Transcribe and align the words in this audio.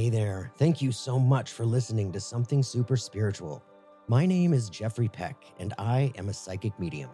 Hey 0.00 0.08
there. 0.08 0.50
Thank 0.56 0.80
you 0.80 0.92
so 0.92 1.18
much 1.18 1.52
for 1.52 1.66
listening 1.66 2.10
to 2.12 2.20
Something 2.20 2.62
Super 2.62 2.96
Spiritual. 2.96 3.62
My 4.08 4.24
name 4.24 4.54
is 4.54 4.70
Jeffrey 4.70 5.08
Peck, 5.08 5.44
and 5.58 5.74
I 5.76 6.10
am 6.16 6.30
a 6.30 6.32
psychic 6.32 6.72
medium. 6.80 7.10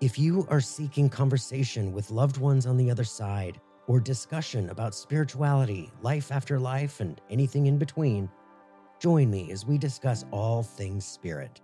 If 0.00 0.16
you 0.16 0.46
are 0.48 0.60
seeking 0.60 1.08
conversation 1.08 1.92
with 1.92 2.12
loved 2.12 2.36
ones 2.36 2.64
on 2.64 2.76
the 2.76 2.92
other 2.92 3.02
side, 3.02 3.60
or 3.88 3.98
discussion 3.98 4.70
about 4.70 4.94
spirituality, 4.94 5.90
life 6.00 6.30
after 6.30 6.60
life, 6.60 7.00
and 7.00 7.20
anything 7.28 7.66
in 7.66 7.76
between, 7.76 8.30
join 9.00 9.28
me 9.28 9.50
as 9.50 9.66
we 9.66 9.76
discuss 9.76 10.24
all 10.30 10.62
things 10.62 11.04
spirit. 11.04 11.60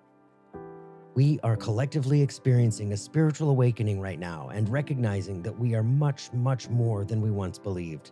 We 1.15 1.39
are 1.45 1.57
collectively 1.57 2.21
experiencing 2.21 2.93
a 2.93 2.97
spiritual 2.97 3.51
awakening 3.51 4.01
right 4.01 4.19
now 4.19 4.49
and 4.53 4.69
recognizing 4.69 5.41
that 5.43 5.57
we 5.57 5.77
are 5.77 5.85
much, 5.85 6.33
much 6.33 6.69
more 6.69 7.05
than 7.05 7.21
we 7.21 7.31
once 7.31 7.61
believed. 7.61 8.11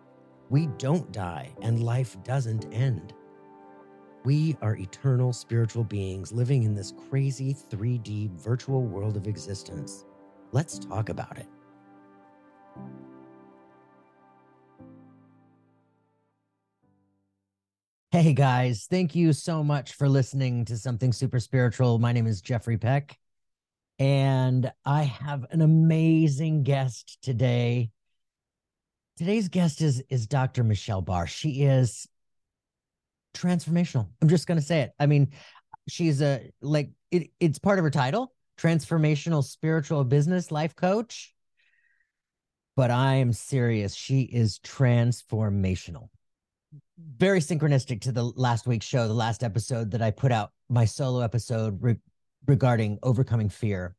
We 0.51 0.67
don't 0.79 1.13
die 1.13 1.55
and 1.63 1.85
life 1.85 2.17
doesn't 2.25 2.67
end. 2.75 3.15
We 4.25 4.57
are 4.61 4.77
eternal 4.77 5.33
spiritual 5.33 5.85
beings 5.85 6.33
living 6.33 6.65
in 6.65 6.75
this 6.75 6.93
crazy 7.09 7.55
3D 7.55 8.33
virtual 8.33 8.83
world 8.83 9.17
of 9.17 9.29
existence. 9.29 10.05
Let's 10.51 10.81
talk 10.81 11.09
about 11.09 11.39
it. 11.39 11.47
Hey 18.11 18.33
guys, 18.33 18.89
thank 18.91 19.15
you 19.15 19.33
so 19.33 19.63
much 19.63 19.93
for 19.93 20.09
listening 20.09 20.65
to 20.65 20.77
Something 20.77 21.13
Super 21.13 21.39
Spiritual. 21.39 22.01
My 22.01 22.11
name 22.11 22.27
is 22.27 22.41
Jeffrey 22.41 22.77
Peck, 22.77 23.17
and 24.01 24.73
I 24.85 25.05
have 25.05 25.47
an 25.53 25.61
amazing 25.61 26.65
guest 26.65 27.19
today. 27.23 27.93
Today's 29.17 29.49
guest 29.49 29.81
is 29.83 30.03
is 30.09 30.27
Dr. 30.27 30.65
Michelle 30.65 31.03
Barr. 31.03 31.27
She 31.27 31.63
is 31.65 32.07
transformational. 33.35 34.09
I'm 34.21 34.29
just 34.29 34.47
going 34.47 34.59
to 34.59 34.65
say 34.65 34.81
it. 34.81 34.93
I 34.99 35.07
mean, 35.07 35.33
she's 35.89 36.23
a 36.23 36.51
like 36.61 36.91
it, 37.11 37.31
it's 37.39 37.59
part 37.59 37.79
of 37.79 37.85
her 37.85 37.91
title, 37.91 38.33
transformational 38.59 39.45
spiritual 39.45 40.05
business 40.05 40.51
life 40.51 40.75
coach. 40.75 41.35
But 42.77 42.91
I 42.91 43.17
am 43.17 43.33
serious. 43.33 43.95
She 43.95 44.23
is 44.23 44.59
transformational 44.61 46.09
very 47.17 47.41
synchronistic 47.41 48.01
to 48.03 48.13
the 48.13 48.25
last 48.25 48.67
week's 48.67 48.87
show, 48.87 49.07
the 49.07 49.15
last 49.15 49.43
episode 49.43 49.91
that 49.93 50.03
I 50.03 50.11
put 50.11 50.33
out, 50.33 50.53
my 50.69 50.85
solo 50.85 51.21
episode 51.21 51.79
re- 51.83 51.97
regarding 52.47 52.99
overcoming 53.03 53.49
fear. 53.49 53.97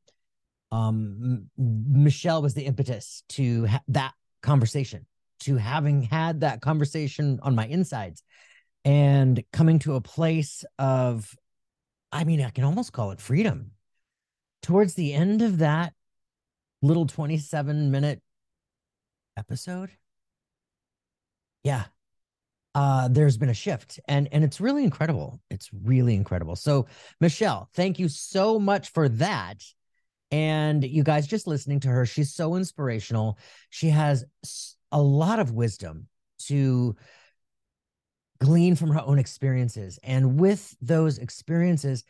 Um, 0.72 1.50
Michelle 1.57 2.41
was 2.41 2.53
the 2.53 2.63
impetus 2.63 3.23
to 3.30 3.66
ha- 3.67 3.81
that 3.89 4.13
conversation, 4.41 5.05
to 5.42 5.58
having 5.58 6.03
had 6.03 6.42
that 6.42 6.61
conversation 6.61 7.39
on 7.44 7.56
my 7.56 7.66
insides 7.67 8.23
and 8.84 9.44
coming 9.53 9.80
to 9.80 9.95
a 9.95 10.02
place 10.02 10.64
of, 10.80 11.36
I 12.11 12.23
mean, 12.23 12.42
I 12.42 12.50
can 12.50 12.64
almost 12.64 12.94
call 12.94 13.11
it 13.11 13.22
freedom. 13.22 13.72
Towards 14.62 14.94
the 14.94 15.14
end 15.14 15.42
of 15.42 15.59
that 15.59 15.94
little 16.81 17.06
27 17.06 17.92
minute 17.92 18.22
episode, 19.38 19.92
yeah, 21.64 21.86
uh, 22.73 23.08
there's 23.09 23.38
been 23.38 23.50
a 23.50 23.53
shift 23.53 24.00
and 24.08 24.30
and 24.31 24.44
it's 24.44 24.62
really 24.62 24.84
incredible. 24.84 25.42
It's 25.50 25.69
really 25.84 26.16
incredible. 26.16 26.56
So 26.56 26.88
michelle 27.19 27.69
thank 27.73 28.00
you 28.00 28.08
so 28.08 28.59
much 28.59 28.92
for 28.92 29.09
that. 29.09 29.64
And 30.31 30.84
you 30.84 31.03
guys 31.03 31.28
just 31.28 31.47
listening 31.47 31.81
to 31.81 31.89
her 31.89 32.06
she's 32.06 32.34
so 32.34 32.56
inspirational. 32.56 33.38
She 33.69 33.89
has 33.89 34.23
a 34.92 35.02
lot 35.02 35.39
of 35.39 35.52
wisdom 35.52 36.08
to 36.47 36.95
glean 38.39 38.75
from 38.75 38.89
her 38.89 39.02
own 39.02 39.20
experiences. 39.20 40.00
And 40.03 40.39
with 40.39 40.75
those 40.81 41.20
experiences 41.20 42.03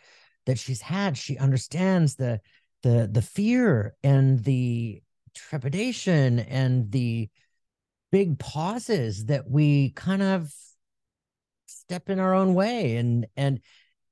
that 0.45 0.57
she's 0.57 0.81
had 0.81 1.17
she 1.17 1.37
understands 1.37 2.15
the 2.15 2.39
the 2.83 3.07
the 3.11 3.21
fear 3.21 3.95
and 4.03 4.43
the 4.43 5.03
trepidation 5.35 6.39
and 6.39 6.91
the 6.91 7.29
big 8.11 8.39
pauses 8.39 9.25
that 9.25 9.49
we 9.49 9.91
kind 9.91 10.21
of 10.21 10.51
step 11.67 12.09
in 12.09 12.19
our 12.19 12.33
own 12.33 12.53
way. 12.53 12.95
And 12.95 13.27
and 13.35 13.59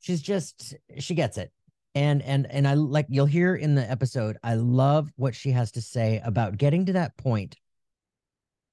she's 0.02 0.22
just 0.22 0.76
she 1.00 1.16
gets 1.16 1.38
it. 1.38 1.52
And 1.96 2.22
and 2.22 2.46
and 2.52 2.68
i 2.68 2.76
like 2.76 3.08
you'll 3.10 3.26
hear 3.26 3.56
in 3.56 3.74
the 3.74 3.90
episode 3.90 4.38
i 4.44 4.54
love 4.54 5.12
what 5.16 5.34
she 5.34 5.50
has 5.50 5.72
to 5.72 5.82
say 5.82 6.22
about 6.24 6.56
getting 6.56 6.86
to 6.86 6.94
that 6.94 7.18
point 7.18 7.56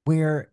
where 0.06 0.50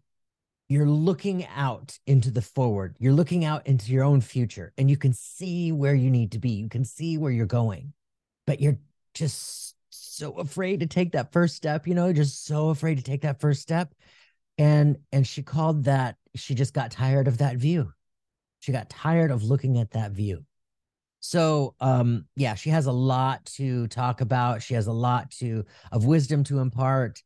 you're 0.69 0.90
looking 0.90 1.46
out 1.47 1.97
into 2.06 2.30
the 2.30 2.41
forward. 2.41 2.96
You're 3.00 3.14
looking 3.14 3.46
out 3.46 3.66
into 3.66 3.91
your 3.91 4.03
own 4.03 4.22
future 4.22 4.74
and 4.78 4.90
you 4.90 4.97
can 4.97 5.14
see 5.14 5.72
where 5.72 5.96
you 5.96 6.12
need 6.12 6.34
to 6.34 6.40
be. 6.40 6.52
You 6.52 6.69
can 6.69 6.86
see 6.86 7.18
where 7.18 7.31
you're 7.31 7.46
going 7.46 7.94
but 8.46 8.59
you're 8.59 8.78
just 9.14 9.75
so 9.90 10.34
afraid 10.34 10.80
to 10.80 10.88
take 10.88 11.12
that 11.14 11.31
first 11.31 11.56
step 11.56 11.88
you 11.88 11.94
know 11.94 12.12
just 12.14 12.46
so 12.46 12.69
afraid 12.69 12.97
to 12.97 13.03
take 13.03 13.22
that 13.22 13.40
first 13.40 13.62
step. 13.62 13.94
And 14.58 14.97
and 15.12 15.25
she 15.25 15.41
called 15.41 15.85
that 15.85 16.18
she 16.35 16.56
just 16.56 16.74
got 16.74 16.91
tired 16.91 17.28
of 17.28 17.40
that 17.40 17.58
view. 17.58 17.91
She 18.59 18.72
got 18.72 18.90
tired 18.90 19.31
of 19.31 19.44
looking 19.44 19.80
at 19.80 19.91
that 19.91 20.12
view. 20.12 20.46
So 21.20 21.75
um 21.80 22.25
yeah 22.35 22.56
she 22.56 22.70
has 22.70 22.85
a 22.85 22.91
lot 22.91 23.46
to 23.58 23.88
talk 23.88 24.22
about. 24.22 24.62
She 24.62 24.74
has 24.75 24.88
a 24.88 24.94
lot 24.94 25.31
to 25.31 25.66
of 25.91 26.06
wisdom 26.06 26.44
to 26.46 26.59
impart 26.59 27.22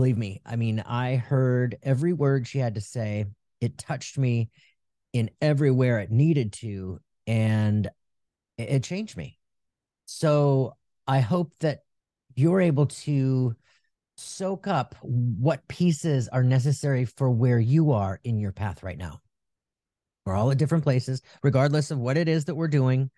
believe 0.00 0.16
me 0.16 0.40
i 0.46 0.56
mean 0.56 0.80
i 0.86 1.16
heard 1.16 1.76
every 1.82 2.14
word 2.14 2.46
she 2.46 2.58
had 2.58 2.74
to 2.74 2.80
say 2.80 3.26
it 3.60 3.76
touched 3.76 4.16
me 4.16 4.48
in 5.12 5.30
everywhere 5.42 5.98
it 5.98 6.10
needed 6.10 6.54
to 6.54 6.98
and 7.26 7.86
it, 8.56 8.70
it 8.70 8.82
changed 8.82 9.14
me 9.14 9.38
so 10.06 10.74
i 11.06 11.20
hope 11.20 11.52
that 11.60 11.80
you're 12.34 12.62
able 12.62 12.86
to 12.86 13.54
soak 14.16 14.66
up 14.66 14.94
what 15.02 15.66
pieces 15.68 16.28
are 16.28 16.42
necessary 16.42 17.04
for 17.04 17.30
where 17.30 17.58
you 17.58 17.92
are 17.92 18.20
in 18.22 18.38
your 18.38 18.52
path 18.52 18.82
right 18.82 18.98
now. 18.98 19.20
We're 20.24 20.34
all 20.34 20.50
at 20.50 20.58
different 20.58 20.84
places, 20.84 21.22
regardless 21.42 21.90
of 21.90 21.98
what 21.98 22.18
it 22.18 22.28
is 22.28 22.44
that 22.44 22.54
we're 22.54 22.68
doing, 22.68 23.10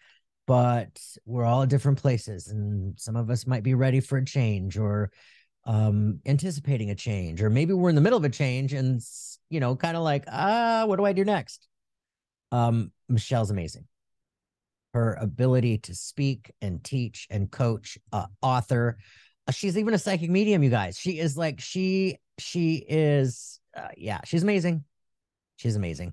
but 0.47 1.01
we're 1.27 1.45
all 1.45 1.63
at 1.63 1.69
different 1.69 1.99
places. 1.99 2.49
And 2.49 2.99
some 2.99 3.17
of 3.17 3.31
us 3.31 3.47
might 3.47 3.65
be 3.65 3.75
ready 3.75 4.01
for 4.01 4.19
a 4.19 4.25
change 4.25 4.79
or 4.79 5.11
um 5.65 6.21
anticipating 6.27 6.91
a 6.91 6.95
change 6.95 7.41
or 7.41 7.49
maybe 7.49 7.73
we're 7.73 7.89
in 7.89 7.95
the 7.95 8.01
middle 8.01 8.19
of 8.19 8.25
a 8.25 8.29
change 8.29 8.73
and 8.73 9.01
you 9.49 9.61
know 9.61 9.77
kind 9.77 9.97
of 9.97 10.03
like 10.03 10.25
ah 10.29 10.85
what 10.87 10.97
do 10.97 11.05
i 11.05 11.13
do 11.13 11.25
next? 11.25 11.69
Um 12.51 12.93
michelle's 13.09 13.51
amazing. 13.51 13.87
Her 14.95 15.15
ability 15.15 15.79
to 15.79 15.95
speak 15.95 16.53
and 16.61 16.83
teach 16.83 17.27
and 17.31 17.51
coach 17.51 17.97
uh, 18.13 18.27
author. 18.43 18.99
She's 19.51 19.79
even 19.79 19.95
a 19.95 19.99
psychic 19.99 20.31
medium 20.31 20.63
you 20.63 20.71
guys. 20.71 20.99
She 20.99 21.19
is 21.19 21.37
like 21.37 21.61
she 21.61 22.19
she 22.39 22.85
is 22.89 23.61
uh, 23.77 23.89
yeah 23.97 24.21
she's 24.25 24.43
amazing. 24.43 24.85
She's 25.57 25.77
amazing. 25.77 26.13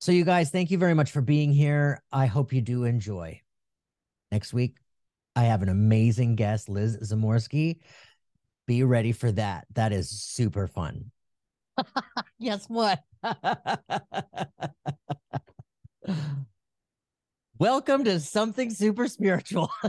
So 0.00 0.10
you 0.10 0.24
guys 0.24 0.50
thank 0.50 0.70
you 0.70 0.78
very 0.78 0.94
much 0.94 1.10
for 1.12 1.20
being 1.20 1.52
here. 1.52 2.02
I 2.10 2.26
hope 2.26 2.52
you 2.52 2.60
do 2.60 2.84
enjoy. 2.84 3.40
Next 4.32 4.52
week 4.52 4.76
i 5.36 5.44
have 5.44 5.62
an 5.62 5.68
amazing 5.68 6.36
guest 6.36 6.68
liz 6.68 6.96
zamorski 6.98 7.78
be 8.66 8.82
ready 8.82 9.12
for 9.12 9.30
that 9.32 9.66
that 9.74 9.92
is 9.92 10.08
super 10.10 10.66
fun 10.66 11.10
guess 12.40 12.66
what 12.68 13.00
welcome 17.58 18.04
to 18.04 18.20
something 18.20 18.70
super 18.70 19.08
spiritual 19.08 19.70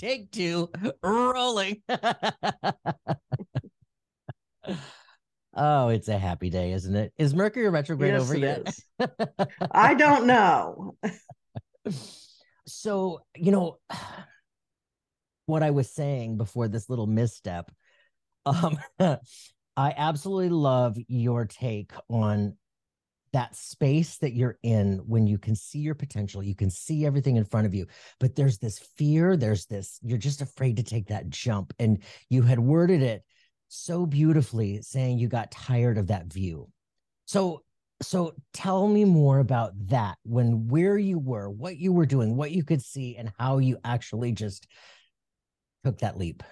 Take 0.00 0.30
two, 0.30 0.70
rolling. 1.02 1.82
oh, 5.54 5.88
it's 5.88 6.08
a 6.08 6.16
happy 6.18 6.48
day, 6.48 6.72
isn't 6.72 6.96
it? 6.96 7.12
Is 7.18 7.34
Mercury 7.34 7.68
retrograde 7.68 8.14
yes, 8.14 8.22
over 8.22 8.36
yet? 8.38 8.74
I 9.72 9.92
don't 9.94 10.26
know. 10.26 10.96
so, 12.66 13.20
you 13.36 13.52
know, 13.52 13.78
what 15.50 15.62
I 15.62 15.70
was 15.70 15.90
saying 15.90 16.36
before 16.36 16.68
this 16.68 16.88
little 16.88 17.06
misstep, 17.06 17.70
um, 18.46 18.78
I 19.00 19.94
absolutely 19.96 20.50
love 20.50 20.96
your 21.08 21.44
take 21.44 21.92
on 22.08 22.56
that 23.32 23.54
space 23.54 24.18
that 24.18 24.34
you're 24.34 24.58
in 24.62 24.98
when 25.06 25.26
you 25.26 25.38
can 25.38 25.54
see 25.54 25.78
your 25.78 25.94
potential, 25.94 26.42
you 26.42 26.54
can 26.54 26.70
see 26.70 27.06
everything 27.06 27.36
in 27.36 27.44
front 27.44 27.66
of 27.66 27.74
you, 27.74 27.86
but 28.18 28.34
there's 28.34 28.58
this 28.58 28.78
fear, 28.96 29.36
there's 29.36 29.66
this, 29.66 29.98
you're 30.02 30.18
just 30.18 30.42
afraid 30.42 30.76
to 30.76 30.82
take 30.82 31.06
that 31.08 31.30
jump. 31.30 31.72
And 31.78 32.02
you 32.28 32.42
had 32.42 32.58
worded 32.58 33.02
it 33.02 33.22
so 33.68 34.04
beautifully 34.04 34.82
saying 34.82 35.18
you 35.18 35.28
got 35.28 35.52
tired 35.52 35.96
of 35.96 36.08
that 36.08 36.26
view. 36.32 36.68
So, 37.26 37.62
so 38.02 38.34
tell 38.52 38.88
me 38.88 39.04
more 39.04 39.38
about 39.38 39.72
that 39.88 40.18
when 40.24 40.66
where 40.68 40.98
you 40.98 41.18
were, 41.18 41.48
what 41.48 41.76
you 41.76 41.92
were 41.92 42.06
doing, 42.06 42.36
what 42.36 42.50
you 42.50 42.64
could 42.64 42.82
see, 42.82 43.16
and 43.16 43.30
how 43.38 43.58
you 43.58 43.78
actually 43.84 44.32
just 44.32 44.66
took 45.84 45.98
that 45.98 46.18
leap. 46.18 46.42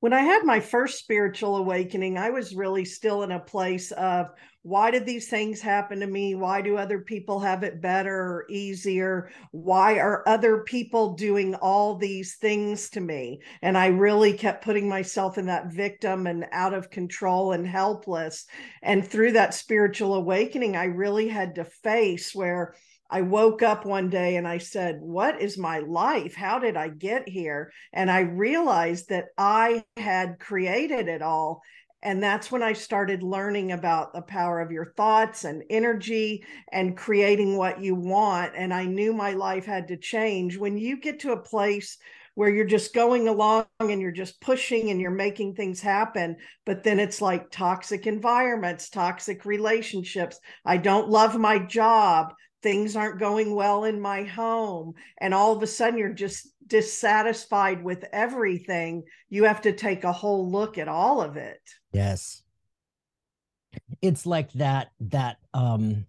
When 0.00 0.12
I 0.12 0.20
had 0.20 0.44
my 0.44 0.60
first 0.60 1.00
spiritual 1.00 1.56
awakening, 1.56 2.18
I 2.18 2.30
was 2.30 2.54
really 2.54 2.84
still 2.84 3.24
in 3.24 3.32
a 3.32 3.40
place 3.40 3.90
of 3.90 4.28
why 4.62 4.92
did 4.92 5.04
these 5.06 5.28
things 5.28 5.60
happen 5.60 5.98
to 5.98 6.06
me? 6.06 6.36
Why 6.36 6.60
do 6.60 6.76
other 6.76 7.00
people 7.00 7.40
have 7.40 7.64
it 7.64 7.80
better 7.80 8.14
or 8.14 8.46
easier? 8.48 9.30
Why 9.50 9.98
are 9.98 10.28
other 10.28 10.62
people 10.62 11.14
doing 11.14 11.56
all 11.56 11.96
these 11.96 12.36
things 12.36 12.90
to 12.90 13.00
me? 13.00 13.40
And 13.60 13.76
I 13.76 13.86
really 13.86 14.34
kept 14.34 14.64
putting 14.64 14.88
myself 14.88 15.36
in 15.36 15.46
that 15.46 15.72
victim 15.72 16.28
and 16.28 16.46
out 16.52 16.74
of 16.74 16.90
control 16.90 17.50
and 17.50 17.66
helpless. 17.66 18.46
And 18.82 19.04
through 19.04 19.32
that 19.32 19.54
spiritual 19.54 20.14
awakening, 20.14 20.76
I 20.76 20.84
really 20.84 21.26
had 21.26 21.56
to 21.56 21.64
face 21.64 22.32
where 22.34 22.76
I 23.10 23.22
woke 23.22 23.62
up 23.62 23.86
one 23.86 24.10
day 24.10 24.36
and 24.36 24.46
I 24.46 24.58
said, 24.58 24.98
What 25.00 25.40
is 25.40 25.56
my 25.56 25.78
life? 25.78 26.34
How 26.34 26.58
did 26.58 26.76
I 26.76 26.88
get 26.88 27.28
here? 27.28 27.72
And 27.92 28.10
I 28.10 28.20
realized 28.20 29.08
that 29.08 29.26
I 29.36 29.84
had 29.96 30.38
created 30.38 31.08
it 31.08 31.22
all. 31.22 31.62
And 32.02 32.22
that's 32.22 32.52
when 32.52 32.62
I 32.62 32.74
started 32.74 33.22
learning 33.22 33.72
about 33.72 34.12
the 34.12 34.22
power 34.22 34.60
of 34.60 34.70
your 34.70 34.92
thoughts 34.96 35.44
and 35.44 35.64
energy 35.68 36.44
and 36.70 36.96
creating 36.96 37.56
what 37.56 37.80
you 37.80 37.94
want. 37.96 38.52
And 38.54 38.72
I 38.72 38.84
knew 38.84 39.12
my 39.12 39.32
life 39.32 39.64
had 39.64 39.88
to 39.88 39.96
change. 39.96 40.56
When 40.56 40.76
you 40.76 41.00
get 41.00 41.20
to 41.20 41.32
a 41.32 41.42
place 41.42 41.98
where 42.38 42.50
you're 42.50 42.64
just 42.64 42.94
going 42.94 43.26
along 43.26 43.66
and 43.80 44.00
you're 44.00 44.12
just 44.12 44.40
pushing 44.40 44.90
and 44.90 45.00
you're 45.00 45.10
making 45.10 45.56
things 45.56 45.80
happen. 45.80 46.36
But 46.64 46.84
then 46.84 47.00
it's 47.00 47.20
like 47.20 47.50
toxic 47.50 48.06
environments, 48.06 48.90
toxic 48.90 49.44
relationships. 49.44 50.38
I 50.64 50.76
don't 50.76 51.08
love 51.08 51.36
my 51.36 51.58
job 51.58 52.32
things 52.62 52.96
aren't 52.96 53.20
going 53.20 53.54
well 53.54 53.84
in 53.84 54.00
my 54.00 54.24
home 54.24 54.94
and 55.20 55.32
all 55.32 55.54
of 55.54 55.62
a 55.62 55.66
sudden 55.66 55.98
you're 55.98 56.12
just 56.12 56.48
dissatisfied 56.66 57.82
with 57.82 58.04
everything 58.12 59.02
you 59.28 59.44
have 59.44 59.60
to 59.62 59.72
take 59.72 60.04
a 60.04 60.12
whole 60.12 60.50
look 60.50 60.78
at 60.78 60.88
all 60.88 61.20
of 61.20 61.36
it. 61.36 61.60
Yes. 61.92 62.42
It's 64.02 64.26
like 64.26 64.52
that 64.54 64.88
that 65.00 65.36
um 65.54 66.06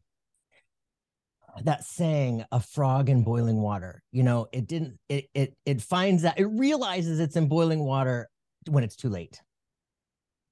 that 1.63 1.83
saying 1.83 2.45
a 2.51 2.59
frog 2.59 3.09
in 3.09 3.23
boiling 3.23 3.61
water. 3.61 4.01
You 4.11 4.23
know 4.23 4.47
it 4.51 4.67
didn't 4.67 4.99
it 5.07 5.29
it 5.33 5.55
it 5.65 5.81
finds 5.81 6.23
that 6.23 6.39
it 6.39 6.45
realizes 6.45 7.19
it's 7.19 7.35
in 7.35 7.47
boiling 7.47 7.83
water 7.83 8.29
when 8.67 8.83
it's 8.83 8.95
too 8.95 9.09
late 9.09 9.41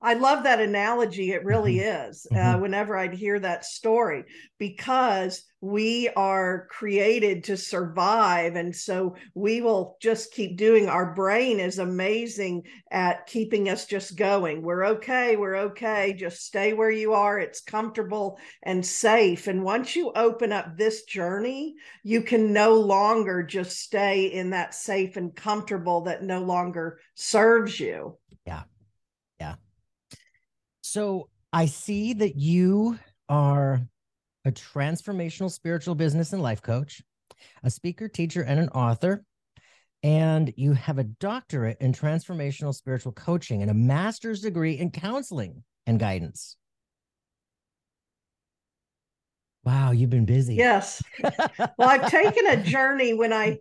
I 0.02 0.14
love 0.14 0.44
that 0.44 0.62
analogy. 0.62 1.32
It 1.32 1.44
really 1.44 1.78
mm-hmm. 1.78 2.10
is. 2.10 2.28
Uh, 2.32 2.36
mm-hmm. 2.36 2.62
Whenever 2.62 2.96
I'd 2.96 3.16
hear 3.16 3.40
that 3.40 3.66
story, 3.66 4.26
because 4.60 5.44
we 5.60 6.08
are 6.10 6.68
created 6.70 7.46
to 7.46 7.58
survive. 7.58 8.56
And 8.56 8.76
so 8.76 9.16
we 9.34 9.62
will 9.62 9.98
just 10.00 10.32
keep 10.32 10.56
doing. 10.56 10.88
Our 10.88 11.16
brain 11.16 11.60
is 11.60 11.80
amazing 11.80 12.64
at 12.92 13.26
keeping 13.26 13.68
us 13.70 13.86
just 13.86 14.16
going. 14.16 14.62
We're 14.62 14.86
okay. 14.86 15.36
We're 15.36 15.56
okay. 15.56 16.14
Just 16.14 16.46
stay 16.46 16.74
where 16.74 16.92
you 16.92 17.14
are. 17.14 17.40
It's 17.40 17.62
comfortable 17.62 18.38
and 18.62 18.86
safe. 18.86 19.48
And 19.48 19.64
once 19.64 19.96
you 19.96 20.12
open 20.16 20.52
up 20.52 20.78
this 20.78 21.06
journey, 21.06 21.74
you 22.04 22.22
can 22.22 22.54
no 22.54 22.76
longer 22.76 23.42
just 23.42 23.80
stay 23.80 24.26
in 24.26 24.52
that 24.52 24.76
safe 24.76 25.18
and 25.18 25.36
comfortable 25.36 26.02
that 26.02 26.24
no 26.24 26.44
longer 26.44 27.00
serves 27.16 27.80
you. 27.80 28.16
So 30.88 31.28
I 31.52 31.66
see 31.66 32.14
that 32.14 32.38
you 32.38 32.98
are 33.28 33.82
a 34.46 34.52
transformational 34.54 35.52
spiritual 35.52 35.96
business 35.96 36.32
and 36.32 36.42
life 36.42 36.62
coach, 36.62 37.02
a 37.62 37.70
speaker, 37.70 38.08
teacher, 38.08 38.42
and 38.42 38.58
an 38.58 38.70
author. 38.70 39.26
And 40.02 40.54
you 40.56 40.72
have 40.74 40.98
a 40.98 41.04
doctorate 41.04 41.78
in 41.82 41.92
transformational 41.92 42.74
spiritual 42.74 43.12
coaching 43.12 43.62
and 43.62 43.70
a 43.70 43.74
master's 43.74 44.40
degree 44.40 44.80
in 44.80 44.92
counseling 44.92 45.62
and 45.86 46.00
guidance. 46.00 46.56
Wow, 49.66 49.92
you've 49.92 50.10
been 50.10 50.26
busy. 50.26 50.56
Yes. 50.56 51.04
well, 51.22 51.90
I've 51.90 52.10
taken 52.10 52.48
a 52.48 52.64
journey 52.64 53.14
when 53.14 53.34
I 53.34 53.60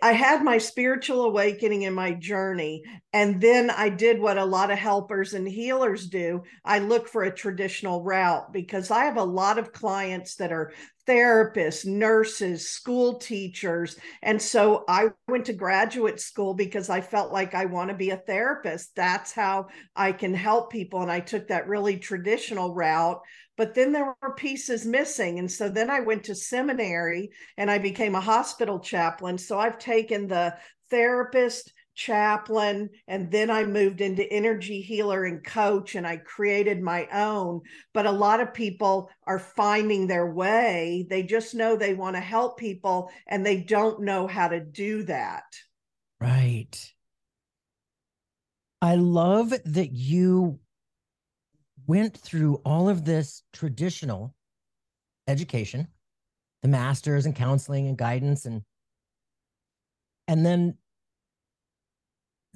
I 0.00 0.12
had 0.12 0.42
my 0.42 0.56
spiritual 0.56 1.24
awakening 1.24 1.82
in 1.82 1.92
my 1.92 2.12
journey. 2.12 2.82
And 3.12 3.40
then 3.40 3.68
I 3.68 3.90
did 3.90 4.20
what 4.20 4.38
a 4.38 4.44
lot 4.44 4.70
of 4.70 4.78
helpers 4.78 5.34
and 5.34 5.46
healers 5.46 6.06
do. 6.06 6.44
I 6.64 6.78
look 6.78 7.08
for 7.08 7.24
a 7.24 7.34
traditional 7.34 8.02
route 8.02 8.52
because 8.52 8.90
I 8.90 9.04
have 9.04 9.18
a 9.18 9.24
lot 9.24 9.58
of 9.58 9.72
clients 9.72 10.36
that 10.36 10.50
are 10.50 10.72
therapists, 11.06 11.86
nurses, 11.86 12.70
school 12.70 13.14
teachers. 13.18 13.96
And 14.22 14.40
so 14.40 14.84
I 14.88 15.08
went 15.28 15.46
to 15.46 15.52
graduate 15.52 16.20
school 16.20 16.54
because 16.54 16.90
I 16.90 17.00
felt 17.00 17.32
like 17.32 17.54
I 17.54 17.66
want 17.66 17.90
to 17.90 17.96
be 17.96 18.10
a 18.10 18.16
therapist. 18.16 18.94
That's 18.96 19.32
how 19.32 19.68
I 19.94 20.12
can 20.12 20.34
help 20.34 20.70
people. 20.70 21.02
And 21.02 21.10
I 21.10 21.20
took 21.20 21.48
that 21.48 21.68
really 21.68 21.98
traditional 21.98 22.74
route 22.74 23.20
but 23.56 23.74
then 23.74 23.92
there 23.92 24.14
were 24.20 24.34
pieces 24.34 24.84
missing. 24.84 25.38
And 25.38 25.50
so 25.50 25.68
then 25.68 25.90
I 25.90 26.00
went 26.00 26.24
to 26.24 26.34
seminary 26.34 27.30
and 27.56 27.70
I 27.70 27.78
became 27.78 28.14
a 28.14 28.20
hospital 28.20 28.78
chaplain. 28.78 29.38
So 29.38 29.58
I've 29.58 29.78
taken 29.78 30.28
the 30.28 30.56
therapist, 30.90 31.72
chaplain, 31.96 32.90
and 33.08 33.30
then 33.32 33.50
I 33.50 33.64
moved 33.64 34.00
into 34.00 34.30
energy 34.30 34.80
healer 34.80 35.24
and 35.24 35.42
coach 35.42 35.96
and 35.96 36.06
I 36.06 36.18
created 36.18 36.80
my 36.80 37.08
own. 37.12 37.62
But 37.92 38.06
a 38.06 38.12
lot 38.12 38.40
of 38.40 38.54
people 38.54 39.10
are 39.26 39.40
finding 39.40 40.06
their 40.06 40.30
way. 40.30 41.06
They 41.10 41.24
just 41.24 41.54
know 41.54 41.74
they 41.74 41.94
want 41.94 42.14
to 42.14 42.20
help 42.20 42.58
people 42.58 43.10
and 43.26 43.44
they 43.44 43.62
don't 43.62 44.02
know 44.02 44.26
how 44.26 44.46
to 44.48 44.60
do 44.60 45.02
that. 45.04 45.44
Right. 46.20 46.92
I 48.80 48.94
love 48.96 49.50
that 49.64 49.92
you 49.92 50.60
went 51.86 52.16
through 52.16 52.60
all 52.64 52.88
of 52.88 53.04
this 53.04 53.42
traditional 53.52 54.34
education, 55.26 55.88
the 56.62 56.68
masters 56.68 57.26
and 57.26 57.34
counseling 57.34 57.88
and 57.88 57.96
guidance 57.96 58.44
and 58.44 58.62
and 60.28 60.44
then 60.44 60.76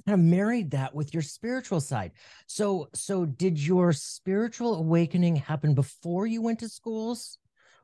kind 0.05 0.19
of 0.19 0.25
married 0.25 0.71
that 0.71 0.93
with 0.93 1.13
your 1.13 1.23
spiritual 1.23 1.79
side. 1.79 2.11
So 2.47 2.89
so 2.93 3.25
did 3.25 3.59
your 3.59 3.93
spiritual 3.93 4.75
awakening 4.75 5.37
happen 5.37 5.73
before 5.73 6.27
you 6.27 6.41
went 6.41 6.59
to 6.59 6.69
schools 6.69 7.37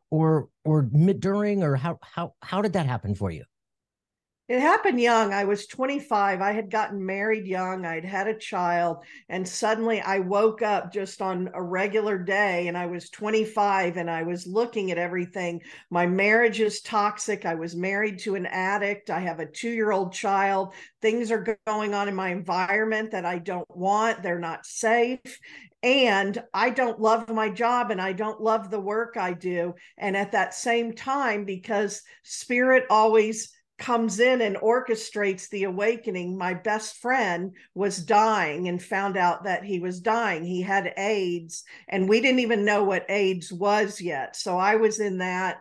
or 0.09 0.49
or 0.63 0.87
mid 0.91 1.19
during 1.19 1.63
or 1.63 1.75
how 1.75 1.99
how 2.01 2.33
how 2.41 2.61
did 2.61 2.73
that 2.73 2.85
happen 2.85 3.15
for 3.15 3.31
you? 3.31 3.43
It 4.47 4.61
happened 4.61 5.01
young. 5.01 5.33
I 5.33 5.44
was 5.44 5.67
25. 5.67 6.39
I 6.41 6.53
had 6.53 6.71
gotten 6.71 7.05
married 7.05 7.45
young. 7.45 7.85
I'd 7.85 8.05
had 8.05 8.27
a 8.27 8.38
child. 8.38 9.03
And 9.27 9.45
suddenly 9.45 9.99
I 9.99 10.19
woke 10.19 10.61
up 10.61 10.94
just 10.94 11.21
on 11.21 11.49
a 11.53 11.61
regular 11.61 12.17
day 12.17 12.69
and 12.69 12.77
I 12.77 12.85
was 12.85 13.09
25 13.09 13.98
and 13.98 14.10
I 14.10 14.24
was 14.24 14.48
looking 14.48 14.89
at 14.89 14.98
everything. 14.98 15.62
My 15.89 16.05
marriage 16.05 16.62
is 16.62 16.79
toxic. 16.79 17.45
I 17.45 17.55
was 17.55 17.75
married 17.75 18.19
to 18.19 18.36
an 18.36 18.45
addict. 18.45 19.10
I 19.10 19.19
have 19.19 19.41
a 19.41 19.45
two 19.45 19.69
year 19.69 19.91
old 19.91 20.13
child. 20.13 20.74
Things 21.01 21.29
are 21.29 21.57
going 21.65 21.93
on 21.93 22.07
in 22.07 22.15
my 22.15 22.29
environment 22.29 23.12
that 23.12 23.25
I 23.25 23.39
don't 23.39 23.67
want. 23.75 24.24
They're 24.24 24.39
not 24.39 24.65
safe 24.65 25.39
and 25.83 26.41
I 26.53 26.69
don't 26.69 27.01
love 27.01 27.27
my 27.27 27.50
job 27.50 27.91
and 27.91 28.01
I 28.01 28.13
don't 28.13 28.41
love 28.41 28.69
the 28.69 28.79
work 28.79 29.17
I 29.17 29.33
do. 29.33 29.75
And 29.98 30.15
at 30.15 30.31
that 30.31 30.53
same 30.53 30.93
time, 30.93 31.43
because 31.43 32.01
spirit 32.24 32.86
always 32.89 33.50
comes 33.77 34.19
in 34.19 34.41
and 34.41 34.57
orchestrates 34.57 35.50
the 35.50 35.65
awakening. 35.65 36.38
My 36.38 36.53
best 36.53 36.98
friend 36.98 37.53
was 37.75 38.03
dying 38.03 38.67
and 38.67 38.81
found 38.81 39.17
out 39.17 39.43
that 39.43 39.63
he 39.63 39.79
was 39.79 40.01
dying. 40.01 40.43
He 40.43 40.62
had 40.62 40.93
AIDS, 40.98 41.63
and 41.88 42.10
we 42.10 42.22
didn't 42.22 42.39
even 42.39 42.65
know 42.65 42.84
what 42.84 43.10
AIDS 43.10 43.51
was 43.51 44.01
yet. 44.01 44.36
So 44.36 44.57
I 44.57 44.75
was 44.75 45.00
in 45.00 45.19
that, 45.19 45.57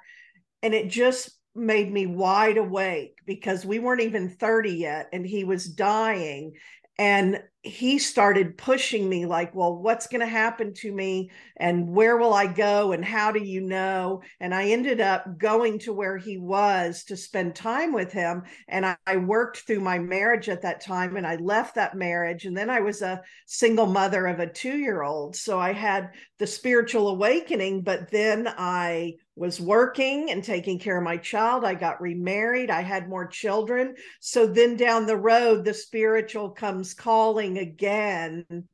and 0.62 0.75
it 0.75 0.88
just 0.88 1.30
made 1.54 1.90
me 1.90 2.06
wide 2.06 2.58
awake 2.58 3.18
because 3.26 3.64
we 3.64 3.78
weren't 3.78 4.02
even 4.02 4.30
30 4.30 4.70
yet, 4.70 5.08
and 5.12 5.26
he 5.26 5.44
was 5.44 5.66
dying. 5.66 6.54
And 6.99 7.42
he 7.66 7.99
started 7.99 8.56
pushing 8.56 9.08
me 9.08 9.26
like 9.26 9.54
well 9.54 9.75
what's 9.75 10.06
going 10.06 10.20
to 10.20 10.26
happen 10.26 10.73
to 10.73 10.92
me 10.92 11.30
and 11.56 11.88
where 11.88 12.16
will 12.16 12.32
i 12.32 12.46
go 12.46 12.92
and 12.92 13.04
how 13.04 13.32
do 13.32 13.42
you 13.42 13.61
know 13.61 14.23
and 14.40 14.54
i 14.54 14.66
ended 14.66 15.00
up 15.00 15.37
going 15.38 15.78
to 15.78 15.92
where 15.92 16.16
he 16.16 16.38
was 16.38 17.02
to 17.04 17.16
spend 17.16 17.54
time 17.54 17.92
with 17.92 18.12
him 18.12 18.42
and 18.68 18.87
I, 18.87 18.96
I, 19.06 19.16
worked 19.16 19.58
through 19.58 19.80
my 19.80 19.99
marriage 19.99 20.49
at 20.49 20.62
that 20.62 20.80
time 20.80 21.16
and 21.16 21.26
i 21.26 21.37
left 21.37 21.75
that 21.75 21.96
marriage 21.96 22.44
and 22.44 22.56
then 22.56 22.70
i 22.70 22.80
was 22.80 23.02
a 23.02 23.23
single 23.46 23.87
mother 23.87 24.26
of 24.26 24.38
a 24.38 24.46
two 24.46 24.76
year 24.76 25.02
old 25.02 25.35
so 25.35 25.58
i 25.58 25.73
had 25.73 26.11
the 26.38 26.46
spiritual 26.46 27.08
awakening 27.08 27.82
but 27.82 28.11
then 28.11 28.46
i 28.56 29.14
was 29.37 29.61
working 29.61 30.30
and 30.30 30.42
taking 30.42 30.78
care 30.78 30.96
of 30.96 31.04
my 31.04 31.18
child. 31.18 31.62
I 31.62 31.75
got 31.75 32.00
remarried. 32.00 32.70
I 32.70 32.80
had 32.80 33.08
more 33.08 33.26
children. 33.26 33.94
So 34.18 34.46
then 34.46 34.76
down 34.76 35.04
the 35.04 35.18
road, 35.18 35.64
the 35.64 35.75
spiritual 35.75 36.50
comes 36.50 36.94
calling 36.94 37.55
again 37.58 38.68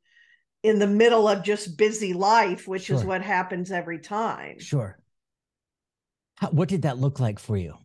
in 0.63 0.79
the 0.79 0.87
middle 0.87 1.27
of 1.27 1.43
just 1.43 1.77
busy 1.77 2.13
life, 2.13 2.67
which 2.67 2.85
sure. 2.85 2.95
is 2.95 3.03
what 3.03 3.21
happens 3.21 3.71
every 3.71 3.99
time. 3.99 4.59
Sure. 4.59 4.97
How, 6.37 6.49
what 6.49 6.69
did 6.69 6.83
that 6.83 6.97
look 6.97 7.19
like 7.19 7.39
for 7.39 7.57
you? 7.57 7.75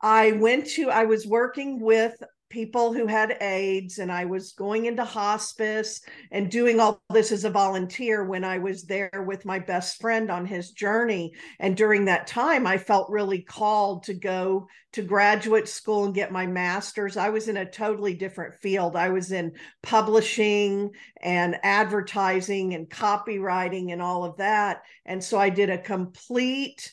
I 0.00 0.32
went 0.32 0.66
to, 0.70 0.90
I 0.90 1.04
was 1.04 1.26
working 1.26 1.80
with 1.80 2.14
people 2.54 2.92
who 2.92 3.08
had 3.08 3.36
AIDS, 3.40 3.98
and 3.98 4.12
I 4.12 4.26
was 4.26 4.52
going 4.52 4.86
into 4.86 5.02
hospice 5.02 6.00
and 6.30 6.48
doing 6.48 6.78
all 6.78 7.02
this 7.10 7.32
as 7.32 7.44
a 7.44 7.50
volunteer 7.50 8.24
when 8.24 8.44
I 8.44 8.58
was 8.58 8.84
there 8.84 9.24
with 9.26 9.44
my 9.44 9.58
best 9.58 10.00
friend 10.00 10.30
on 10.30 10.46
his 10.46 10.70
journey. 10.70 11.32
And 11.58 11.76
during 11.76 12.04
that 12.04 12.28
time, 12.28 12.64
I 12.64 12.78
felt 12.78 13.10
really 13.10 13.42
called 13.42 14.04
to 14.04 14.14
go 14.14 14.68
to 14.92 15.02
graduate 15.02 15.66
school 15.66 16.04
and 16.04 16.14
get 16.14 16.30
my 16.30 16.46
master's. 16.46 17.16
I 17.16 17.30
was 17.30 17.48
in 17.48 17.56
a 17.56 17.68
totally 17.68 18.14
different 18.14 18.54
field. 18.54 18.94
I 18.94 19.08
was 19.08 19.32
in 19.32 19.54
publishing 19.82 20.92
and 21.20 21.56
advertising 21.64 22.74
and 22.74 22.88
copywriting 22.88 23.92
and 23.92 24.00
all 24.00 24.22
of 24.22 24.36
that. 24.36 24.82
And 25.04 25.22
so 25.24 25.40
I 25.40 25.48
did 25.50 25.70
a 25.70 25.78
complete 25.78 26.92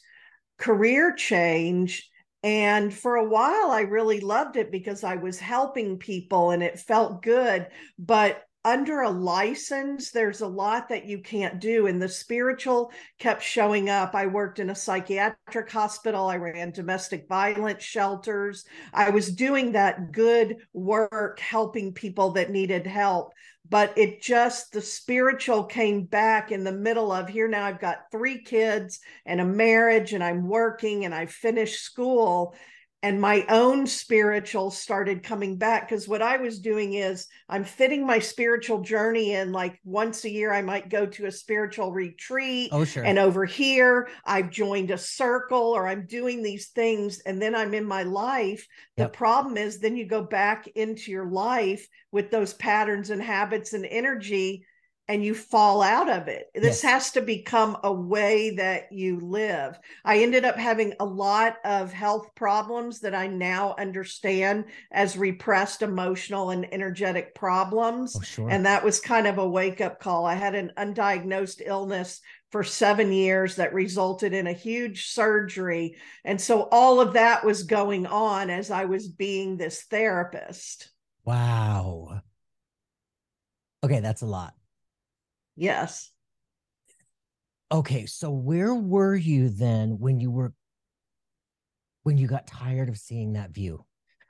career 0.58 1.13
change 1.13 2.11
and 2.43 2.93
for 2.93 3.15
a 3.15 3.27
while, 3.27 3.71
I 3.71 3.81
really 3.81 4.19
loved 4.19 4.57
it 4.57 4.71
because 4.71 5.03
I 5.03 5.15
was 5.15 5.39
helping 5.39 5.98
people 5.98 6.51
and 6.51 6.63
it 6.63 6.79
felt 6.79 7.21
good. 7.21 7.67
But 8.00 8.43
under 8.63 9.01
a 9.01 9.10
license, 9.10 10.12
there's 10.12 10.41
a 10.41 10.48
lot 10.48 10.89
that 10.89 11.06
you 11.06 11.20
can't 11.20 11.60
do. 11.60 11.88
And 11.88 12.01
the 12.01 12.08
spiritual 12.08 12.91
kept 13.18 13.44
showing 13.44 13.89
up. 13.89 14.13
I 14.13 14.27
worked 14.27 14.60
in 14.60 14.70
a 14.70 14.75
psychiatric 14.75 15.72
hospital, 15.72 16.27
I 16.27 16.38
ran 16.38 16.72
domestic 16.72 17.27
violence 17.27 17.84
shelters. 17.84 18.65
I 18.94 19.10
was 19.10 19.34
doing 19.34 19.72
that 19.72 20.12
good 20.12 20.58
work, 20.74 21.39
helping 21.39 21.94
people 21.94 22.32
that 22.32 22.51
needed 22.51 22.86
help 22.86 23.34
but 23.70 23.98
it 23.98 24.22
just 24.22 24.74
the 24.74 24.82
spiritual 24.82 25.63
came 25.63 26.03
back 26.03 26.51
in 26.51 26.63
the 26.63 26.72
middle 26.72 27.12
of 27.12 27.30
here 27.30 27.48
now 27.48 27.63
i've 27.65 27.80
got 27.80 28.12
three 28.12 28.41
kids 28.41 29.00
and 29.25 29.39
a 29.39 29.46
marriage 29.46 30.13
and 30.13 30.24
i'm 30.24 30.48
working 30.48 31.06
and 31.06 31.13
i 31.13 31.25
finished 31.25 31.84
school 31.84 32.56
and 33.03 33.20
my 33.20 33.46
own 33.50 33.88
spiritual 33.88 34.70
started 34.70 35.24
coming 35.24 35.58
back 35.58 35.89
because 35.89 36.08
what 36.08 36.22
I 36.22 36.38
was 36.38 36.60
doing 36.60 36.93
is 36.93 37.27
I'm 37.50 37.63
fitting 37.63 38.05
my 38.05 38.20
spiritual 38.20 38.81
journey 38.81 39.34
in 39.34 39.51
like 39.51 39.79
once 39.84 40.24
a 40.24 40.29
year 40.29 40.53
I 40.53 40.62
might 40.62 40.89
go 40.89 41.05
to 41.05 41.25
a 41.25 41.31
spiritual 41.31 41.91
retreat 41.91 42.70
oh 42.72 42.86
sure 42.86 43.03
and 43.03 43.17
over 43.17 43.46
here 43.46 44.10
I've 44.25 44.51
joined 44.51 44.91
a 44.91 44.98
circle 44.98 45.74
or 45.75 45.88
I'm 45.88 46.05
doing 46.05 46.43
these 46.43 46.70
things 46.70 47.20
and 47.22 47.41
then 47.41 47.55
I'm 47.55 47.74
in 47.74 47.86
my 47.86 48.03
life 48.03 48.67
yep. 48.98 49.12
the 49.12 49.17
problem 49.17 49.58
is 49.58 49.79
then 49.79 49.96
you 49.96 50.05
go 50.05 50.24
back 50.24 50.67
into 50.75 51.12
your 51.12 51.29
life 51.29 51.88
with 52.12 52.29
those 52.29 52.53
patterns 52.53 53.10
and 53.10 53.22
habits 53.22 53.74
and 53.74 53.86
energy 53.86 54.65
and 55.08 55.25
you 55.25 55.34
fall 55.34 55.81
out 55.81 56.10
of 56.10 56.27
it. 56.27 56.48
This 56.53 56.81
yes. 56.84 56.91
has 56.91 57.12
to 57.12 57.22
become 57.22 57.77
a 57.84 57.91
way 57.91 58.51
that 58.51 58.91
you 58.91 59.20
live. 59.20 59.77
I 60.05 60.20
ended 60.20 60.46
up 60.46 60.55
having 60.55 60.93
a 61.00 61.05
lot 61.05 61.58
of 61.65 61.91
health 61.91 62.34
problems 62.36 63.01
that 63.01 63.13
I 63.13 63.27
now 63.27 63.75
understand 63.77 64.65
as 64.91 65.17
repressed 65.17 65.81
emotional 65.81 66.51
and 66.51 66.72
energetic 66.74 67.36
problems. 67.36 68.15
Oh, 68.15 68.22
sure. 68.22 68.50
And 68.50 68.65
that 68.65 68.84
was 68.84 69.01
kind 69.01 69.27
of 69.27 69.38
a 69.38 69.48
wake 69.48 69.81
up 69.81 70.00
call. 70.00 70.25
I 70.25 70.36
had 70.36 70.55
an 70.55 70.72
undiagnosed 70.77 71.62
illness 71.65 72.22
for 72.51 72.63
seven 72.63 73.12
years 73.12 73.55
that 73.55 73.74
resulted 73.74 74.34
in 74.34 74.48
a 74.48 74.53
huge 74.53 75.08
surgery. 75.08 75.96
And 76.24 76.39
so 76.39 76.70
all 76.72 77.01
of 77.01 77.13
that 77.13 77.43
was 77.46 77.63
going 77.63 78.05
on 78.05 78.50
as 78.50 78.72
I 78.72 78.86
was 78.86 79.08
being 79.08 79.58
this 79.58 79.84
therapist. 79.84 80.89
Wow. 81.25 82.22
Okay, 83.84 84.00
that's 84.00 84.22
a 84.22 84.27
lot. 84.27 84.53
Yes. 85.55 86.12
Okay, 87.72 88.05
so 88.05 88.31
where 88.31 88.75
were 88.75 89.15
you 89.15 89.50
then 89.50 89.98
when 90.00 90.20
you 90.20 90.29
were 90.29 90.53
when 92.03 92.17
you 92.17 92.27
got 92.27 92.48
tired 92.48 92.89
of 92.89 92.98
seeing 92.98 93.34
that 93.34 93.51
view? 93.51 93.86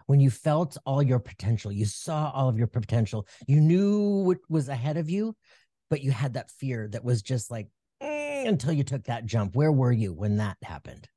When 0.06 0.20
you 0.20 0.30
felt 0.30 0.78
all 0.86 1.02
your 1.02 1.20
potential, 1.20 1.72
you 1.72 1.86
saw 1.86 2.32
all 2.32 2.50
of 2.50 2.58
your 2.58 2.68
potential, 2.68 3.28
you 3.48 3.62
knew 3.62 4.24
what 4.26 4.38
was 4.50 4.68
ahead 4.68 4.98
of 4.98 5.10
you, 5.10 5.36
but 5.90 6.02
you 6.02 6.12
had 6.12 6.34
that 6.34 6.52
fear 6.52 6.88
that 6.92 7.04
was 7.04 7.22
just 7.22 7.50
like 7.50 7.68
eh, 8.02 8.48
until 8.48 8.74
you 8.74 8.84
took 8.84 9.06
that 9.06 9.26
jump. 9.26 9.56
Where 9.56 9.72
were 9.72 9.92
you 9.92 10.14
when 10.14 10.38
that 10.38 10.58
happened? 10.64 11.08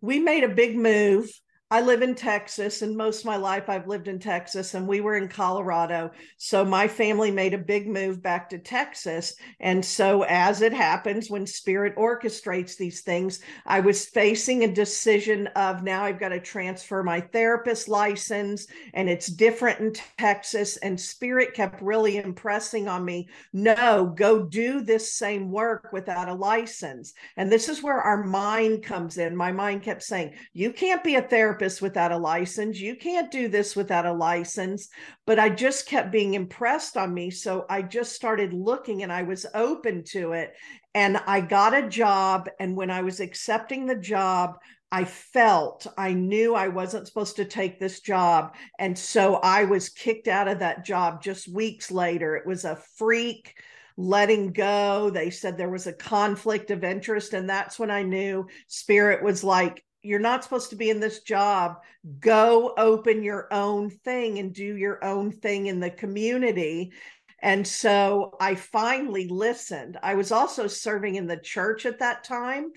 We 0.00 0.18
made 0.20 0.44
a 0.44 0.48
big 0.48 0.76
move 0.76 1.30
I 1.70 1.82
live 1.82 2.00
in 2.00 2.14
Texas, 2.14 2.80
and 2.80 2.96
most 2.96 3.20
of 3.20 3.24
my 3.26 3.36
life 3.36 3.68
I've 3.68 3.86
lived 3.86 4.08
in 4.08 4.18
Texas, 4.18 4.72
and 4.72 4.88
we 4.88 5.02
were 5.02 5.16
in 5.16 5.28
Colorado. 5.28 6.10
So 6.38 6.64
my 6.64 6.88
family 6.88 7.30
made 7.30 7.52
a 7.52 7.58
big 7.58 7.86
move 7.86 8.22
back 8.22 8.48
to 8.50 8.58
Texas. 8.58 9.34
And 9.60 9.84
so, 9.84 10.22
as 10.22 10.62
it 10.62 10.72
happens 10.72 11.28
when 11.28 11.46
Spirit 11.46 11.94
orchestrates 11.96 12.78
these 12.78 13.02
things, 13.02 13.40
I 13.66 13.80
was 13.80 14.06
facing 14.06 14.64
a 14.64 14.72
decision 14.72 15.46
of 15.48 15.82
now 15.82 16.04
I've 16.04 16.18
got 16.18 16.30
to 16.30 16.40
transfer 16.40 17.02
my 17.02 17.20
therapist 17.20 17.86
license, 17.86 18.66
and 18.94 19.10
it's 19.10 19.26
different 19.26 19.80
in 19.80 19.92
Texas. 20.16 20.78
And 20.78 20.98
Spirit 20.98 21.52
kept 21.52 21.82
really 21.82 22.16
impressing 22.16 22.88
on 22.88 23.04
me 23.04 23.28
no, 23.52 24.14
go 24.16 24.42
do 24.42 24.80
this 24.80 25.12
same 25.12 25.50
work 25.50 25.90
without 25.92 26.30
a 26.30 26.34
license. 26.34 27.12
And 27.36 27.52
this 27.52 27.68
is 27.68 27.82
where 27.82 28.00
our 28.00 28.24
mind 28.24 28.84
comes 28.84 29.18
in. 29.18 29.36
My 29.36 29.52
mind 29.52 29.82
kept 29.82 30.02
saying, 30.02 30.32
You 30.54 30.72
can't 30.72 31.04
be 31.04 31.16
a 31.16 31.20
therapist 31.20 31.57
therapist 31.58 31.82
without 31.82 32.12
a 32.12 32.16
license. 32.16 32.78
You 32.78 32.96
can't 32.96 33.30
do 33.30 33.48
this 33.48 33.74
without 33.74 34.06
a 34.06 34.12
license. 34.12 34.88
But 35.26 35.38
I 35.38 35.48
just 35.48 35.88
kept 35.88 36.12
being 36.12 36.34
impressed 36.34 36.96
on 36.96 37.12
me. 37.12 37.30
So 37.30 37.66
I 37.68 37.82
just 37.82 38.14
started 38.14 38.52
looking 38.52 39.02
and 39.02 39.12
I 39.12 39.22
was 39.22 39.46
open 39.54 40.04
to 40.12 40.32
it. 40.32 40.54
And 40.94 41.18
I 41.26 41.40
got 41.40 41.74
a 41.74 41.88
job. 41.88 42.48
And 42.60 42.76
when 42.76 42.90
I 42.90 43.02
was 43.02 43.20
accepting 43.20 43.86
the 43.86 43.96
job, 43.96 44.56
I 44.90 45.04
felt 45.04 45.86
I 45.98 46.14
knew 46.14 46.54
I 46.54 46.68
wasn't 46.68 47.06
supposed 47.06 47.36
to 47.36 47.44
take 47.44 47.78
this 47.78 48.00
job. 48.00 48.54
And 48.78 48.96
so 48.98 49.34
I 49.36 49.64
was 49.64 49.90
kicked 49.90 50.28
out 50.28 50.48
of 50.48 50.60
that 50.60 50.84
job 50.84 51.22
just 51.22 51.52
weeks 51.52 51.90
later. 51.90 52.36
It 52.36 52.46
was 52.46 52.64
a 52.64 52.80
freak 52.96 53.54
letting 53.98 54.52
go. 54.52 55.10
They 55.10 55.28
said 55.28 55.58
there 55.58 55.68
was 55.68 55.88
a 55.88 55.92
conflict 55.92 56.70
of 56.70 56.84
interest. 56.84 57.34
And 57.34 57.50
that's 57.50 57.78
when 57.78 57.90
I 57.90 58.02
knew 58.02 58.46
spirit 58.68 59.22
was 59.22 59.44
like, 59.44 59.84
you're 60.02 60.18
not 60.18 60.44
supposed 60.44 60.70
to 60.70 60.76
be 60.76 60.90
in 60.90 61.00
this 61.00 61.20
job 61.22 61.76
go 62.20 62.74
open 62.78 63.22
your 63.22 63.52
own 63.52 63.90
thing 63.90 64.38
and 64.38 64.54
do 64.54 64.76
your 64.76 65.04
own 65.04 65.30
thing 65.30 65.66
in 65.66 65.80
the 65.80 65.90
community 65.90 66.92
and 67.40 67.66
so 67.66 68.36
I 68.40 68.56
finally 68.56 69.28
listened. 69.28 69.96
I 70.02 70.14
was 70.14 70.32
also 70.32 70.66
serving 70.66 71.14
in 71.14 71.28
the 71.28 71.36
church 71.36 71.86
at 71.86 72.00
that 72.00 72.24
time. 72.24 72.72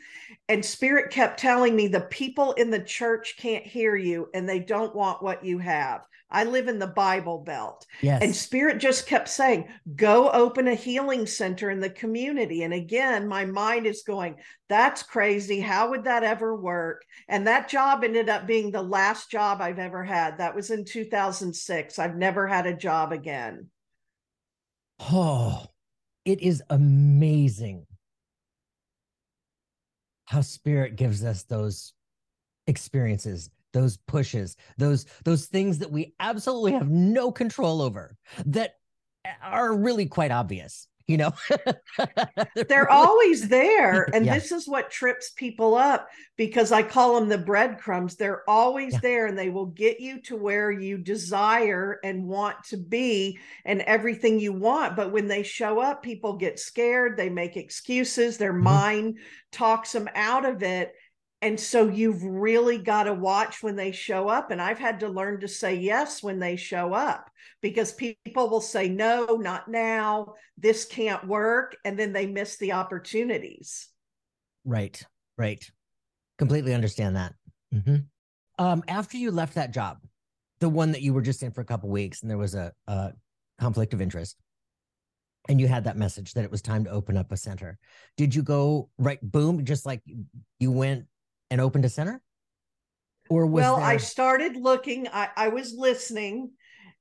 And 0.49 0.63
Spirit 0.63 1.11
kept 1.11 1.39
telling 1.39 1.75
me 1.75 1.87
the 1.87 2.01
people 2.01 2.53
in 2.53 2.69
the 2.69 2.83
church 2.83 3.37
can't 3.39 3.65
hear 3.65 3.95
you 3.95 4.29
and 4.33 4.47
they 4.47 4.59
don't 4.59 4.95
want 4.95 5.23
what 5.23 5.43
you 5.43 5.57
have. 5.57 6.05
I 6.31 6.45
live 6.45 6.67
in 6.67 6.79
the 6.79 6.88
Bible 6.88 7.39
Belt. 7.39 7.85
Yes. 8.01 8.21
And 8.23 8.35
Spirit 8.35 8.79
just 8.79 9.05
kept 9.05 9.27
saying, 9.27 9.67
go 9.95 10.29
open 10.31 10.67
a 10.67 10.75
healing 10.75 11.25
center 11.25 11.69
in 11.69 11.79
the 11.79 11.89
community. 11.89 12.63
And 12.63 12.73
again, 12.73 13.27
my 13.27 13.45
mind 13.45 13.85
is 13.85 14.03
going, 14.03 14.38
that's 14.69 15.03
crazy. 15.03 15.59
How 15.59 15.89
would 15.89 16.05
that 16.05 16.23
ever 16.23 16.55
work? 16.55 17.03
And 17.27 17.47
that 17.47 17.67
job 17.69 18.03
ended 18.03 18.29
up 18.29 18.47
being 18.47 18.71
the 18.71 18.81
last 18.81 19.29
job 19.29 19.61
I've 19.61 19.79
ever 19.79 20.03
had. 20.03 20.38
That 20.38 20.55
was 20.55 20.71
in 20.71 20.85
2006. 20.85 22.00
I've 22.00 22.15
never 22.15 22.47
had 22.47 22.65
a 22.65 22.75
job 22.75 23.11
again. 23.11 23.67
Oh, 25.00 25.65
it 26.23 26.41
is 26.41 26.63
amazing 26.69 27.85
how 30.25 30.41
Spirit 30.41 30.95
gives 30.95 31.25
us 31.25 31.43
those 31.43 31.93
experiences 32.67 33.50
those 33.73 33.97
pushes 33.97 34.55
those 34.77 35.05
those 35.23 35.45
things 35.45 35.79
that 35.79 35.91
we 35.91 36.13
absolutely 36.19 36.73
have 36.73 36.89
no 36.89 37.31
control 37.31 37.81
over 37.81 38.15
that 38.45 38.73
are 39.41 39.75
really 39.75 40.05
quite 40.05 40.31
obvious 40.31 40.87
you 41.07 41.17
know 41.17 41.31
they're, 42.69 42.89
always 42.89 43.49
there 43.49 44.03
and 44.13 44.25
yeah. 44.25 44.33
this 44.33 44.51
is 44.51 44.67
what 44.67 44.89
trips 44.89 45.31
people 45.31 45.75
up 45.75 46.07
because 46.37 46.71
i 46.71 46.81
call 46.81 47.15
them 47.15 47.27
the 47.27 47.37
breadcrumbs 47.37 48.15
they're 48.15 48.49
always 48.49 48.93
yeah. 48.93 48.99
there 49.01 49.27
and 49.27 49.37
they 49.37 49.49
will 49.49 49.65
get 49.65 49.99
you 49.99 50.21
to 50.21 50.35
where 50.35 50.71
you 50.71 50.97
desire 50.97 51.99
and 52.03 52.25
want 52.25 52.55
to 52.63 52.77
be 52.77 53.37
and 53.65 53.81
everything 53.81 54.39
you 54.39 54.53
want 54.53 54.95
but 54.95 55.11
when 55.11 55.27
they 55.27 55.43
show 55.43 55.79
up 55.79 56.01
people 56.01 56.33
get 56.33 56.59
scared 56.59 57.17
they 57.17 57.29
make 57.29 57.57
excuses 57.57 58.37
their 58.37 58.53
mm-hmm. 58.53 58.63
mind 58.63 59.17
talks 59.51 59.91
them 59.91 60.07
out 60.15 60.45
of 60.45 60.63
it 60.63 60.93
and 61.41 61.60
so 61.60 61.88
you've 61.88 62.24
really 62.24 62.77
got 62.77 63.03
to 63.03 63.13
watch 63.13 63.63
when 63.63 63.75
they 63.75 63.91
show 63.91 64.27
up 64.27 64.51
and 64.51 64.62
i've 64.62 64.79
had 64.79 65.00
to 65.00 65.07
learn 65.07 65.39
to 65.39 65.48
say 65.48 65.75
yes 65.75 66.21
when 66.21 66.39
they 66.39 66.55
show 66.55 66.93
up 66.93 67.31
because 67.62 67.93
people 67.93 68.50
will 68.50 68.62
say 68.62 68.89
no 68.89 69.38
not 69.38 69.69
now. 69.69 70.33
This 70.57 70.86
can't 70.86 71.25
work 71.27 71.75
and 71.86 71.98
then 71.98 72.13
they 72.13 72.27
miss 72.27 72.57
the 72.57 72.74
opportunities. 72.74 73.89
Right 74.65 75.01
right. 75.38 75.63
Completely 76.38 76.74
understand 76.74 77.15
that. 77.15 77.33
Mm-hmm. 77.74 77.95
um, 78.60 78.83
after 78.89 79.15
you 79.15 79.31
left 79.31 79.55
that 79.55 79.71
job 79.71 80.00
the 80.60 80.67
one 80.67 80.91
that 80.91 81.01
you 81.01 81.13
were 81.13 81.21
just 81.21 81.41
in 81.41 81.51
for 81.51 81.62
a 81.62 81.65
couple 81.65 81.88
weeks 81.88 82.21
and 82.21 82.29
there 82.29 82.38
was 82.38 82.53
a, 82.53 82.74
a 82.88 83.13
conflict 83.62 83.93
of 83.93 84.01
interest 84.01 84.36
and 85.48 85.57
you 85.57 85.69
had 85.69 85.86
that 85.86 85.95
message 85.95 86.33
that 86.33 86.43
it 86.43 86.51
was 86.51 86.62
time 86.62 86.83
to 86.83 86.89
open 86.89 87.15
up 87.15 87.31
a 87.31 87.38
center 87.38 87.79
did 88.17 88.36
you 88.36 88.43
go 88.43 88.89
right 88.98 89.19
boom 89.21 89.63
just 89.63 89.86
like 89.86 90.01
you 90.60 90.69
went 90.69 91.05
and 91.51 91.62
opened 91.62 91.86
a 91.86 91.89
center? 91.89 92.20
Or 93.29 93.46
was 93.46 93.62
well, 93.62 93.75
there... 93.75 93.86
I 93.86 93.98
started 93.98 94.55
looking, 94.55 95.08
I, 95.10 95.29
I 95.38 95.48
was 95.50 95.75
listening. 95.77 96.51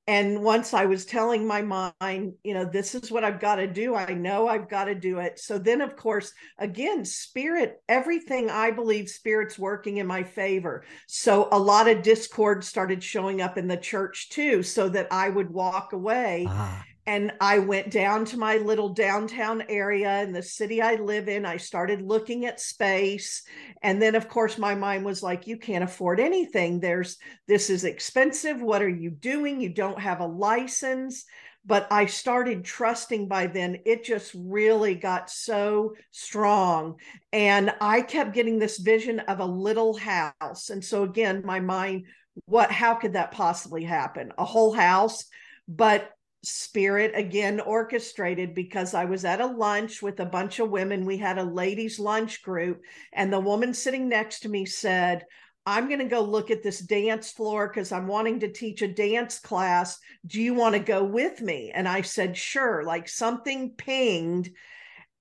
And 0.07 0.43
once 0.43 0.75
I 0.75 0.87
was 0.87 1.05
telling 1.05 1.47
my 1.47 1.63
mind, 1.63 2.33
you 2.43 2.53
know, 2.53 2.65
this 2.65 2.97
is 2.97 3.13
what 3.13 3.23
I've 3.23 3.39
got 3.39 3.57
to 3.57 3.69
do. 3.69 3.95
I 3.95 4.13
know 4.13 4.49
I've 4.49 4.69
got 4.69 4.87
to 4.87 4.95
do 4.95 5.19
it. 5.19 5.39
So 5.39 5.57
then, 5.57 5.81
of 5.81 5.95
course, 5.95 6.33
again, 6.59 7.05
spirit, 7.05 7.77
everything 7.89 8.51
I 8.51 8.73
believe 8.73 9.09
spirit's 9.09 9.57
working 9.57 9.99
in 9.99 10.09
my 10.09 10.25
favor. 10.25 10.85
So 11.07 11.49
a 11.53 11.59
lot 11.59 11.87
of 11.87 12.03
discord 12.03 12.65
started 12.65 13.05
showing 13.05 13.41
up 13.41 13.57
in 13.57 13.69
the 13.69 13.77
church 13.77 14.31
too, 14.31 14.65
so 14.65 14.89
that 14.89 15.09
I 15.13 15.29
would 15.29 15.51
walk 15.51 15.93
away. 15.93 16.47
Ah 16.49 16.85
and 17.11 17.33
I 17.41 17.59
went 17.59 17.91
down 17.91 18.25
to 18.27 18.39
my 18.39 18.59
little 18.59 18.91
downtown 18.91 19.65
area 19.69 20.23
in 20.23 20.33
the 20.33 20.45
city 20.45 20.81
I 20.81 20.95
live 20.95 21.29
in. 21.29 21.45
I 21.45 21.57
started 21.57 22.03
looking 22.03 22.47
at 22.47 22.61
space. 22.61 23.43
And 23.83 24.01
then, 24.01 24.15
of 24.15 24.29
course, 24.29 24.59
my 24.59 24.77
mind 24.77 25.05
was 25.05 25.21
like, 25.21 25.49
you 25.49 25.57
can't 25.57 25.83
afford 25.83 26.21
anything. 26.21 26.79
There's 26.79 27.19
this 27.49 27.69
is 27.69 27.83
expensive. 27.83 28.63
What 28.63 28.81
are 28.81 28.89
you 28.89 29.11
doing? 29.11 29.61
You 29.61 29.71
don't 29.71 29.99
have 29.99 30.21
a 30.21 30.27
license. 30.27 31.25
But 31.67 31.89
I 31.91 32.07
started 32.07 32.65
trusting 32.65 33.27
by 33.27 33.49
then. 33.49 33.79
It 33.87 34.05
just 34.05 34.31
really 34.37 34.95
got 34.95 35.31
so 35.31 35.97
strong. 36.13 36.95
And 37.33 37.75
I 37.81 38.03
kept 38.03 38.35
getting 38.35 38.61
this 38.61 38.79
vision 38.79 39.19
of 39.19 39.41
a 39.41 39.45
little 39.45 39.97
house. 39.97 40.71
And 40.71 40.85
so, 40.85 41.03
again, 41.03 41.43
my 41.45 41.59
mind, 41.59 42.07
what, 42.45 42.71
how 42.71 42.95
could 42.95 43.15
that 43.15 43.33
possibly 43.33 43.83
happen? 43.83 44.31
A 44.39 44.45
whole 44.45 44.73
house. 44.73 45.25
But 45.67 46.09
spirit 46.43 47.13
again 47.15 47.61
orchestrated 47.61 48.55
because 48.55 48.95
I 48.95 49.05
was 49.05 49.25
at 49.25 49.41
a 49.41 49.47
lunch 49.47 50.03
with 50.03 50.21
a 50.21 50.27
bunch 50.27 50.59
of 50.59 50.71
women. 50.71 51.05
We 51.05 51.19
had 51.19 51.39
a 51.39 51.45
ladies' 51.45 51.99
lunch 51.99 52.43
group, 52.43 52.83
and 53.13 53.33
the 53.33 53.41
woman 53.41 53.75
sitting 53.75 54.09
next 54.09 54.41
to 54.41 54.49
me 54.49 54.65
said, 54.67 55.25
I'm 55.67 55.89
going 55.89 56.01
to 56.01 56.07
go 56.07 56.23
look 56.23 56.51
at 56.51 56.63
this 56.63 56.81
dance 56.81 57.31
floor 57.31 57.69
because 57.69 57.93
I'm 57.93 58.07
wanting 58.07 58.41
to 58.41 58.53
teach 58.53 58.81
a 58.81 58.89
dance 58.89 59.39
class. 59.39 59.99
Do 60.27 60.41
you 60.41 60.55
want 60.55 60.75
to 60.75 60.81
go 60.81 61.05
with 61.05 61.43
me? 61.43 61.71
And 61.75 61.87
I 61.87 62.01
said, 62.01 62.37
sure. 62.37 62.83
Like 62.83 63.09
something 63.09 63.75
pinged. 63.77 64.51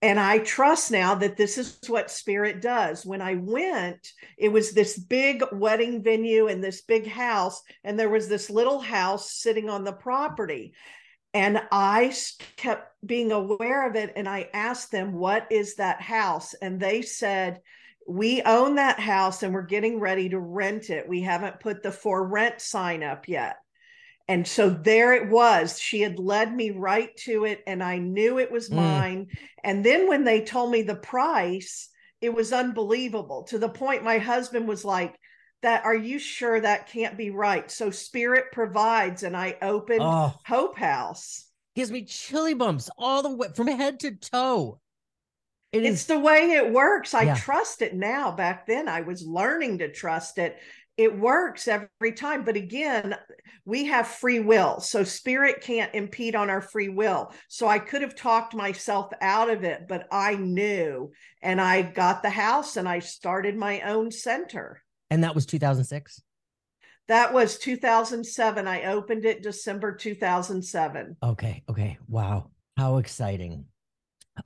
And 0.02 0.18
I 0.18 0.38
trust 0.40 0.92
now 0.92 1.16
that 1.16 1.36
this 1.36 1.58
is 1.58 1.78
what 1.88 2.10
spirit 2.10 2.62
does. 2.62 3.06
When 3.06 3.22
I 3.22 3.36
went, 3.36 4.14
it 4.38 4.48
was 4.48 4.72
this 4.72 4.98
big 4.98 5.44
wedding 5.52 6.02
venue 6.02 6.48
and 6.48 6.64
this 6.64 6.82
big 6.84 7.06
house, 7.06 7.62
and 7.84 8.00
there 8.00 8.10
was 8.10 8.30
this 8.30 8.50
little 8.50 8.80
house 8.80 9.34
sitting 9.34 9.70
on 9.70 9.84
the 9.84 9.92
property. 9.92 10.74
And 11.34 11.62
I 11.72 12.14
kept 12.58 12.94
being 13.06 13.32
aware 13.32 13.88
of 13.88 13.96
it. 13.96 14.14
And 14.16 14.28
I 14.28 14.50
asked 14.54 14.92
them, 14.92 15.14
What 15.14 15.48
is 15.52 15.76
that 15.76 16.02
house? 16.02 16.54
And 16.56 16.80
they 16.80 17.02
said, 17.02 17.62
We 18.08 18.42
own 18.42 18.76
that 18.76 19.00
house 19.00 19.44
and 19.44 19.54
we're 19.54 19.62
getting 19.64 20.00
ready 20.00 20.30
to 20.30 20.40
rent 20.40 20.90
it. 20.90 21.08
We 21.08 21.22
haven't 21.22 21.60
put 21.60 21.84
the 21.84 21.92
for 21.92 22.26
rent 22.26 22.62
sign 22.62 23.04
up 23.04 23.28
yet. 23.28 23.58
And 24.30 24.48
so 24.48 24.70
there 24.70 25.14
it 25.14 25.28
was. 25.28 25.80
She 25.80 26.02
had 26.02 26.20
led 26.20 26.56
me 26.56 26.70
right 26.70 27.10
to 27.24 27.46
it, 27.46 27.64
and 27.66 27.82
I 27.82 27.98
knew 27.98 28.38
it 28.38 28.52
was 28.52 28.70
mm. 28.70 28.76
mine. 28.76 29.28
And 29.64 29.84
then 29.84 30.08
when 30.08 30.24
they 30.24 30.42
told 30.42 30.70
me 30.70 30.84
the 30.84 30.96
price, 30.96 31.90
it 32.22 32.32
was 32.32 32.54
unbelievable 32.54 33.44
to 33.46 33.58
the 33.58 33.70
point 33.70 34.04
my 34.04 34.20
husband 34.20 34.68
was 34.68 34.86
like, 34.86 35.19
that 35.62 35.84
are 35.86 35.96
you 35.96 36.20
sure 36.20 36.60
that 36.60 36.88
can't 36.88 37.18
be 37.18 37.30
right? 37.32 37.70
So 37.70 37.90
spirit 37.90 38.46
provides 38.52 39.24
and 39.24 39.36
i 39.36 39.58
opened 39.62 40.02
oh, 40.02 40.34
hope 40.46 40.78
house. 40.78 41.46
Gives 41.76 41.92
me 41.92 42.06
chilly 42.06 42.54
bumps 42.54 42.90
all 42.98 43.22
the 43.22 43.36
way 43.36 43.48
from 43.56 43.68
head 43.68 44.00
to 44.02 44.12
toe. 44.16 44.80
It 45.72 45.84
it's 45.84 46.02
is, 46.02 46.06
the 46.08 46.20
way 46.20 46.52
it 46.52 46.72
works. 46.72 47.14
I 47.14 47.24
yeah. 47.24 47.36
trust 47.36 47.82
it 47.82 47.94
now. 47.94 48.32
Back 48.32 48.66
then 48.66 48.88
i 48.88 49.02
was 49.02 49.26
learning 49.26 49.80
to 49.80 49.92
trust 49.92 50.38
it. 50.38 50.58
It 50.98 51.18
works 51.18 51.68
every 51.68 52.14
time 52.14 52.44
but 52.44 52.56
again 52.56 53.16
we 53.66 53.86
have 53.86 54.08
free 54.08 54.40
will 54.40 54.80
so 54.80 55.04
spirit 55.04 55.62
can't 55.62 55.94
impede 55.94 56.36
on 56.36 56.50
our 56.50 56.62
free 56.62 56.90
will. 56.90 57.34
So 57.50 57.68
i 57.68 57.80
could 57.80 58.02
have 58.02 58.16
talked 58.16 58.56
myself 58.56 59.12
out 59.22 59.50
of 59.50 59.64
it 59.64 59.88
but 59.88 60.08
i 60.12 60.36
knew 60.36 61.12
and 61.42 61.60
i 61.60 61.82
got 61.82 62.22
the 62.22 62.30
house 62.30 62.78
and 62.78 62.88
i 62.88 63.00
started 63.00 63.56
my 63.56 63.82
own 63.82 64.12
center 64.12 64.82
and 65.10 65.24
that 65.24 65.36
was 65.36 65.46
2006? 65.46 66.22
That 67.08 67.34
was 67.34 67.58
2007. 67.58 68.68
I 68.68 68.84
opened 68.86 69.26
it 69.26 69.42
December 69.42 69.96
2007. 69.96 71.18
Okay. 71.24 71.64
Okay. 71.68 71.98
Wow. 72.08 72.52
How 72.78 72.98
exciting. 72.98 73.66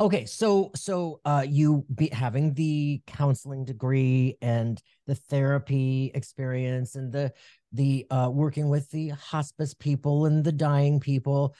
Okay, 0.01 0.25
so 0.25 0.71
so 0.75 1.19
uh 1.23 1.45
you 1.47 1.85
be 1.93 2.09
having 2.09 2.53
the 2.55 3.01
counseling 3.05 3.63
degree 3.63 4.37
and 4.41 4.81
the 5.05 5.13
therapy 5.13 6.09
experience 6.15 6.95
and 6.95 7.11
the 7.11 7.31
the 7.73 8.07
uh 8.09 8.29
working 8.31 8.69
with 8.69 8.89
the 8.89 9.09
hospice 9.09 9.75
people 9.75 10.25
and 10.25 10.43
the 10.43 10.51
dying 10.51 10.99
people 10.99 11.53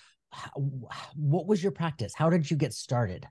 what 1.16 1.48
was 1.48 1.62
your 1.62 1.72
practice? 1.72 2.14
How 2.16 2.30
did 2.30 2.50
you 2.50 2.58
get 2.58 2.74
started? 2.74 3.28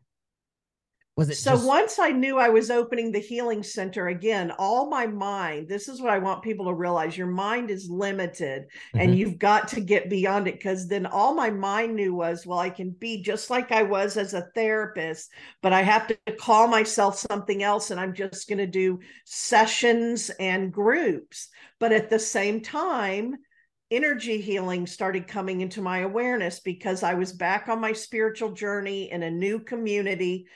Was 1.15 1.29
it 1.29 1.37
so 1.37 1.53
just... 1.53 1.67
once 1.67 1.99
I 1.99 2.11
knew 2.11 2.39
I 2.39 2.49
was 2.49 2.71
opening 2.71 3.13
the 3.13 3.19
healing 3.19 3.63
center 3.63 4.09
again, 4.09 4.51
all 4.59 4.89
my 4.89 5.07
mind, 5.07 5.69
this 5.69 5.87
is 5.87 6.01
what 6.01 6.11
I 6.11 6.19
want 6.19 6.43
people 6.43 6.67
to 6.67 6.75
realize 6.75 7.19
your 7.19 7.27
mind 7.27 7.71
is 7.71 7.91
limited 7.91 8.63
mm-hmm. 8.63 8.99
and 8.99 9.19
you've 9.19 9.39
got 9.39 9.69
to 9.69 9.81
get 9.81 10.09
beyond 10.09 10.49
it 10.49 10.55
because 10.55 10.89
then 10.89 11.05
all 11.05 11.35
my 11.35 11.51
mind 11.51 11.95
knew 11.95 12.15
was, 12.15 12.47
well, 12.47 12.59
I 12.59 12.71
can 12.71 12.91
be 12.91 13.23
just 13.23 13.51
like 13.51 13.73
I 13.73 13.83
was 13.83 14.17
as 14.17 14.33
a 14.33 14.49
therapist, 14.55 15.31
but 15.61 15.75
I 15.75 15.83
have 15.83 16.07
to 16.09 16.17
call 16.41 16.67
myself 16.67 17.19
something 17.19 17.63
else 17.63 17.91
and 17.91 18.01
I'm 18.01 18.15
just 18.15 18.49
going 18.49 18.59
to 18.59 18.67
do 18.67 19.01
sessions 19.27 20.31
and 20.41 20.73
groups. 20.73 21.49
But 21.79 21.93
at 21.93 22.09
the 22.09 22.19
same 22.19 22.63
time, 22.63 23.35
energy 23.91 24.41
healing 24.41 24.87
started 24.87 25.29
coming 25.29 25.61
into 25.61 25.83
my 25.83 25.99
awareness 25.99 26.61
because 26.61 27.03
I 27.03 27.13
was 27.13 27.35
back 27.35 27.69
on 27.69 27.83
my 27.83 27.93
spiritual 27.93 28.53
journey 28.53 29.13
in 29.13 29.23
a 29.23 29.31
new 29.31 29.59
community 29.61 30.47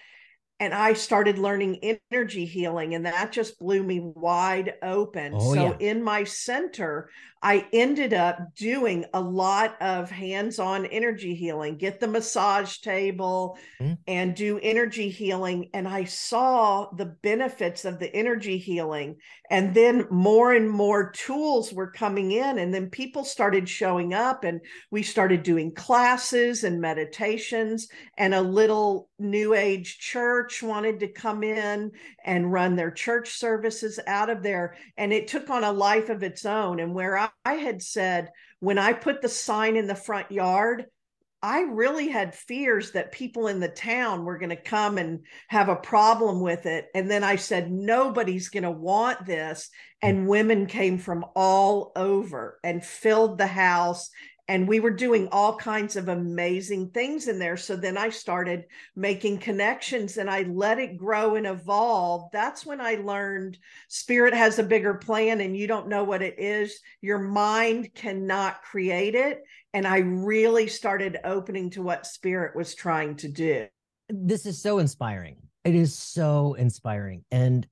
and 0.59 0.73
I 0.73 0.95
started 0.95 1.39
learning 1.39 1.99
energy 2.11 2.47
healing, 2.47 2.95
and 2.95 3.05
that 3.05 3.33
just 3.33 3.59
blew 3.59 3.83
me 3.83 4.01
wide 4.01 4.75
open. 4.83 5.35
Oh, 5.37 5.55
so, 5.55 5.77
yeah. 5.79 5.91
in 5.91 6.03
my 6.03 6.25
center, 6.25 7.11
I 7.43 7.67
ended 7.73 8.15
up 8.15 8.55
doing 8.57 9.05
a 9.13 9.21
lot 9.21 9.81
of 9.81 10.11
hands 10.11 10.59
on 10.59 10.87
energy 10.87 11.35
healing, 11.35 11.77
get 11.77 12.01
the 12.01 12.09
massage 12.09 12.79
table 12.79 13.59
mm. 13.81 13.99
and 14.09 14.35
do 14.35 14.59
energy 14.63 15.11
healing. 15.11 15.69
And 15.75 15.87
I 15.87 16.05
saw 16.05 16.91
the 16.97 17.05
benefits 17.23 17.85
of 17.85 17.99
the 17.99 18.15
energy 18.15 18.57
healing. 18.57 19.17
And 19.51 19.75
then 19.75 20.07
more 20.11 20.55
and 20.55 20.69
more 20.69 21.11
tools 21.11 21.73
were 21.73 21.91
coming 21.91 22.33
in. 22.33 22.59
And 22.59 22.75
then 22.75 22.91
people 22.91 23.25
started 23.25 23.69
showing 23.69 24.15
up, 24.15 24.43
and 24.43 24.61
we 24.91 25.03
started 25.03 25.43
doing 25.43 25.73
classes 25.73 26.65
and 26.65 26.81
meditations. 26.81 27.89
And 28.17 28.35
a 28.35 28.41
little 28.41 29.09
new 29.19 29.55
age 29.55 29.99
church 29.99 30.63
wanted 30.63 31.01
to 31.01 31.09
come 31.09 31.45
in 31.45 31.93
and 32.25 32.53
run 32.53 32.77
their 32.77 32.91
church 32.91 33.35
services 33.35 34.01
out 34.07 34.31
of 34.31 34.43
there. 34.43 34.75
And 34.97 35.13
it 35.13 35.29
took 35.29 35.51
on 35.51 35.65
a 35.65 35.73
life 35.73 36.09
of 36.09 36.23
its 36.23 36.45
own. 36.45 36.81
And 36.81 36.95
where 36.95 37.17
I 37.17 37.26
I 37.45 37.55
had 37.55 37.83
said 37.83 38.31
when 38.61 38.79
I 38.79 38.93
put 38.93 39.23
the 39.23 39.29
sign 39.29 39.77
in 39.77 39.87
the 39.87 39.95
front 39.95 40.31
yard, 40.31 40.87
I 41.43 41.61
really 41.61 42.09
had 42.09 42.35
fears 42.35 42.93
that 42.93 43.13
people 43.13 43.47
in 43.47 43.61
the 43.61 43.69
town 43.69 44.25
were 44.25 44.39
going 44.39 44.51
to 44.51 44.57
come 44.57 44.99
and 44.99 45.21
have 45.49 45.69
a 45.69 45.77
problem 45.77 46.41
with 46.41 46.67
it. 46.67 46.89
And 46.95 47.11
then 47.11 47.23
I 47.23 47.37
said, 47.37 47.71
nobody's 47.71 48.49
going 48.49 48.63
to 48.65 48.71
want 48.71 49.27
this. 49.27 49.69
And 50.03 50.27
women 50.27 50.67
came 50.67 50.99
from 50.99 51.25
all 51.37 51.93
over 51.95 52.59
and 52.65 52.85
filled 52.85 53.39
the 53.39 53.47
house 53.47 54.11
and 54.49 54.69
we 54.69 54.79
were 54.79 54.91
doing 54.91 55.29
all 55.33 55.57
kinds 55.57 55.97
of 55.97 56.09
amazing 56.09 56.91
things 56.91 57.27
in 57.27 57.39
there. 57.39 57.57
So 57.57 57.77
then 57.77 57.99
i 57.99 58.09
started 58.09 58.65
making 58.95 59.39
connections 59.39 60.17
and 60.17 60.31
i 60.31 60.43
let 60.43 60.79
it 60.79 60.97
grow 60.97 61.35
and 61.35 61.47
evolve. 61.47 62.31
That's 62.33 62.65
when 62.65 62.81
i 62.81 62.95
learned 62.95 63.59
spirit 63.89 64.35
has 64.35 64.59
a 64.59 64.65
bigger 64.65 64.95
plan 64.95 65.41
and 65.41 65.57
you 65.57 65.67
don't 65.67 65.89
know 65.89 66.05
what 66.05 66.23
it 66.23 66.39
is. 66.39 66.81
Your 67.01 67.19
mind 67.19 67.93
cannot 67.95 68.63
create 68.63 69.15
it. 69.15 69.43
And 69.75 69.87
i 69.87 69.99
really 69.99 70.69
started 70.69 71.19
opening 71.25 71.71
to 71.71 71.83
what 71.83 72.07
spirit 72.07 72.55
was 72.55 72.75
trying 72.75 73.17
to 73.17 73.29
do. 73.29 73.67
This 74.09 74.47
is 74.47 74.63
so 74.63 74.79
inspiring. 74.79 75.37
It 75.65 75.75
is 75.75 75.99
so 75.99 76.55
inspiring. 76.55 77.25
And 77.33 77.67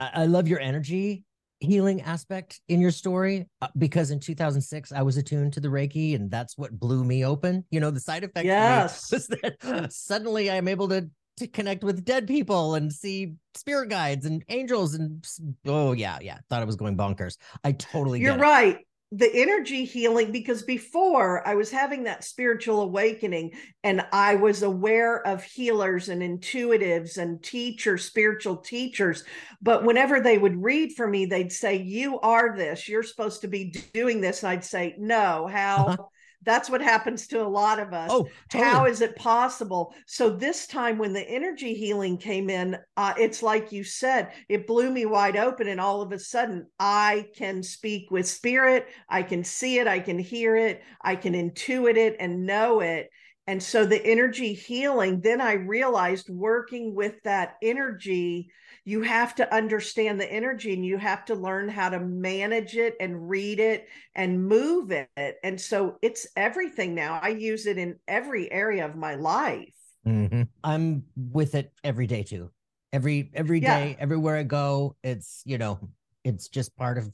I, 0.00 0.24
love 0.26 0.48
your 0.48 0.60
energy 0.60 1.24
healing 1.64 2.00
aspect 2.02 2.60
in 2.68 2.80
your 2.80 2.90
story 2.90 3.48
uh, 3.62 3.68
because 3.78 4.10
in 4.10 4.20
2006 4.20 4.92
I 4.92 5.02
was 5.02 5.16
attuned 5.16 5.52
to 5.54 5.60
the 5.60 5.68
Reiki 5.68 6.14
and 6.14 6.30
that's 6.30 6.56
what 6.56 6.78
blew 6.78 7.04
me 7.04 7.24
open. 7.24 7.64
You 7.70 7.80
know, 7.80 7.90
the 7.90 8.00
side 8.00 8.24
effect 8.24 8.46
yes. 8.46 9.10
was 9.10 9.26
that 9.28 9.88
suddenly 9.90 10.50
I'm 10.50 10.68
able 10.68 10.88
to 10.88 11.08
to 11.36 11.48
connect 11.48 11.82
with 11.82 12.04
dead 12.04 12.28
people 12.28 12.76
and 12.76 12.92
see 12.92 13.34
spirit 13.54 13.88
guides 13.88 14.24
and 14.24 14.44
angels 14.48 14.94
and 14.94 15.26
oh 15.66 15.92
yeah, 15.92 16.18
yeah, 16.20 16.38
thought 16.48 16.62
I 16.62 16.64
was 16.64 16.76
going 16.76 16.96
bonkers. 16.96 17.36
I 17.64 17.72
totally 17.72 18.20
You're 18.20 18.38
right. 18.38 18.78
The 19.16 19.30
energy 19.32 19.84
healing 19.84 20.32
because 20.32 20.62
before 20.62 21.46
I 21.46 21.54
was 21.54 21.70
having 21.70 22.02
that 22.04 22.24
spiritual 22.24 22.82
awakening 22.82 23.52
and 23.84 24.04
I 24.12 24.34
was 24.34 24.64
aware 24.64 25.24
of 25.24 25.44
healers 25.44 26.08
and 26.08 26.20
intuitives 26.20 27.16
and 27.16 27.40
teachers, 27.40 28.04
spiritual 28.04 28.56
teachers. 28.56 29.22
But 29.62 29.84
whenever 29.84 30.20
they 30.20 30.36
would 30.36 30.60
read 30.60 30.94
for 30.96 31.06
me, 31.06 31.26
they'd 31.26 31.52
say, 31.52 31.76
You 31.76 32.18
are 32.20 32.56
this, 32.56 32.88
you're 32.88 33.04
supposed 33.04 33.42
to 33.42 33.48
be 33.48 33.72
doing 33.92 34.20
this. 34.20 34.42
And 34.42 34.50
I'd 34.50 34.64
say, 34.64 34.96
No, 34.98 35.46
how? 35.46 35.86
Uh-huh 35.86 36.04
that's 36.44 36.70
what 36.70 36.82
happens 36.82 37.26
to 37.28 37.42
a 37.42 37.48
lot 37.48 37.78
of 37.78 37.92
us. 37.92 38.10
Oh, 38.12 38.28
totally. 38.48 38.70
how 38.70 38.86
is 38.86 39.00
it 39.00 39.16
possible? 39.16 39.94
So 40.06 40.30
this 40.30 40.66
time 40.66 40.98
when 40.98 41.12
the 41.12 41.28
energy 41.28 41.74
healing 41.74 42.18
came 42.18 42.50
in, 42.50 42.76
uh, 42.96 43.14
it's 43.18 43.42
like 43.42 43.72
you 43.72 43.84
said, 43.84 44.32
it 44.48 44.66
blew 44.66 44.90
me 44.90 45.06
wide 45.06 45.36
open, 45.36 45.68
and 45.68 45.80
all 45.80 46.02
of 46.02 46.12
a 46.12 46.18
sudden 46.18 46.66
I 46.78 47.26
can 47.36 47.62
speak 47.62 48.10
with 48.10 48.28
spirit. 48.28 48.88
I 49.08 49.22
can 49.22 49.44
see 49.44 49.78
it. 49.78 49.86
I 49.86 50.00
can 50.00 50.18
hear 50.18 50.56
it. 50.56 50.82
I 51.00 51.16
can 51.16 51.34
intuit 51.34 51.96
it 51.96 52.16
and 52.20 52.46
know 52.46 52.80
it. 52.80 53.10
And 53.46 53.62
so 53.62 53.84
the 53.84 54.04
energy 54.04 54.54
healing, 54.54 55.20
then 55.20 55.40
I 55.40 55.52
realized 55.54 56.30
working 56.30 56.94
with 56.94 57.22
that 57.24 57.56
energy 57.62 58.48
you 58.84 59.02
have 59.02 59.34
to 59.36 59.54
understand 59.54 60.20
the 60.20 60.30
energy 60.30 60.74
and 60.74 60.84
you 60.84 60.98
have 60.98 61.24
to 61.24 61.34
learn 61.34 61.68
how 61.68 61.88
to 61.88 61.98
manage 61.98 62.76
it 62.76 62.94
and 63.00 63.28
read 63.28 63.58
it 63.58 63.88
and 64.14 64.46
move 64.46 64.90
it. 64.90 65.08
And 65.42 65.58
so 65.58 65.96
it's 66.02 66.26
everything 66.36 66.94
now. 66.94 67.18
I 67.22 67.28
use 67.28 67.66
it 67.66 67.78
in 67.78 67.96
every 68.06 68.52
area 68.52 68.84
of 68.84 68.94
my 68.94 69.14
life. 69.14 69.74
Mm-hmm. 70.06 70.42
I'm 70.62 71.04
with 71.16 71.54
it 71.54 71.72
every 71.82 72.06
day 72.06 72.22
too. 72.22 72.50
Every 72.92 73.30
every 73.34 73.58
day, 73.58 73.96
yeah. 73.96 74.02
everywhere 74.02 74.36
I 74.36 74.42
go, 74.42 74.96
it's 75.02 75.42
you 75.44 75.58
know, 75.58 75.80
it's 76.22 76.48
just 76.48 76.76
part 76.76 76.98
of 76.98 77.10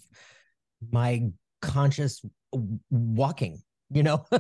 my 0.91 1.31
conscious 1.63 2.21
walking 2.91 3.63
you 3.91 4.03
know? 4.03 4.25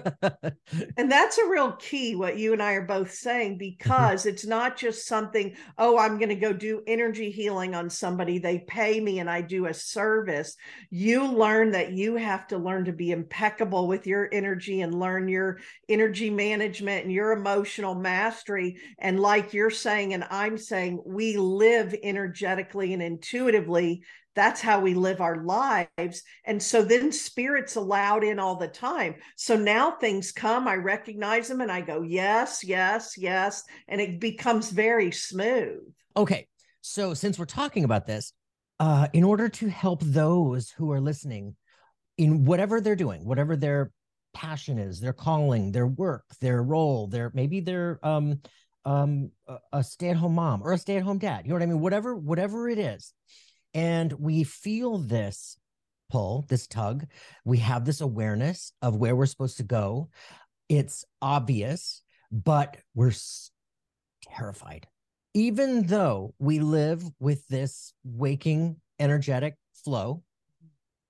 And 0.97 1.11
that's 1.11 1.39
a 1.39 1.49
real 1.49 1.73
key 1.73 2.15
what 2.15 2.39
you 2.39 2.53
and 2.53 2.63
i 2.63 2.75
are 2.75 2.87
both 2.87 3.13
saying 3.13 3.53
mm-hmm. 3.53 3.59
because 3.59 4.25
it's 4.27 4.47
not 4.47 4.77
just 4.77 5.07
something 5.07 5.57
oh 5.79 5.99
i'm 5.99 6.19
going 6.19 6.29
to 6.29 6.35
go 6.35 6.53
do 6.53 6.83
energy 6.87 7.31
healing 7.31 7.75
on 7.75 7.91
somebody 7.91 8.39
they 8.39 8.59
pay 8.59 9.01
me 9.01 9.19
and 9.19 9.29
i 9.29 9.41
do 9.41 9.67
a 9.67 9.75
service. 9.75 10.57
You 10.91 11.27
learn 11.27 11.73
that 11.73 11.93
you 11.93 12.17
have 12.17 12.47
to 12.49 12.59
learn 12.59 12.85
to 12.85 12.93
be 12.93 13.11
impeccable 13.11 13.89
with 13.89 14.07
your 14.07 14.29
energy 14.33 14.81
and 14.81 14.99
learn 14.99 15.29
your 15.29 15.59
energy 15.89 16.31
management 16.31 17.05
and 17.05 17.13
your 17.13 17.33
emotional 17.33 17.95
mastery. 17.95 18.79
And 18.99 19.21
like 19.21 19.53
you're 19.53 19.71
saying 19.71 20.15
and 20.15 20.25
i'm 20.31 20.57
saying 20.57 21.03
we 21.05 21.37
live 21.37 21.95
energetically 22.03 22.93
and 22.93 23.03
intuitively 23.03 24.03
that's 24.41 24.63
how 24.63 24.81
we 24.81 24.95
live 24.95 25.21
our 25.21 25.45
lives. 25.45 26.23
And 26.47 26.63
so 26.63 26.83
then 26.83 27.13
spirits 27.13 27.77
allowed 27.77 28.25
in 28.25 28.39
all 28.39 28.57
the 28.57 28.69
time. 28.69 29.17
So 29.37 29.55
now 29.55 29.93
things 29.93 30.33
come 30.33 30.67
i 30.67 30.75
recognize 30.75 31.49
them 31.49 31.61
and 31.61 31.71
i 31.71 31.81
go 31.81 32.03
yes 32.03 32.65
yes 32.65 33.15
yes 33.19 33.63
and 33.87 34.01
it 34.01 34.19
becomes 34.19 34.71
very 34.71 35.11
smooth. 35.11 35.83
Okay 36.17 36.49
so 36.81 37.15
since 37.15 37.39
we're 37.39 37.45
talking 37.45 37.85
about 37.85 38.07
this 38.07 38.33
uh 38.79 39.07
in 39.13 39.25
order 39.25 39.49
to 39.49 39.69
help 39.69 40.01
those 40.03 40.71
who 40.71 40.91
are 40.93 41.01
listening 41.01 41.55
in 42.17 42.45
whatever 42.45 42.81
they're 42.81 42.97
doing 42.97 43.25
whatever 43.25 43.57
their 43.57 43.93
passion 44.33 44.79
is 44.79 45.01
their 45.01 45.13
calling 45.13 45.73
their 45.73 45.87
work 45.87 46.25
their 46.41 46.63
role 46.63 47.07
their 47.07 47.31
maybe 47.35 47.61
their 47.61 47.99
um 48.03 48.41
um 48.85 49.31
a, 49.73 49.85
stay-at-home 49.85 50.35
mom 50.35 50.63
or 50.63 50.73
a 50.73 50.79
stay-at-home 50.79 51.19
dad 51.19 51.45
you 51.45 51.51
know 51.51 51.57
what 51.57 51.63
i 51.63 51.67
mean? 51.67 51.81
Whatever 51.81 52.17
whatever 52.17 52.69
it 52.69 52.79
is 52.79 53.13
and 53.75 54.13
we 54.13 54.45
feel 54.45 54.99
this 54.99 55.57
pull, 56.11 56.45
this 56.49 56.67
tug. 56.67 57.07
We 57.45 57.59
have 57.59 57.85
this 57.85 58.01
awareness 58.01 58.73
of 58.83 58.97
where 58.97 59.15
we're 59.15 59.27
supposed 59.27 59.59
to 59.59 59.63
go. 59.63 60.09
It's 60.69 61.05
obvious, 61.23 62.03
but 62.31 62.77
we're 62.95 63.13
terrified. 64.23 64.87
Even 65.35 65.87
though 65.87 66.35
we 66.39 66.59
live 66.59 67.05
with 67.21 67.47
this 67.49 67.93
waking, 68.05 68.77
energetic 68.99 69.55
flow, 69.85 70.23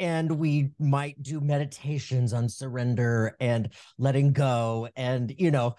and 0.01 0.33
we 0.33 0.71
might 0.81 1.23
do 1.23 1.41
meditations 1.41 2.33
on 2.33 2.49
surrender 2.49 3.37
and 3.39 3.69
letting 3.99 4.33
go 4.33 4.89
and 4.97 5.33
you 5.39 5.53
know 5.53 5.77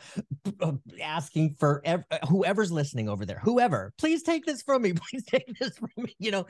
uh, 0.62 0.72
asking 1.04 1.56
for 1.60 1.82
ev- 1.84 2.06
uh, 2.12 2.18
whoever's 2.30 2.72
listening 2.72 3.10
over 3.10 3.26
there 3.26 3.40
whoever 3.44 3.92
please 3.98 4.24
take 4.24 4.46
this 4.46 4.62
from 4.62 4.84
me 4.84 4.94
please 5.12 5.26
take 5.26 5.60
this 5.60 5.78
from 5.78 5.90
me 5.98 6.16
you 6.22 6.32
know? 6.32 6.46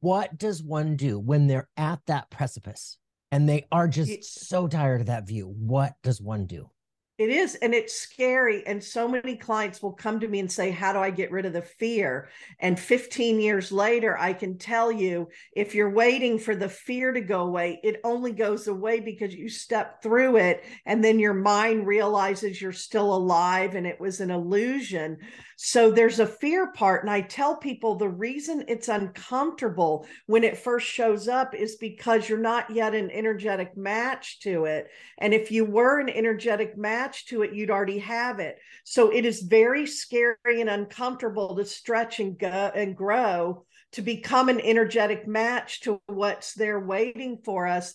What 0.00 0.36
does 0.36 0.62
one 0.62 0.96
do 0.96 1.18
when 1.18 1.46
they're 1.46 1.68
at 1.76 2.00
that 2.06 2.28
precipice 2.28 2.98
and 3.30 3.48
they 3.48 3.66
are 3.72 3.88
just 3.88 4.48
so 4.48 4.66
tired 4.66 5.00
of 5.00 5.06
that 5.06 5.26
view? 5.26 5.46
What 5.46 5.94
does 6.02 6.20
one 6.20 6.46
do 6.46 6.68
it 7.18 7.28
is, 7.28 7.56
and 7.56 7.74
it's 7.74 7.94
scary. 7.94 8.66
And 8.66 8.82
so 8.82 9.06
many 9.06 9.36
clients 9.36 9.82
will 9.82 9.92
come 9.92 10.18
to 10.20 10.28
me 10.28 10.40
and 10.40 10.50
say, 10.50 10.70
How 10.70 10.94
do 10.94 10.98
I 10.98 11.10
get 11.10 11.30
rid 11.30 11.44
of 11.44 11.52
the 11.52 11.62
fear? 11.62 12.30
And 12.58 12.80
15 12.80 13.38
years 13.38 13.70
later, 13.70 14.18
I 14.18 14.32
can 14.32 14.56
tell 14.56 14.90
you 14.90 15.28
if 15.54 15.74
you're 15.74 15.90
waiting 15.90 16.38
for 16.38 16.56
the 16.56 16.70
fear 16.70 17.12
to 17.12 17.20
go 17.20 17.42
away, 17.42 17.80
it 17.84 18.00
only 18.02 18.32
goes 18.32 18.66
away 18.66 19.00
because 19.00 19.34
you 19.34 19.50
step 19.50 20.02
through 20.02 20.38
it. 20.38 20.64
And 20.86 21.04
then 21.04 21.18
your 21.18 21.34
mind 21.34 21.86
realizes 21.86 22.60
you're 22.60 22.72
still 22.72 23.14
alive 23.14 23.74
and 23.74 23.86
it 23.86 24.00
was 24.00 24.20
an 24.20 24.30
illusion. 24.30 25.18
So 25.64 25.92
there's 25.92 26.18
a 26.18 26.26
fear 26.26 26.72
part. 26.72 27.02
And 27.04 27.10
I 27.10 27.20
tell 27.20 27.54
people 27.54 27.94
the 27.94 28.08
reason 28.08 28.64
it's 28.66 28.88
uncomfortable 28.88 30.08
when 30.26 30.42
it 30.42 30.58
first 30.58 30.88
shows 30.88 31.28
up 31.28 31.54
is 31.54 31.76
because 31.76 32.28
you're 32.28 32.36
not 32.36 32.68
yet 32.68 32.96
an 32.96 33.12
energetic 33.12 33.76
match 33.76 34.40
to 34.40 34.64
it. 34.64 34.88
And 35.18 35.32
if 35.32 35.52
you 35.52 35.64
were 35.64 36.00
an 36.00 36.08
energetic 36.08 36.76
match 36.76 37.26
to 37.26 37.42
it, 37.42 37.54
you'd 37.54 37.70
already 37.70 38.00
have 38.00 38.40
it. 38.40 38.58
So 38.82 39.12
it 39.12 39.24
is 39.24 39.42
very 39.42 39.86
scary 39.86 40.36
and 40.46 40.68
uncomfortable 40.68 41.54
to 41.54 41.64
stretch 41.64 42.18
and 42.18 42.36
go 42.36 42.72
and 42.74 42.96
grow 42.96 43.64
to 43.92 44.02
become 44.02 44.48
an 44.48 44.60
energetic 44.60 45.28
match 45.28 45.82
to 45.82 46.00
what's 46.06 46.54
there 46.54 46.80
waiting 46.80 47.38
for 47.44 47.68
us 47.68 47.94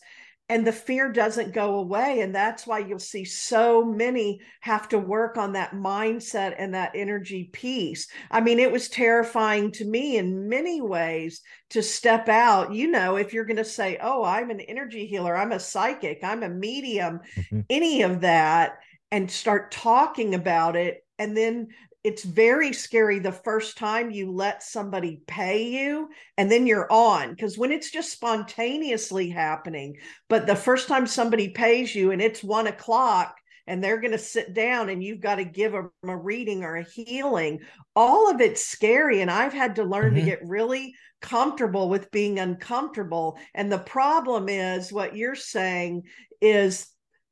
and 0.49 0.65
the 0.65 0.71
fear 0.71 1.11
doesn't 1.11 1.53
go 1.53 1.75
away 1.75 2.21
and 2.21 2.33
that's 2.33 2.65
why 2.65 2.79
you'll 2.79 2.99
see 2.99 3.25
so 3.25 3.83
many 3.83 4.39
have 4.61 4.87
to 4.87 4.97
work 4.97 5.37
on 5.37 5.53
that 5.53 5.73
mindset 5.73 6.55
and 6.57 6.73
that 6.73 6.91
energy 6.95 7.49
piece 7.51 8.07
i 8.31 8.39
mean 8.39 8.59
it 8.59 8.71
was 8.71 8.89
terrifying 8.89 9.71
to 9.71 9.85
me 9.85 10.17
in 10.17 10.47
many 10.47 10.81
ways 10.81 11.41
to 11.69 11.81
step 11.81 12.29
out 12.29 12.73
you 12.73 12.89
know 12.89 13.15
if 13.15 13.33
you're 13.33 13.45
going 13.45 13.57
to 13.57 13.65
say 13.65 13.97
oh 14.01 14.23
i'm 14.23 14.49
an 14.49 14.61
energy 14.61 15.05
healer 15.05 15.35
i'm 15.35 15.51
a 15.51 15.59
psychic 15.59 16.19
i'm 16.23 16.43
a 16.43 16.49
medium 16.49 17.19
mm-hmm. 17.35 17.61
any 17.69 18.01
of 18.01 18.21
that 18.21 18.79
and 19.11 19.29
start 19.29 19.71
talking 19.71 20.35
about 20.35 20.75
it 20.75 21.03
and 21.19 21.35
then 21.35 21.67
it's 22.07 22.23
very 22.23 22.71
scary 22.71 23.19
the 23.19 23.33
first 23.33 23.77
time 23.77 24.09
you 24.09 24.31
let 24.31 24.63
somebody 24.63 25.19
pay 25.27 25.67
you 25.67 26.07
and 26.37 26.49
then 26.49 26.65
you're 26.65 26.89
on 26.89 27.31
because 27.31 27.57
when 27.57 27.69
it's 27.69 27.91
just 27.91 28.13
spontaneously 28.13 29.29
happening 29.29 29.97
but 30.29 30.47
the 30.47 30.55
first 30.55 30.87
time 30.87 31.05
somebody 31.05 31.49
pays 31.49 31.93
you 31.93 32.11
and 32.11 32.21
it's 32.21 32.41
one 32.41 32.67
o'clock 32.67 33.35
and 33.67 33.83
they're 33.83 33.99
going 33.99 34.13
to 34.13 34.17
sit 34.17 34.53
down 34.53 34.87
and 34.87 35.03
you've 35.03 35.19
got 35.19 35.35
to 35.35 35.43
give 35.43 35.73
them 35.73 35.91
a 36.05 36.15
reading 36.15 36.63
or 36.63 36.77
a 36.77 36.83
healing 36.83 37.59
all 37.93 38.31
of 38.31 38.39
it's 38.39 38.65
scary 38.65 39.19
and 39.19 39.29
i've 39.29 39.51
had 39.53 39.75
to 39.75 39.83
learn 39.83 40.13
mm-hmm. 40.13 40.21
to 40.21 40.31
get 40.31 40.47
really 40.47 40.95
comfortable 41.19 41.89
with 41.89 42.09
being 42.11 42.39
uncomfortable 42.39 43.37
and 43.53 43.69
the 43.69 43.79
problem 43.79 44.47
is 44.47 44.93
what 44.93 45.17
you're 45.17 45.35
saying 45.35 46.03
is 46.39 46.87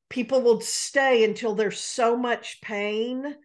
people 0.09 0.41
will 0.41 0.59
stay 0.59 1.23
until 1.23 1.55
there's 1.55 1.79
so 1.79 2.17
much 2.17 2.59
pain 2.61 3.35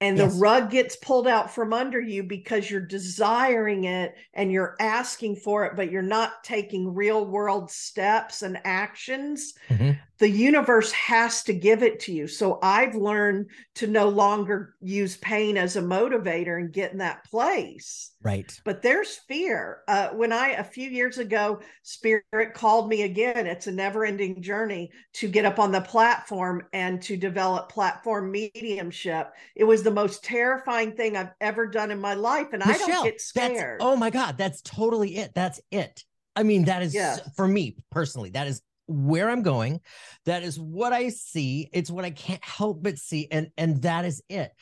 and 0.00 0.18
yes. 0.18 0.32
the 0.32 0.38
rug 0.38 0.70
gets 0.70 0.96
pulled 0.96 1.26
out 1.26 1.54
from 1.54 1.72
under 1.72 2.00
you 2.00 2.22
because 2.22 2.70
you're 2.70 2.80
desiring 2.80 3.84
it 3.84 4.14
and 4.34 4.52
you're 4.52 4.76
asking 4.80 5.36
for 5.36 5.64
it 5.64 5.76
but 5.76 5.90
you're 5.90 6.02
not 6.02 6.44
taking 6.44 6.94
real 6.94 7.24
world 7.24 7.70
steps 7.70 8.42
and 8.42 8.58
actions 8.64 9.54
mm-hmm 9.68 9.92
the 10.18 10.28
universe 10.28 10.92
has 10.92 11.42
to 11.44 11.52
give 11.52 11.82
it 11.82 12.00
to 12.00 12.12
you. 12.12 12.26
So 12.26 12.58
I've 12.62 12.94
learned 12.94 13.50
to 13.76 13.86
no 13.86 14.08
longer 14.08 14.74
use 14.80 15.16
pain 15.16 15.56
as 15.56 15.76
a 15.76 15.82
motivator 15.82 16.58
and 16.58 16.72
get 16.72 16.92
in 16.92 16.98
that 16.98 17.24
place. 17.24 18.12
Right. 18.22 18.58
But 18.64 18.82
there's 18.82 19.16
fear. 19.28 19.82
Uh, 19.86 20.08
when 20.08 20.32
I, 20.32 20.50
a 20.50 20.64
few 20.64 20.88
years 20.88 21.18
ago, 21.18 21.60
Spirit 21.82 22.54
called 22.54 22.88
me 22.88 23.02
again, 23.02 23.46
it's 23.46 23.66
a 23.66 23.72
never 23.72 24.04
ending 24.04 24.40
journey 24.42 24.90
to 25.14 25.28
get 25.28 25.44
up 25.44 25.58
on 25.58 25.70
the 25.70 25.82
platform 25.82 26.62
and 26.72 27.02
to 27.02 27.16
develop 27.16 27.68
platform 27.68 28.30
mediumship. 28.30 29.32
It 29.54 29.64
was 29.64 29.82
the 29.82 29.90
most 29.90 30.24
terrifying 30.24 30.92
thing 30.92 31.16
I've 31.16 31.34
ever 31.40 31.66
done 31.66 31.90
in 31.90 32.00
my 32.00 32.14
life. 32.14 32.48
And 32.52 32.64
Michelle, 32.66 32.88
I 32.88 32.92
don't 32.92 33.04
get 33.04 33.20
scared. 33.20 33.78
oh 33.80 33.96
my 33.96 34.10
God, 34.10 34.38
that's 34.38 34.62
totally 34.62 35.16
it. 35.16 35.32
That's 35.34 35.60
it. 35.70 36.02
I 36.34 36.42
mean, 36.42 36.66
that 36.66 36.82
is 36.82 36.94
yes. 36.94 37.20
for 37.34 37.48
me 37.48 37.76
personally, 37.90 38.30
that 38.30 38.46
is 38.46 38.60
where 38.86 39.30
I'm 39.30 39.42
going. 39.42 39.80
That 40.24 40.42
is 40.42 40.58
what 40.58 40.92
I 40.92 41.08
see. 41.08 41.68
It's 41.72 41.90
what 41.90 42.04
I 42.04 42.10
can't 42.10 42.44
help 42.44 42.82
but 42.82 42.98
see. 42.98 43.28
And 43.30 43.50
and 43.56 43.82
that 43.82 44.04
is 44.04 44.22
it. 44.28 44.52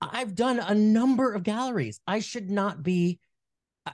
I've 0.00 0.34
done 0.34 0.58
a 0.58 0.74
number 0.74 1.32
of 1.32 1.42
galleries. 1.42 2.00
I 2.06 2.20
should 2.20 2.50
not 2.50 2.82
be 2.82 3.18
uh, 3.86 3.92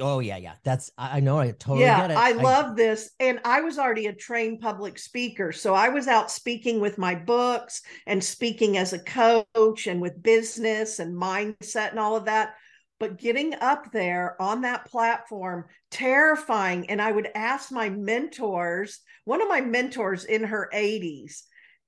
Oh 0.00 0.18
yeah, 0.20 0.36
yeah. 0.38 0.54
That's 0.64 0.90
I 0.96 1.20
know. 1.20 1.38
I 1.38 1.52
totally 1.52 1.82
yeah, 1.82 2.00
get 2.00 2.10
it. 2.12 2.16
I 2.16 2.32
love 2.32 2.76
this. 2.76 3.10
And 3.20 3.40
I 3.44 3.60
was 3.60 3.78
already 3.78 4.06
a 4.06 4.12
trained 4.12 4.60
public 4.60 4.98
speaker. 4.98 5.52
So 5.52 5.74
I 5.74 5.90
was 5.90 6.08
out 6.08 6.30
speaking 6.30 6.80
with 6.80 6.98
my 6.98 7.14
books 7.14 7.82
and 8.06 8.22
speaking 8.22 8.76
as 8.78 8.92
a 8.92 8.98
coach 8.98 9.86
and 9.86 10.00
with 10.00 10.22
business 10.22 10.98
and 10.98 11.14
mindset 11.14 11.90
and 11.90 11.98
all 11.98 12.16
of 12.16 12.24
that. 12.24 12.54
But 13.02 13.18
getting 13.18 13.54
up 13.54 13.90
there 13.90 14.40
on 14.40 14.60
that 14.60 14.84
platform, 14.84 15.64
terrifying. 15.90 16.88
And 16.88 17.02
I 17.02 17.10
would 17.10 17.30
ask 17.34 17.72
my 17.72 17.90
mentors, 17.90 19.00
one 19.24 19.42
of 19.42 19.48
my 19.48 19.60
mentors 19.60 20.24
in 20.24 20.44
her 20.44 20.70
80s, 20.72 21.42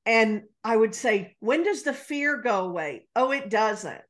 and 0.04 0.42
I 0.64 0.76
would 0.76 0.92
say, 0.92 1.36
When 1.38 1.62
does 1.62 1.84
the 1.84 1.92
fear 1.92 2.38
go 2.42 2.64
away? 2.64 3.06
Oh, 3.14 3.30
it 3.30 3.48
doesn't. 3.48 4.02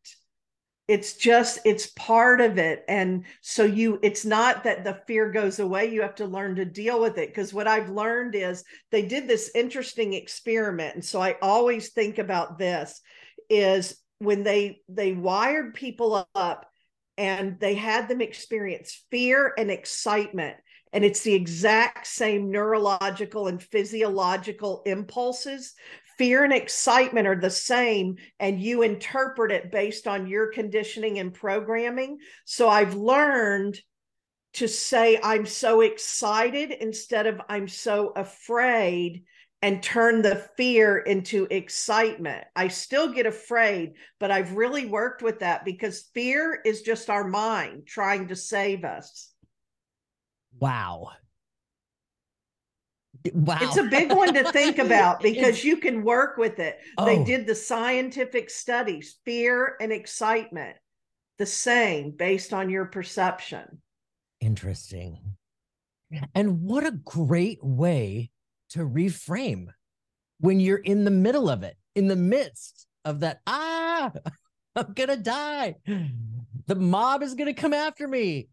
It's 0.88 1.18
just 1.18 1.58
it's 1.66 1.88
part 1.88 2.40
of 2.40 2.56
it. 2.56 2.86
And 2.88 3.26
so 3.42 3.64
you 3.64 3.98
it's 4.02 4.24
not 4.24 4.64
that 4.64 4.82
the 4.82 5.02
fear 5.06 5.30
goes 5.30 5.58
away. 5.58 5.92
You 5.92 6.00
have 6.00 6.14
to 6.14 6.26
learn 6.26 6.56
to 6.56 6.64
deal 6.64 6.98
with 7.02 7.18
it. 7.18 7.28
Because 7.28 7.52
what 7.52 7.68
i've 7.68 7.90
learned 7.90 8.34
is 8.34 8.64
they 8.90 9.02
did 9.02 9.28
this 9.28 9.50
interesting 9.54 10.14
experiment. 10.14 10.94
And 10.94 11.04
so 11.04 11.20
i 11.20 11.36
always 11.42 11.90
think 11.90 12.16
about 12.16 12.56
this 12.58 13.02
is 13.50 14.00
when 14.20 14.42
they 14.42 14.80
they 14.88 15.12
wired 15.12 15.74
people 15.74 16.26
up 16.34 16.70
and 17.16 17.58
they 17.60 17.74
had 17.74 18.08
them 18.08 18.20
experience 18.20 19.04
fear 19.10 19.52
and 19.56 19.70
excitement. 19.70 20.56
And 20.92 21.04
it's 21.04 21.22
the 21.22 21.34
exact 21.34 22.06
same 22.06 22.50
neurological 22.50 23.48
and 23.48 23.62
physiological 23.62 24.82
impulses. 24.86 25.74
Fear 26.18 26.44
and 26.44 26.52
excitement 26.52 27.26
are 27.26 27.40
the 27.40 27.50
same 27.50 28.16
and 28.38 28.60
you 28.60 28.82
interpret 28.82 29.50
it 29.50 29.72
based 29.72 30.06
on 30.06 30.28
your 30.28 30.52
conditioning 30.52 31.18
and 31.18 31.34
programming. 31.34 32.18
So 32.44 32.68
i've 32.68 32.94
learned 32.94 33.76
to 34.54 34.68
say 34.68 35.18
i'm 35.22 35.44
so 35.44 35.80
excited 35.80 36.70
instead 36.70 37.26
of 37.26 37.40
i'm 37.48 37.66
so 37.66 38.12
afraid 38.14 39.24
and 39.64 39.82
turn 39.82 40.20
the 40.20 40.36
fear 40.58 40.98
into 40.98 41.46
excitement. 41.50 42.44
I 42.54 42.68
still 42.68 43.10
get 43.10 43.24
afraid, 43.24 43.94
but 44.20 44.30
I've 44.30 44.52
really 44.52 44.84
worked 44.84 45.22
with 45.22 45.38
that 45.40 45.64
because 45.64 46.10
fear 46.12 46.60
is 46.66 46.82
just 46.82 47.08
our 47.08 47.24
mind 47.24 47.86
trying 47.86 48.28
to 48.28 48.36
save 48.36 48.84
us. 48.84 49.32
Wow. 50.60 51.12
Wow. 53.32 53.58
It's 53.62 53.78
a 53.78 53.84
big 53.84 54.12
one 54.12 54.34
to 54.34 54.52
think 54.52 54.76
about 54.80 55.20
because 55.20 55.64
you 55.64 55.78
can 55.78 56.04
work 56.04 56.36
with 56.36 56.58
it. 56.58 56.78
Oh. 56.98 57.06
They 57.06 57.24
did 57.24 57.46
the 57.46 57.54
scientific 57.54 58.50
studies, 58.50 59.16
fear 59.24 59.76
and 59.80 59.90
excitement, 59.90 60.76
the 61.38 61.46
same 61.46 62.10
based 62.10 62.52
on 62.52 62.68
your 62.68 62.84
perception. 62.84 63.80
Interesting. 64.42 65.20
And 66.34 66.60
what 66.60 66.84
a 66.86 66.90
great 66.90 67.64
way 67.64 68.30
to 68.74 68.80
reframe 68.80 69.68
when 70.40 70.60
you're 70.60 70.78
in 70.78 71.04
the 71.04 71.10
middle 71.10 71.48
of 71.48 71.62
it, 71.62 71.76
in 71.94 72.08
the 72.08 72.16
midst 72.16 72.86
of 73.04 73.20
that, 73.20 73.40
ah, 73.46 74.12
I'm 74.76 74.92
going 74.92 75.08
to 75.08 75.16
die. 75.16 75.76
The 76.66 76.74
mob 76.74 77.22
is 77.22 77.34
going 77.34 77.54
to 77.54 77.60
come 77.60 77.72
after 77.72 78.08
me 78.08 78.48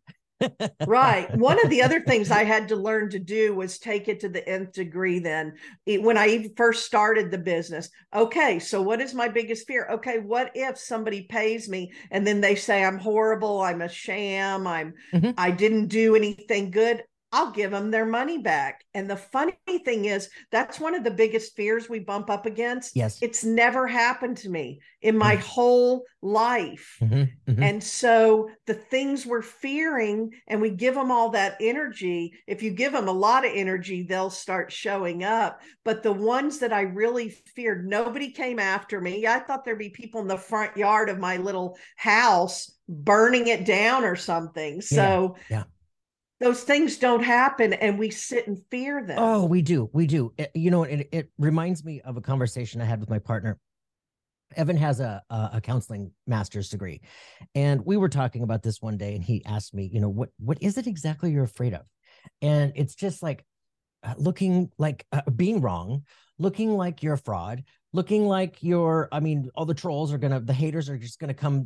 right. 0.87 1.35
One 1.37 1.63
of 1.63 1.69
the 1.69 1.81
other 1.81 2.01
things 2.01 2.31
I 2.31 2.43
had 2.43 2.67
to 2.69 2.75
learn 2.75 3.09
to 3.11 3.19
do 3.19 3.55
was 3.55 3.77
take 3.77 4.07
it 4.07 4.19
to 4.21 4.29
the 4.29 4.47
nth 4.47 4.73
degree. 4.73 5.19
Then, 5.19 5.53
when 5.85 6.17
I 6.17 6.49
first 6.57 6.85
started 6.85 7.31
the 7.31 7.37
business, 7.37 7.89
okay, 8.13 8.59
so 8.59 8.81
what 8.81 9.01
is 9.01 9.13
my 9.13 9.27
biggest 9.27 9.67
fear? 9.67 9.87
Okay, 9.91 10.19
what 10.19 10.51
if 10.55 10.77
somebody 10.77 11.23
pays 11.23 11.69
me 11.69 11.91
and 12.11 12.25
then 12.25 12.41
they 12.41 12.55
say 12.55 12.83
I'm 12.83 12.97
horrible, 12.97 13.61
I'm 13.61 13.81
a 13.81 13.89
sham, 13.89 14.67
I'm 14.67 14.93
mm-hmm. 15.13 15.31
I 15.37 15.51
didn't 15.51 15.87
do 15.87 16.15
anything 16.15 16.71
good? 16.71 17.03
I'll 17.33 17.51
give 17.51 17.71
them 17.71 17.91
their 17.91 18.05
money 18.05 18.39
back. 18.39 18.83
And 18.93 19.09
the 19.09 19.15
funny 19.15 19.55
thing 19.85 20.05
is, 20.05 20.29
that's 20.51 20.79
one 20.79 20.95
of 20.95 21.03
the 21.03 21.11
biggest 21.11 21.55
fears 21.55 21.87
we 21.87 21.99
bump 21.99 22.29
up 22.29 22.45
against. 22.45 22.95
Yes. 22.95 23.19
It's 23.21 23.43
never 23.43 23.87
happened 23.87 24.37
to 24.37 24.49
me 24.49 24.81
in 25.01 25.17
my 25.17 25.35
mm-hmm. 25.35 25.47
whole 25.47 26.03
life. 26.21 26.97
Mm-hmm. 27.01 27.51
Mm-hmm. 27.51 27.63
And 27.63 27.83
so 27.83 28.49
the 28.67 28.73
things 28.73 29.25
we're 29.25 29.41
fearing, 29.41 30.31
and 30.47 30.61
we 30.61 30.71
give 30.71 30.93
them 30.93 31.09
all 31.09 31.29
that 31.29 31.55
energy. 31.61 32.33
If 32.47 32.61
you 32.61 32.71
give 32.71 32.91
them 32.91 33.07
a 33.07 33.13
lot 33.13 33.45
of 33.45 33.51
energy, 33.55 34.03
they'll 34.03 34.29
start 34.29 34.71
showing 34.71 35.23
up. 35.23 35.61
But 35.85 36.03
the 36.03 36.13
ones 36.13 36.59
that 36.59 36.73
I 36.73 36.81
really 36.81 37.29
feared, 37.29 37.87
nobody 37.87 38.31
came 38.31 38.59
after 38.59 38.99
me. 38.99 39.25
I 39.25 39.39
thought 39.39 39.63
there'd 39.63 39.79
be 39.79 39.89
people 39.89 40.19
in 40.19 40.27
the 40.27 40.37
front 40.37 40.75
yard 40.75 41.07
of 41.09 41.17
my 41.17 41.37
little 41.37 41.77
house 41.95 42.71
burning 42.89 43.47
it 43.47 43.65
down 43.65 44.03
or 44.03 44.17
something. 44.17 44.81
So, 44.81 45.37
yeah. 45.49 45.57
yeah 45.57 45.63
those 46.41 46.63
things 46.63 46.97
don't 46.97 47.23
happen 47.23 47.73
and 47.73 47.97
we 47.97 48.09
sit 48.09 48.47
and 48.47 48.59
fear 48.69 49.05
them. 49.05 49.17
Oh 49.19 49.45
we 49.45 49.61
do 49.61 49.89
we 49.93 50.07
do. 50.07 50.33
It, 50.37 50.51
you 50.53 50.71
know 50.71 50.83
it, 50.83 51.07
it 51.11 51.31
reminds 51.37 51.85
me 51.85 52.01
of 52.01 52.17
a 52.17 52.21
conversation 52.21 52.81
i 52.81 52.85
had 52.85 52.99
with 52.99 53.09
my 53.09 53.19
partner. 53.19 53.57
Evan 54.57 54.75
has 54.75 54.99
a, 54.99 55.23
a 55.29 55.61
counseling 55.61 56.11
master's 56.27 56.67
degree 56.67 56.99
and 57.55 57.85
we 57.85 57.95
were 57.95 58.09
talking 58.09 58.43
about 58.43 58.63
this 58.63 58.81
one 58.81 58.97
day 58.97 59.15
and 59.15 59.23
he 59.23 59.45
asked 59.45 59.73
me 59.73 59.89
you 59.91 60.01
know 60.01 60.09
what 60.09 60.29
what 60.39 60.57
is 60.61 60.77
it 60.77 60.87
exactly 60.87 61.31
you're 61.31 61.45
afraid 61.45 61.73
of? 61.73 61.85
And 62.41 62.73
it's 62.75 62.95
just 62.95 63.23
like 63.23 63.45
uh, 64.03 64.15
looking 64.17 64.71
like 64.77 65.05
uh, 65.11 65.21
being 65.35 65.61
wrong 65.61 66.03
looking 66.37 66.75
like 66.75 67.03
you're 67.03 67.13
a 67.13 67.17
fraud 67.19 67.63
looking 67.93 68.25
like 68.25 68.57
you're 68.61 69.07
i 69.11 69.19
mean 69.19 69.47
all 69.53 69.65
the 69.65 69.75
trolls 69.75 70.11
are 70.11 70.17
gonna 70.17 70.39
the 70.39 70.53
haters 70.53 70.89
are 70.89 70.97
just 70.97 71.19
gonna 71.19 71.33
come 71.33 71.65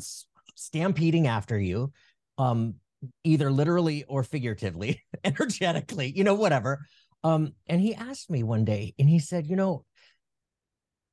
stampeding 0.55 1.27
after 1.27 1.59
you. 1.59 1.91
Um 2.37 2.75
either 3.23 3.51
literally 3.51 4.03
or 4.05 4.23
figuratively, 4.23 5.01
energetically, 5.23 6.11
you 6.15 6.23
know, 6.23 6.35
whatever. 6.35 6.85
Um, 7.23 7.53
and 7.67 7.81
he 7.81 7.95
asked 7.95 8.29
me 8.29 8.43
one 8.43 8.65
day, 8.65 8.93
and 8.99 9.09
he 9.09 9.19
said, 9.19 9.47
you 9.47 9.55
know, 9.55 9.83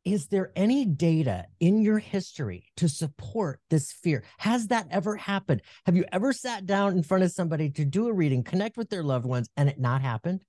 is 0.05 0.27
there 0.27 0.51
any 0.57 0.85
data 0.85 1.47
in 1.61 1.81
your 1.81 1.99
history 1.99 2.65
to 2.77 2.89
support 2.89 3.61
this 3.71 3.93
fear? 3.93 4.25
Has 4.39 4.67
that 4.69 4.89
ever 4.91 5.17
happened? 5.17 5.63
Have 5.87 5.97
you 5.97 6.05
ever 6.13 6.33
sat 6.33 6.67
down 6.67 6.97
in 6.97 7.03
front 7.03 7.23
of 7.23 7.31
somebody 7.31 7.71
to 7.71 7.85
do 7.85 8.09
a 8.09 8.13
reading, 8.13 8.43
connect 8.43 8.77
with 8.77 8.91
their 8.91 9.05
loved 9.05 9.27
ones, 9.27 9.49
and 9.57 9.69
it 9.69 9.79
not 9.79 10.03
happened? 10.03 10.43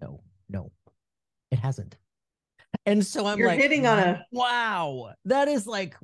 No, 0.00 0.22
no, 0.48 0.72
it 1.50 1.60
hasn't. 1.60 1.96
And 2.86 3.04
so 3.04 3.26
I'm 3.26 3.38
You're 3.38 3.48
like, 3.48 3.60
hitting 3.60 3.86
on 3.86 3.98
a 3.98 4.26
wow, 4.32 5.12
that 5.24 5.48
is 5.48 5.66
like, 5.66 5.96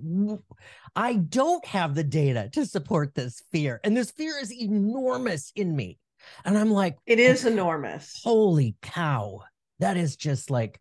I 0.94 1.14
don't 1.14 1.64
have 1.64 1.94
the 1.94 2.04
data 2.04 2.50
to 2.52 2.66
support 2.66 3.14
this 3.14 3.42
fear. 3.50 3.80
And 3.84 3.96
this 3.96 4.10
fear 4.10 4.34
is 4.40 4.52
enormous 4.52 5.52
in 5.56 5.74
me. 5.74 5.98
And 6.44 6.58
I'm 6.58 6.70
like, 6.70 6.96
it 7.06 7.18
is 7.18 7.44
enormous. 7.44 8.20
Holy 8.22 8.76
cow. 8.82 9.42
That 9.78 9.96
is 9.96 10.16
just 10.16 10.50
like 10.50 10.80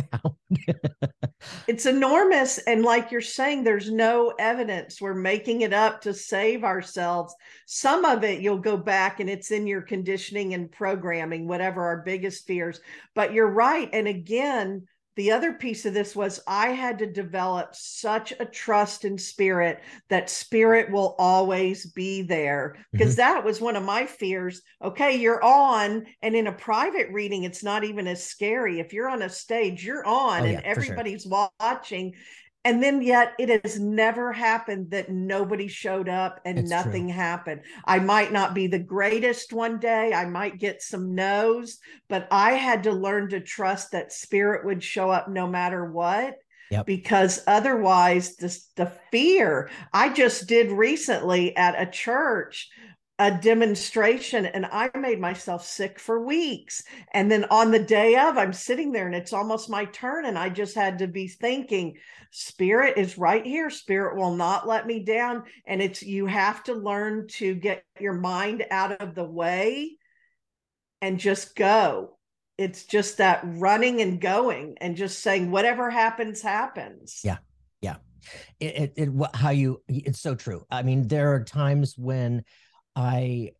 profound. 0.00 0.36
it's 1.66 1.86
enormous. 1.86 2.58
And 2.58 2.82
like 2.82 3.10
you're 3.10 3.20
saying, 3.20 3.64
there's 3.64 3.90
no 3.90 4.34
evidence. 4.38 5.00
We're 5.00 5.14
making 5.14 5.62
it 5.62 5.72
up 5.72 6.00
to 6.02 6.14
save 6.14 6.64
ourselves. 6.64 7.34
Some 7.66 8.04
of 8.04 8.24
it 8.24 8.40
you'll 8.40 8.58
go 8.58 8.76
back 8.76 9.20
and 9.20 9.28
it's 9.28 9.50
in 9.50 9.66
your 9.66 9.82
conditioning 9.82 10.54
and 10.54 10.70
programming, 10.70 11.46
whatever 11.46 11.84
our 11.84 12.02
biggest 12.04 12.46
fears. 12.46 12.80
But 13.14 13.32
you're 13.32 13.50
right. 13.50 13.88
And 13.92 14.08
again, 14.08 14.86
the 15.18 15.32
other 15.32 15.52
piece 15.52 15.84
of 15.84 15.94
this 15.94 16.14
was 16.14 16.38
I 16.46 16.68
had 16.68 17.00
to 17.00 17.12
develop 17.12 17.74
such 17.74 18.32
a 18.38 18.44
trust 18.44 19.04
in 19.04 19.18
spirit 19.18 19.82
that 20.08 20.30
spirit 20.30 20.92
will 20.92 21.16
always 21.18 21.86
be 21.86 22.22
there 22.22 22.76
because 22.92 23.16
mm-hmm. 23.16 23.34
that 23.34 23.44
was 23.44 23.60
one 23.60 23.74
of 23.74 23.82
my 23.82 24.06
fears. 24.06 24.62
Okay, 24.80 25.16
you're 25.16 25.42
on, 25.42 26.06
and 26.22 26.36
in 26.36 26.46
a 26.46 26.52
private 26.52 27.08
reading, 27.10 27.42
it's 27.42 27.64
not 27.64 27.82
even 27.82 28.06
as 28.06 28.24
scary. 28.24 28.78
If 28.78 28.92
you're 28.92 29.08
on 29.08 29.22
a 29.22 29.28
stage, 29.28 29.84
you're 29.84 30.06
on, 30.06 30.42
oh, 30.42 30.44
and 30.44 30.52
yeah, 30.52 30.60
everybody's 30.62 31.24
sure. 31.24 31.50
watching, 31.58 32.14
and 32.64 32.82
then 32.82 33.02
yet 33.02 33.34
it 33.38 33.62
has 33.62 33.78
never 33.78 34.32
happened 34.32 34.90
that 34.90 35.10
nobody 35.10 35.68
showed 35.68 36.08
up 36.08 36.40
and 36.44 36.58
it's 36.58 36.70
nothing 36.70 37.04
true. 37.04 37.12
happened 37.14 37.60
i 37.84 37.98
might 37.98 38.32
not 38.32 38.54
be 38.54 38.66
the 38.66 38.78
greatest 38.78 39.52
one 39.52 39.78
day 39.78 40.12
i 40.12 40.24
might 40.24 40.58
get 40.58 40.82
some 40.82 41.14
no's 41.14 41.78
but 42.08 42.26
i 42.30 42.52
had 42.52 42.82
to 42.82 42.92
learn 42.92 43.28
to 43.28 43.40
trust 43.40 43.92
that 43.92 44.12
spirit 44.12 44.64
would 44.64 44.82
show 44.82 45.10
up 45.10 45.28
no 45.28 45.46
matter 45.46 45.84
what 45.90 46.34
Yep. 46.70 46.84
because 46.84 47.42
otherwise 47.46 48.36
the, 48.36 48.54
the 48.76 48.92
fear 49.10 49.70
i 49.94 50.10
just 50.12 50.46
did 50.46 50.70
recently 50.70 51.56
at 51.56 51.80
a 51.80 51.90
church 51.90 52.68
a 53.20 53.32
demonstration 53.32 54.46
and 54.46 54.64
I 54.64 54.90
made 54.96 55.20
myself 55.20 55.66
sick 55.66 55.98
for 55.98 56.24
weeks. 56.24 56.84
And 57.12 57.30
then 57.30 57.46
on 57.50 57.72
the 57.72 57.78
day 57.80 58.14
of, 58.14 58.38
I'm 58.38 58.52
sitting 58.52 58.92
there 58.92 59.06
and 59.06 59.14
it's 59.14 59.32
almost 59.32 59.68
my 59.68 59.86
turn. 59.86 60.24
And 60.24 60.38
I 60.38 60.48
just 60.50 60.76
had 60.76 60.98
to 61.00 61.08
be 61.08 61.26
thinking, 61.26 61.96
Spirit 62.30 62.96
is 62.96 63.18
right 63.18 63.44
here. 63.44 63.70
Spirit 63.70 64.16
will 64.16 64.36
not 64.36 64.68
let 64.68 64.86
me 64.86 65.00
down. 65.02 65.44
And 65.66 65.82
it's, 65.82 66.00
you 66.02 66.26
have 66.26 66.62
to 66.64 66.74
learn 66.74 67.26
to 67.32 67.54
get 67.54 67.82
your 67.98 68.12
mind 68.12 68.64
out 68.70 69.00
of 69.00 69.16
the 69.16 69.24
way 69.24 69.96
and 71.00 71.18
just 71.18 71.56
go. 71.56 72.18
It's 72.56 72.84
just 72.84 73.18
that 73.18 73.40
running 73.42 74.00
and 74.00 74.20
going 74.20 74.76
and 74.80 74.96
just 74.96 75.20
saying, 75.20 75.50
whatever 75.50 75.90
happens, 75.90 76.40
happens. 76.40 77.20
Yeah. 77.24 77.38
Yeah. 77.80 77.96
It, 78.60 78.76
it, 78.76 78.92
it 78.96 79.10
how 79.34 79.50
you, 79.50 79.82
it's 79.88 80.20
so 80.20 80.36
true. 80.36 80.64
I 80.70 80.82
mean, 80.82 81.08
there 81.08 81.32
are 81.32 81.42
times 81.42 81.96
when, 81.98 82.44
I 82.98 83.52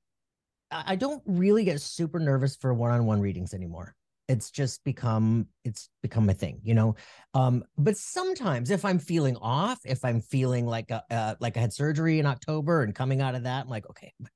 I 0.70 0.96
don't 0.96 1.22
really 1.24 1.64
get 1.64 1.80
super 1.80 2.18
nervous 2.18 2.56
for 2.56 2.74
one-on-one 2.74 3.20
readings 3.20 3.54
anymore. 3.54 3.94
It's 4.26 4.50
just 4.50 4.84
become 4.84 5.46
it's 5.64 5.88
become 6.02 6.28
a 6.28 6.34
thing, 6.34 6.60
you 6.64 6.74
know. 6.74 6.96
Um, 7.32 7.64
but 7.78 7.96
sometimes 7.96 8.70
if 8.70 8.84
I'm 8.84 8.98
feeling 8.98 9.36
off, 9.36 9.78
if 9.84 10.04
I'm 10.04 10.20
feeling 10.20 10.66
like 10.66 10.90
a, 10.90 11.02
uh, 11.10 11.34
like 11.40 11.56
I 11.56 11.60
had 11.60 11.72
surgery 11.72 12.18
in 12.18 12.26
October 12.26 12.82
and 12.82 12.94
coming 12.94 13.22
out 13.22 13.36
of 13.36 13.44
that, 13.44 13.64
I'm 13.64 13.70
like, 13.70 13.88
okay, 13.88 14.12
am 14.20 14.28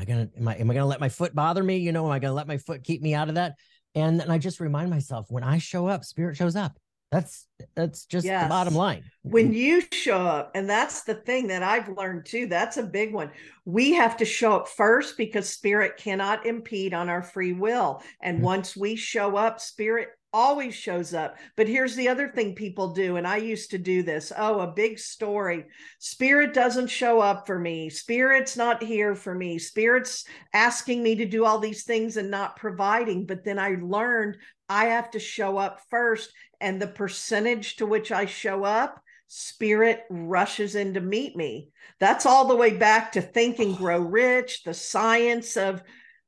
I 0.00 0.04
gonna 0.04 0.28
am 0.36 0.48
I 0.48 0.56
am 0.56 0.70
I 0.70 0.74
gonna 0.74 0.86
let 0.86 1.00
my 1.00 1.08
foot 1.08 1.34
bother 1.34 1.62
me? 1.62 1.78
You 1.78 1.92
know, 1.92 2.04
am 2.04 2.12
I 2.12 2.18
gonna 2.18 2.34
let 2.34 2.48
my 2.48 2.58
foot 2.58 2.82
keep 2.82 3.00
me 3.00 3.14
out 3.14 3.28
of 3.28 3.36
that? 3.36 3.54
And 3.94 4.18
then 4.20 4.30
I 4.30 4.38
just 4.38 4.60
remind 4.60 4.90
myself 4.90 5.26
when 5.30 5.44
I 5.44 5.58
show 5.58 5.86
up, 5.86 6.04
spirit 6.04 6.36
shows 6.36 6.56
up. 6.56 6.76
That's 7.10 7.46
that's 7.74 8.04
just 8.04 8.24
yes. 8.24 8.44
the 8.44 8.48
bottom 8.48 8.74
line. 8.74 9.02
When 9.22 9.52
you 9.52 9.82
show 9.92 10.24
up, 10.24 10.52
and 10.54 10.70
that's 10.70 11.02
the 11.02 11.16
thing 11.16 11.48
that 11.48 11.62
I've 11.62 11.88
learned 11.88 12.24
too. 12.24 12.46
That's 12.46 12.76
a 12.76 12.84
big 12.84 13.12
one. 13.12 13.30
We 13.64 13.92
have 13.94 14.16
to 14.18 14.24
show 14.24 14.54
up 14.54 14.68
first 14.68 15.16
because 15.16 15.48
spirit 15.48 15.96
cannot 15.96 16.46
impede 16.46 16.94
on 16.94 17.08
our 17.08 17.22
free 17.22 17.52
will. 17.52 18.02
And 18.22 18.36
mm-hmm. 18.36 18.46
once 18.46 18.76
we 18.76 18.94
show 18.94 19.36
up, 19.36 19.60
spirit 19.60 20.10
always 20.32 20.74
shows 20.74 21.12
up. 21.12 21.36
But 21.56 21.68
here's 21.68 21.96
the 21.96 22.08
other 22.08 22.28
thing 22.28 22.54
people 22.54 22.92
do, 22.92 23.16
and 23.16 23.26
I 23.26 23.38
used 23.38 23.70
to 23.70 23.78
do 23.78 24.02
this. 24.02 24.32
Oh, 24.36 24.60
a 24.60 24.72
big 24.72 24.98
story. 24.98 25.64
Spirit 25.98 26.54
doesn't 26.54 26.88
show 26.88 27.20
up 27.20 27.46
for 27.46 27.58
me. 27.58 27.90
Spirit's 27.90 28.56
not 28.56 28.82
here 28.82 29.14
for 29.14 29.34
me. 29.34 29.58
Spirit's 29.58 30.24
asking 30.54 31.02
me 31.02 31.16
to 31.16 31.26
do 31.26 31.44
all 31.44 31.58
these 31.58 31.84
things 31.84 32.16
and 32.16 32.30
not 32.30 32.56
providing. 32.56 33.26
But 33.26 33.44
then 33.44 33.58
I 33.58 33.76
learned 33.82 34.36
I 34.68 34.86
have 34.86 35.10
to 35.12 35.18
show 35.18 35.58
up 35.58 35.80
first. 35.90 36.32
And 36.60 36.80
the 36.80 36.86
percentage 36.86 37.76
to 37.76 37.86
which 37.86 38.12
I 38.12 38.26
show 38.26 38.64
up, 38.64 39.02
spirit 39.28 40.02
rushes 40.10 40.74
in 40.74 40.94
to 40.94 41.00
meet 41.00 41.36
me. 41.36 41.70
That's 42.00 42.26
all 42.26 42.46
the 42.46 42.56
way 42.56 42.76
back 42.76 43.12
to 43.12 43.22
Think 43.22 43.58
and 43.58 43.76
Grow 43.76 43.98
oh. 43.98 44.00
Rich, 44.00 44.64
the 44.64 44.74
science 44.74 45.56
of 45.56 45.82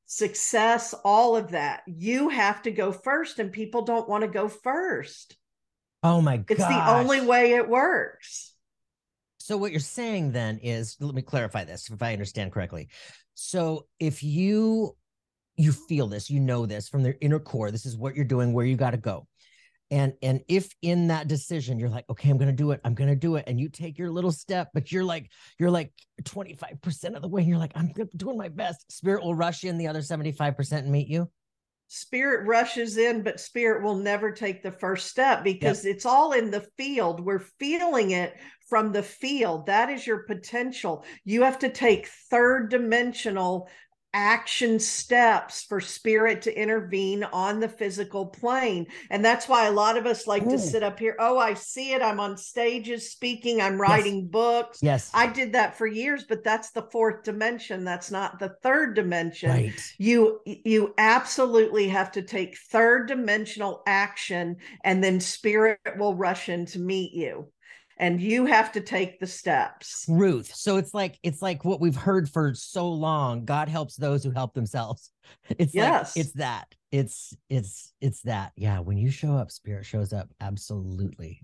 success, 0.07 0.95
all 1.05 1.37
of 1.37 1.51
that. 1.51 1.83
You 1.87 2.29
have 2.29 2.63
to 2.63 2.71
go 2.71 2.93
first, 2.93 3.39
and 3.39 3.53
people 3.53 3.83
don't 3.83 4.09
want 4.09 4.23
to 4.23 4.29
go 4.29 4.49
first. 4.49 5.37
Oh 6.03 6.21
my 6.21 6.37
god. 6.37 6.51
It's 6.51 6.67
the 6.67 6.91
only 6.91 7.21
way 7.21 7.53
it 7.53 7.69
works. 7.69 8.53
So 9.39 9.57
what 9.57 9.73
you're 9.73 9.81
saying 9.81 10.33
then 10.33 10.59
is 10.59 10.97
let 11.01 11.15
me 11.15 11.23
clarify 11.23 11.65
this 11.65 11.91
if 11.91 12.03
I 12.03 12.13
understand 12.13 12.53
correctly. 12.53 12.89
So 13.35 13.87
if 13.99 14.23
you 14.23 14.97
you 15.57 15.73
feel 15.73 16.07
this, 16.07 16.31
you 16.31 16.41
know 16.41 16.65
this 16.65 16.89
from 16.89 17.03
their 17.03 17.17
inner 17.21 17.39
core, 17.39 17.71
this 17.71 17.85
is 17.85 17.97
what 17.97 18.15
you're 18.15 18.25
doing, 18.25 18.53
where 18.53 18.65
you 18.65 18.77
got 18.77 18.93
to 18.93 18.97
go 18.97 19.27
and 19.93 20.15
and 20.23 20.41
if 20.49 20.75
in 20.81 21.09
that 21.09 21.29
decision 21.29 21.79
you're 21.79 21.91
like 21.91 22.09
okay 22.11 22.31
i'm 22.31 22.39
gonna 22.39 22.51
do 22.51 22.73
it 22.73 22.81
i'm 22.83 22.95
gonna 22.95 23.15
do 23.15 23.37
it 23.37 23.45
and 23.47 23.61
you 23.61 23.69
take 23.69 23.99
your 23.99 24.11
little 24.11 24.33
step 24.33 24.71
but 24.75 24.91
you're 24.91 25.05
like 25.05 25.31
you're 25.59 25.71
like 25.71 25.93
25% 26.23 27.15
of 27.15 27.23
the 27.23 27.29
way 27.29 27.43
and 27.43 27.49
you're 27.49 27.59
like 27.59 27.73
i'm 27.77 27.93
doing 28.17 28.39
my 28.39 28.49
best 28.49 28.91
spirit 28.91 29.23
will 29.23 29.35
rush 29.35 29.65
in 29.65 29.79
the 29.79 29.87
other 29.87 30.01
75% 30.01 30.73
and 30.73 30.91
meet 30.91 31.09
you? 31.09 31.31
Spirit 31.89 32.47
rushes 32.47 32.97
in 32.97 33.23
but 33.23 33.39
spirit 33.39 33.83
will 33.83 33.97
never 33.97 34.33
take 34.33 34.63
the 34.63 34.73
first 34.73 35.09
step 35.09 35.45
because 35.45 35.85
yep. 35.85 35.95
it's 35.95 36.07
all 36.07 36.33
in 36.33 36.51
the 36.51 36.67
field. 36.79 37.21
We're 37.21 37.45
feeling 37.59 38.13
it 38.13 38.35
from 38.67 38.93
the 38.93 39.03
field. 39.03 39.67
That 39.67 39.91
is 39.91 40.07
your 40.07 40.21
potential. 40.21 41.05
You 41.27 41.43
have 41.43 41.59
to 41.59 41.69
take 41.69 42.09
third 42.31 42.71
dimensional 42.71 43.69
action 44.15 44.79
steps 44.79 45.63
for 45.63 45.81
spirit 45.81 46.43
to 46.43 46.61
intervene 46.61 47.25
on 47.25 47.61
the 47.61 47.69
physical 47.69 48.27
plane. 48.27 48.87
And 49.11 49.25
that's 49.25 49.49
why 49.49 49.67
a 49.67 49.73
lot 49.73 49.97
of 49.97 50.07
us 50.07 50.27
like 50.27 50.45
Ooh. 50.45 50.51
to 50.51 50.59
sit 50.59 50.83
up 50.83 50.99
here. 50.99 51.17
Oh, 51.19 51.39
I 51.39 51.55
see 51.55 51.93
it. 51.93 52.03
I'm 52.03 52.21
on 52.21 52.37
stages 52.37 53.11
speaking, 53.11 53.61
I'm 53.61 53.81
writing 53.81 54.21
yes. 54.21 54.31
books. 54.31 54.79
Yes. 54.83 55.11
I 55.15 55.27
did 55.27 55.53
that 55.55 55.77
for 55.77 55.87
years, 55.87 56.25
but 56.25 56.45
that's 56.45 56.71
the 56.71 56.83
fourth 56.83 57.23
dimension. 57.23 57.85
That's 57.85 58.11
not 58.11 58.39
the 58.39 58.55
third 58.63 58.95
dimension. 58.95 59.51
Right. 59.51 59.95
You 59.99 60.41
you 60.45 60.95
absolutely 60.99 61.89
have 61.89 62.13
to 62.13 62.23
take 62.23 62.59
third 62.71 63.09
dimensional 63.09 63.83
action 63.87 64.57
and 64.85 65.03
then 65.03 65.21
spirit 65.21 65.79
will 65.97 66.15
rush 66.15 66.49
in 66.49 66.67
to 66.67 66.79
meet 66.79 67.13
you 67.13 67.49
and 68.03 68.21
you 68.21 68.47
have 68.47 68.73
to 68.73 68.81
take 68.81 69.21
the 69.21 69.27
steps. 69.27 70.05
Ruth 70.09 70.53
so 70.53 70.77
it's 70.77 70.93
like 70.93 71.19
it's 71.23 71.41
like 71.41 71.65
what 71.65 71.81
we've 71.81 71.97
heard 71.97 72.29
for 72.29 72.53
so 72.53 72.91
long 72.91 73.45
god 73.45 73.69
helps 73.69 73.95
those 73.97 74.25
who 74.25 74.31
help 74.31 74.53
themselves. 74.53 75.11
It's 75.49 75.75
yes. 75.75 76.17
like 76.17 76.25
it's 76.25 76.33
that. 76.35 76.75
It's 76.91 77.35
it's 77.49 77.95
it's 78.01 78.21
that. 78.23 78.53
Yeah 78.57 78.81
when 78.81 78.99
you 78.99 79.11
show 79.11 79.37
up 79.37 79.51
spirit 79.51 79.87
shows 79.87 80.13
up. 80.13 80.29
Absolutely. 80.41 81.41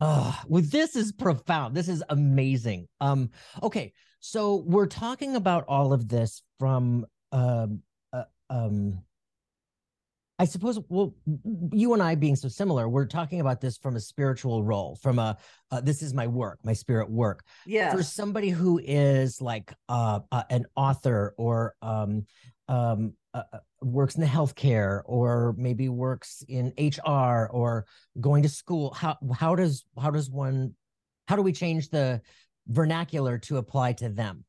Oh 0.00 0.38
well 0.46 0.62
this 0.64 0.94
is 0.94 1.10
profound. 1.10 1.74
This 1.74 1.88
is 1.88 2.04
amazing. 2.10 2.86
Um 3.00 3.30
okay 3.62 3.92
so 4.20 4.62
we're 4.66 4.86
talking 4.86 5.34
about 5.36 5.64
all 5.66 5.92
of 5.94 6.06
this 6.06 6.42
from 6.60 7.06
um 7.32 7.80
uh, 8.12 8.24
um 8.50 9.02
I 10.38 10.44
suppose, 10.44 10.78
well, 10.88 11.14
you 11.72 11.92
and 11.92 12.02
I 12.02 12.14
being 12.14 12.36
so 12.36 12.48
similar, 12.48 12.88
we're 12.88 13.06
talking 13.06 13.40
about 13.40 13.60
this 13.60 13.76
from 13.76 13.96
a 13.96 14.00
spiritual 14.00 14.64
role, 14.64 14.96
from 14.96 15.18
a 15.18 15.36
uh, 15.70 15.80
this 15.80 16.02
is 16.02 16.14
my 16.14 16.26
work, 16.26 16.58
my 16.64 16.72
spirit 16.72 17.10
work. 17.10 17.44
Yeah. 17.66 17.92
For 17.92 18.02
somebody 18.02 18.48
who 18.48 18.80
is 18.82 19.40
like 19.40 19.72
uh, 19.88 20.20
uh, 20.32 20.42
an 20.50 20.66
author 20.74 21.34
or 21.36 21.74
um, 21.82 22.26
um, 22.68 23.12
uh, 23.34 23.42
uh 23.52 23.58
works 23.82 24.14
in 24.14 24.20
the 24.20 24.26
healthcare 24.26 25.02
or 25.04 25.54
maybe 25.58 25.88
works 25.88 26.44
in 26.48 26.72
HR 26.78 27.48
or 27.50 27.86
going 28.20 28.42
to 28.42 28.48
school, 28.48 28.94
how 28.94 29.18
how 29.34 29.54
does 29.54 29.84
how 30.00 30.10
does 30.10 30.30
one 30.30 30.74
how 31.28 31.36
do 31.36 31.42
we 31.42 31.52
change 31.52 31.90
the 31.90 32.20
vernacular 32.66 33.38
to 33.38 33.58
apply 33.58 33.92
to 33.94 34.08
them? 34.08 34.44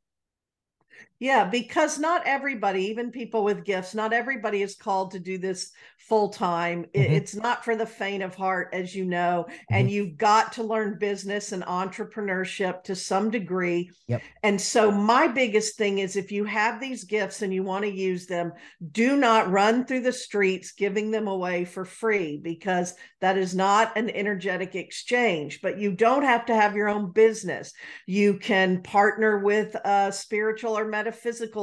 Yeah, 1.23 1.45
because 1.45 1.99
not 1.99 2.27
everybody, 2.27 2.87
even 2.87 3.09
people 3.09 3.45
with 3.45 3.63
gifts, 3.63 3.95
not 3.95 4.11
everybody 4.11 4.61
is 4.61 4.75
called 4.75 5.11
to 5.11 5.19
do 5.19 5.37
this 5.37 5.71
full 5.97 6.27
time. 6.27 6.83
Mm-hmm. 6.93 7.13
It's 7.13 7.33
not 7.33 7.63
for 7.63 7.77
the 7.77 7.85
faint 7.85 8.23
of 8.23 8.35
heart, 8.35 8.71
as 8.73 8.93
you 8.93 9.05
know, 9.05 9.45
mm-hmm. 9.47 9.73
and 9.73 9.89
you've 9.89 10.17
got 10.17 10.51
to 10.53 10.63
learn 10.63 10.99
business 10.99 11.53
and 11.53 11.63
entrepreneurship 11.63 12.83
to 12.83 12.95
some 12.97 13.31
degree. 13.31 13.89
Yep. 14.09 14.21
And 14.43 14.59
so, 14.59 14.91
my 14.91 15.29
biggest 15.29 15.77
thing 15.77 15.99
is 15.99 16.17
if 16.17 16.29
you 16.29 16.43
have 16.43 16.81
these 16.81 17.05
gifts 17.05 17.41
and 17.41 17.53
you 17.53 17.63
want 17.63 17.85
to 17.85 17.89
use 17.89 18.25
them, 18.25 18.51
do 18.91 19.15
not 19.15 19.49
run 19.49 19.85
through 19.85 20.01
the 20.01 20.11
streets 20.11 20.73
giving 20.73 21.09
them 21.09 21.29
away 21.29 21.63
for 21.63 21.85
free 21.85 22.35
because 22.35 22.95
that 23.21 23.37
is 23.37 23.55
not 23.55 23.95
an 23.95 24.09
energetic 24.09 24.75
exchange. 24.75 25.61
But 25.61 25.79
you 25.79 25.93
don't 25.93 26.23
have 26.23 26.47
to 26.47 26.55
have 26.55 26.75
your 26.75 26.89
own 26.89 27.13
business. 27.13 27.71
You 28.07 28.39
can 28.39 28.83
partner 28.83 29.39
with 29.39 29.73
a 29.85 30.11
spiritual 30.11 30.77
or 30.77 30.83
metaphysical 30.83 31.12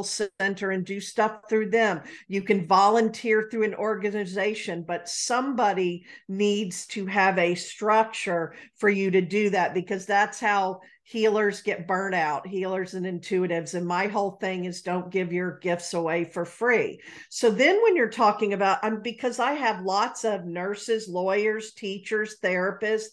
center 0.02 0.70
and 0.70 0.84
do 0.84 1.00
stuff 1.00 1.42
through 1.48 1.70
them. 1.70 2.00
You 2.28 2.42
can 2.42 2.66
volunteer 2.66 3.48
through 3.50 3.64
an 3.64 3.74
organization, 3.74 4.84
but 4.86 5.08
somebody 5.08 6.04
needs 6.28 6.86
to 6.88 7.06
have 7.06 7.38
a 7.38 7.54
structure 7.54 8.54
for 8.76 8.88
you 8.88 9.10
to 9.10 9.20
do 9.20 9.50
that 9.50 9.74
because 9.74 10.06
that's 10.06 10.40
how 10.40 10.80
healers 11.10 11.60
get 11.62 11.88
burnt 11.88 12.14
out, 12.14 12.46
healers 12.46 12.94
and 12.94 13.04
intuitives. 13.04 13.74
And 13.74 13.84
my 13.84 14.06
whole 14.06 14.32
thing 14.40 14.64
is 14.64 14.82
don't 14.82 15.10
give 15.10 15.32
your 15.32 15.58
gifts 15.58 15.92
away 15.92 16.24
for 16.24 16.44
free. 16.44 17.00
So 17.30 17.50
then 17.50 17.82
when 17.82 17.96
you're 17.96 18.08
talking 18.08 18.52
about, 18.52 18.78
I'm 18.82 19.02
because 19.02 19.40
I 19.40 19.52
have 19.52 19.84
lots 19.84 20.24
of 20.24 20.44
nurses, 20.44 21.08
lawyers, 21.08 21.72
teachers, 21.72 22.36
therapists, 22.42 23.08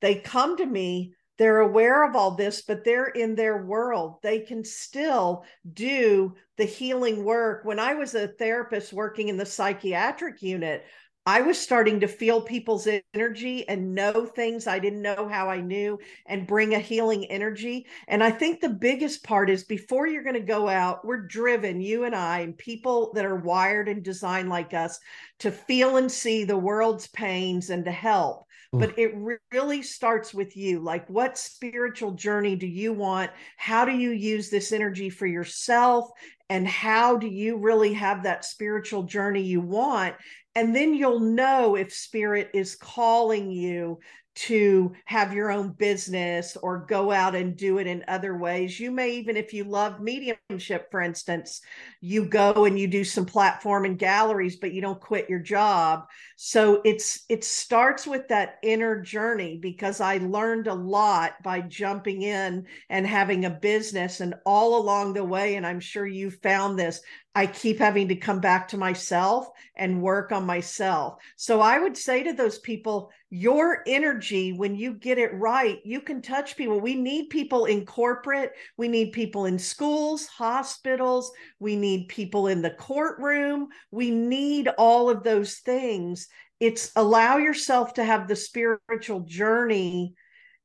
they 0.00 0.16
come 0.16 0.58
to 0.58 0.66
me 0.66 1.14
they're 1.38 1.60
aware 1.60 2.02
of 2.02 2.16
all 2.16 2.32
this, 2.32 2.62
but 2.62 2.84
they're 2.84 3.06
in 3.06 3.34
their 3.36 3.64
world. 3.64 4.16
They 4.22 4.40
can 4.40 4.64
still 4.64 5.44
do 5.72 6.34
the 6.56 6.64
healing 6.64 7.24
work. 7.24 7.64
When 7.64 7.78
I 7.78 7.94
was 7.94 8.14
a 8.14 8.28
therapist 8.28 8.92
working 8.92 9.28
in 9.28 9.36
the 9.36 9.46
psychiatric 9.46 10.42
unit, 10.42 10.84
I 11.28 11.42
was 11.42 11.58
starting 11.58 12.00
to 12.00 12.08
feel 12.08 12.40
people's 12.40 12.88
energy 13.12 13.68
and 13.68 13.94
know 13.94 14.24
things 14.24 14.66
I 14.66 14.78
didn't 14.78 15.02
know 15.02 15.28
how 15.28 15.50
I 15.50 15.60
knew 15.60 15.98
and 16.24 16.46
bring 16.46 16.74
a 16.74 16.78
healing 16.78 17.26
energy. 17.26 17.86
And 18.08 18.24
I 18.24 18.30
think 18.30 18.60
the 18.60 18.70
biggest 18.70 19.22
part 19.22 19.50
is 19.50 19.62
before 19.62 20.06
you're 20.06 20.22
going 20.22 20.36
to 20.36 20.40
go 20.40 20.68
out, 20.68 21.04
we're 21.04 21.26
driven, 21.26 21.82
you 21.82 22.04
and 22.04 22.14
I, 22.14 22.40
and 22.40 22.56
people 22.56 23.12
that 23.12 23.26
are 23.26 23.36
wired 23.36 23.88
and 23.88 24.02
designed 24.02 24.48
like 24.48 24.72
us 24.72 24.98
to 25.40 25.52
feel 25.52 25.98
and 25.98 26.10
see 26.10 26.44
the 26.44 26.56
world's 26.56 27.08
pains 27.08 27.68
and 27.68 27.84
to 27.84 27.92
help 27.92 28.47
but 28.72 28.98
it 28.98 29.12
re- 29.16 29.36
really 29.52 29.82
starts 29.82 30.34
with 30.34 30.56
you 30.56 30.80
like 30.80 31.08
what 31.08 31.38
spiritual 31.38 32.12
journey 32.12 32.54
do 32.54 32.66
you 32.66 32.92
want? 32.92 33.30
How 33.56 33.84
do 33.84 33.92
you 33.92 34.10
use 34.10 34.50
this 34.50 34.72
energy 34.72 35.10
for 35.10 35.26
yourself? 35.26 36.10
And 36.50 36.66
how 36.66 37.16
do 37.16 37.26
you 37.26 37.56
really 37.56 37.92
have 37.94 38.22
that 38.22 38.44
spiritual 38.44 39.04
journey 39.04 39.42
you 39.42 39.60
want? 39.60 40.14
And 40.54 40.74
then 40.74 40.94
you'll 40.94 41.20
know 41.20 41.76
if 41.76 41.92
spirit 41.92 42.50
is 42.52 42.74
calling 42.74 43.50
you 43.50 44.00
to 44.38 44.92
have 45.04 45.32
your 45.32 45.50
own 45.50 45.70
business 45.72 46.56
or 46.56 46.86
go 46.86 47.10
out 47.10 47.34
and 47.34 47.56
do 47.56 47.78
it 47.78 47.88
in 47.88 48.04
other 48.06 48.36
ways. 48.36 48.78
You 48.78 48.92
may 48.92 49.10
even, 49.16 49.36
if 49.36 49.52
you 49.52 49.64
love 49.64 50.00
mediumship, 50.00 50.92
for 50.92 51.00
instance, 51.00 51.60
you 52.00 52.24
go 52.24 52.64
and 52.64 52.78
you 52.78 52.86
do 52.86 53.02
some 53.02 53.26
platform 53.26 53.84
and 53.84 53.98
galleries, 53.98 54.54
but 54.54 54.72
you 54.72 54.80
don't 54.80 55.00
quit 55.00 55.28
your 55.28 55.40
job. 55.40 56.04
So 56.36 56.80
it's 56.84 57.24
it 57.28 57.42
starts 57.42 58.06
with 58.06 58.28
that 58.28 58.58
inner 58.62 59.00
journey 59.00 59.58
because 59.60 60.00
I 60.00 60.18
learned 60.18 60.68
a 60.68 60.74
lot 60.74 61.42
by 61.42 61.60
jumping 61.62 62.22
in 62.22 62.66
and 62.90 63.04
having 63.04 63.44
a 63.44 63.50
business 63.50 64.20
and 64.20 64.34
all 64.46 64.80
along 64.80 65.14
the 65.14 65.24
way, 65.24 65.56
and 65.56 65.66
I'm 65.66 65.80
sure 65.80 66.06
you 66.06 66.30
found 66.30 66.78
this, 66.78 67.00
I 67.38 67.46
keep 67.46 67.78
having 67.78 68.08
to 68.08 68.16
come 68.16 68.40
back 68.40 68.66
to 68.68 68.76
myself 68.76 69.48
and 69.76 70.02
work 70.02 70.32
on 70.32 70.44
myself. 70.44 71.22
So 71.36 71.60
I 71.60 71.78
would 71.78 71.96
say 71.96 72.24
to 72.24 72.32
those 72.32 72.58
people, 72.58 73.12
your 73.30 73.84
energy, 73.86 74.52
when 74.52 74.74
you 74.74 74.94
get 74.94 75.18
it 75.18 75.32
right, 75.34 75.78
you 75.84 76.00
can 76.00 76.20
touch 76.20 76.56
people. 76.56 76.80
We 76.80 76.96
need 76.96 77.30
people 77.30 77.66
in 77.66 77.86
corporate, 77.86 78.54
we 78.76 78.88
need 78.88 79.12
people 79.12 79.46
in 79.46 79.56
schools, 79.56 80.26
hospitals, 80.26 81.30
we 81.60 81.76
need 81.76 82.08
people 82.08 82.48
in 82.48 82.60
the 82.60 82.70
courtroom, 82.70 83.68
we 83.92 84.10
need 84.10 84.66
all 84.76 85.08
of 85.08 85.22
those 85.22 85.58
things. 85.58 86.26
It's 86.58 86.90
allow 86.96 87.36
yourself 87.36 87.94
to 87.94 88.04
have 88.04 88.26
the 88.26 88.34
spiritual 88.34 89.20
journey 89.20 90.14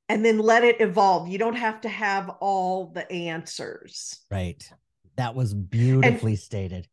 and 0.09 0.25
then 0.25 0.39
let 0.39 0.63
it 0.63 0.81
evolve. 0.81 1.27
You 1.27 1.37
don't 1.37 1.53
have 1.53 1.81
to 1.81 1.89
have 1.89 2.31
all 2.41 2.87
the 2.87 3.09
answers. 3.11 4.21
Right. 4.31 4.67
That 5.15 5.35
was 5.35 5.53
beautifully 5.53 6.31
and, 6.33 6.39
stated. 6.39 6.87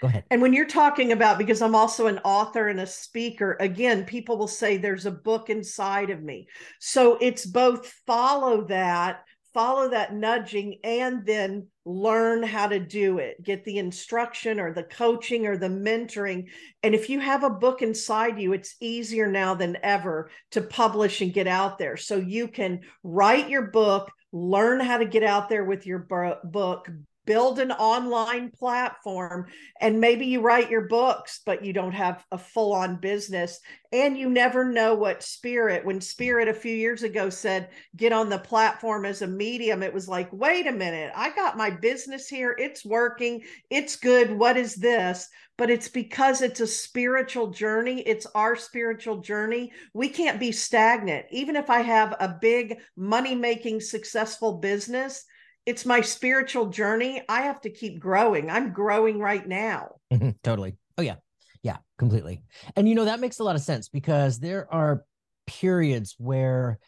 Go 0.00 0.08
ahead. 0.08 0.24
And 0.30 0.42
when 0.42 0.52
you're 0.52 0.66
talking 0.66 1.12
about, 1.12 1.38
because 1.38 1.62
I'm 1.62 1.74
also 1.74 2.08
an 2.08 2.18
author 2.24 2.68
and 2.68 2.80
a 2.80 2.86
speaker, 2.86 3.56
again, 3.60 4.04
people 4.04 4.36
will 4.36 4.48
say 4.48 4.76
there's 4.76 5.06
a 5.06 5.12
book 5.12 5.48
inside 5.48 6.10
of 6.10 6.22
me. 6.22 6.48
So 6.80 7.18
it's 7.20 7.46
both 7.46 7.86
follow 8.06 8.64
that, 8.64 9.24
follow 9.54 9.90
that 9.90 10.12
nudging, 10.12 10.78
and 10.82 11.24
then 11.24 11.68
learn 11.84 12.42
how 12.42 12.66
to 12.66 12.78
do 12.78 13.18
it. 13.18 13.42
Get 13.42 13.64
the 13.64 13.78
instruction 13.78 14.58
or 14.58 14.72
the 14.72 14.82
coaching 14.82 15.46
or 15.46 15.56
the 15.56 15.68
mentoring. 15.68 16.48
And 16.82 16.94
if 16.94 17.08
you 17.08 17.20
have 17.20 17.44
a 17.44 17.50
book 17.50 17.80
inside 17.80 18.40
you, 18.40 18.52
it's 18.52 18.76
easier 18.80 19.30
now 19.30 19.54
than 19.54 19.78
ever 19.82 20.30
to 20.50 20.62
publish 20.62 21.20
and 21.20 21.32
get 21.32 21.46
out 21.46 21.78
there. 21.78 21.96
So 21.96 22.16
you 22.16 22.48
can 22.48 22.80
write 23.02 23.48
your 23.48 23.62
book, 23.62 24.10
learn 24.32 24.80
how 24.80 24.98
to 24.98 25.04
get 25.04 25.22
out 25.22 25.48
there 25.48 25.64
with 25.64 25.86
your 25.86 25.98
book, 26.44 26.88
build 27.24 27.58
an 27.58 27.72
online 27.72 28.50
platform 28.50 29.46
and 29.80 30.00
maybe 30.00 30.26
you 30.26 30.40
write 30.40 30.70
your 30.70 30.88
books 30.88 31.40
but 31.44 31.64
you 31.64 31.72
don't 31.72 31.92
have 31.92 32.24
a 32.32 32.38
full 32.38 32.72
on 32.72 32.96
business 32.96 33.60
and 33.92 34.16
you 34.16 34.30
never 34.30 34.64
know 34.64 34.94
what 34.94 35.22
spirit. 35.22 35.84
When 35.84 36.00
spirit 36.00 36.48
a 36.48 36.54
few 36.54 36.74
years 36.74 37.02
ago 37.02 37.30
said 37.30 37.70
get 37.96 38.12
on 38.12 38.28
the 38.28 38.38
platform 38.38 39.04
as 39.04 39.22
a 39.22 39.26
medium 39.26 39.82
it 39.82 39.92
was 39.92 40.08
like 40.08 40.28
wait 40.32 40.66
a 40.66 40.72
minute 40.72 41.12
i 41.14 41.30
got 41.34 41.56
my 41.56 41.70
business 41.70 42.28
here. 42.28 42.54
It's 42.58 42.84
working. 42.84 43.42
It's 43.70 43.96
good. 43.96 44.32
What 44.32 44.56
is 44.56 44.74
this? 44.74 45.28
But 45.58 45.70
it's 45.70 45.88
because 45.88 46.40
it's 46.40 46.60
a 46.60 46.66
spiritual 46.66 47.50
journey. 47.50 48.00
It's 48.00 48.26
our 48.34 48.56
spiritual 48.56 49.18
journey. 49.18 49.72
We 49.92 50.08
can't 50.08 50.40
be 50.40 50.52
stagnant. 50.52 51.26
Even 51.30 51.56
if 51.56 51.68
i 51.68 51.80
have 51.80 52.14
a 52.18 52.36
big 52.40 52.78
money 52.96 53.34
making 53.34 53.80
successful 53.80 54.54
business 54.58 55.24
it's 55.66 55.86
my 55.86 56.00
spiritual 56.00 56.66
journey. 56.66 57.22
I 57.28 57.42
have 57.42 57.60
to 57.62 57.70
keep 57.70 58.00
growing. 58.00 58.50
I'm 58.50 58.72
growing 58.72 59.18
right 59.18 59.46
now. 59.46 59.96
Mm-hmm, 60.12 60.30
totally. 60.42 60.76
Oh 60.98 61.02
yeah. 61.02 61.16
Yeah, 61.62 61.76
completely. 61.98 62.42
And 62.74 62.88
you 62.88 62.94
know 62.94 63.04
that 63.04 63.20
makes 63.20 63.38
a 63.38 63.44
lot 63.44 63.54
of 63.54 63.62
sense 63.62 63.88
because 63.88 64.40
there 64.40 64.72
are 64.72 65.04
periods 65.46 66.16
where 66.18 66.78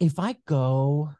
if 0.00 0.18
I 0.18 0.36
go 0.46 1.10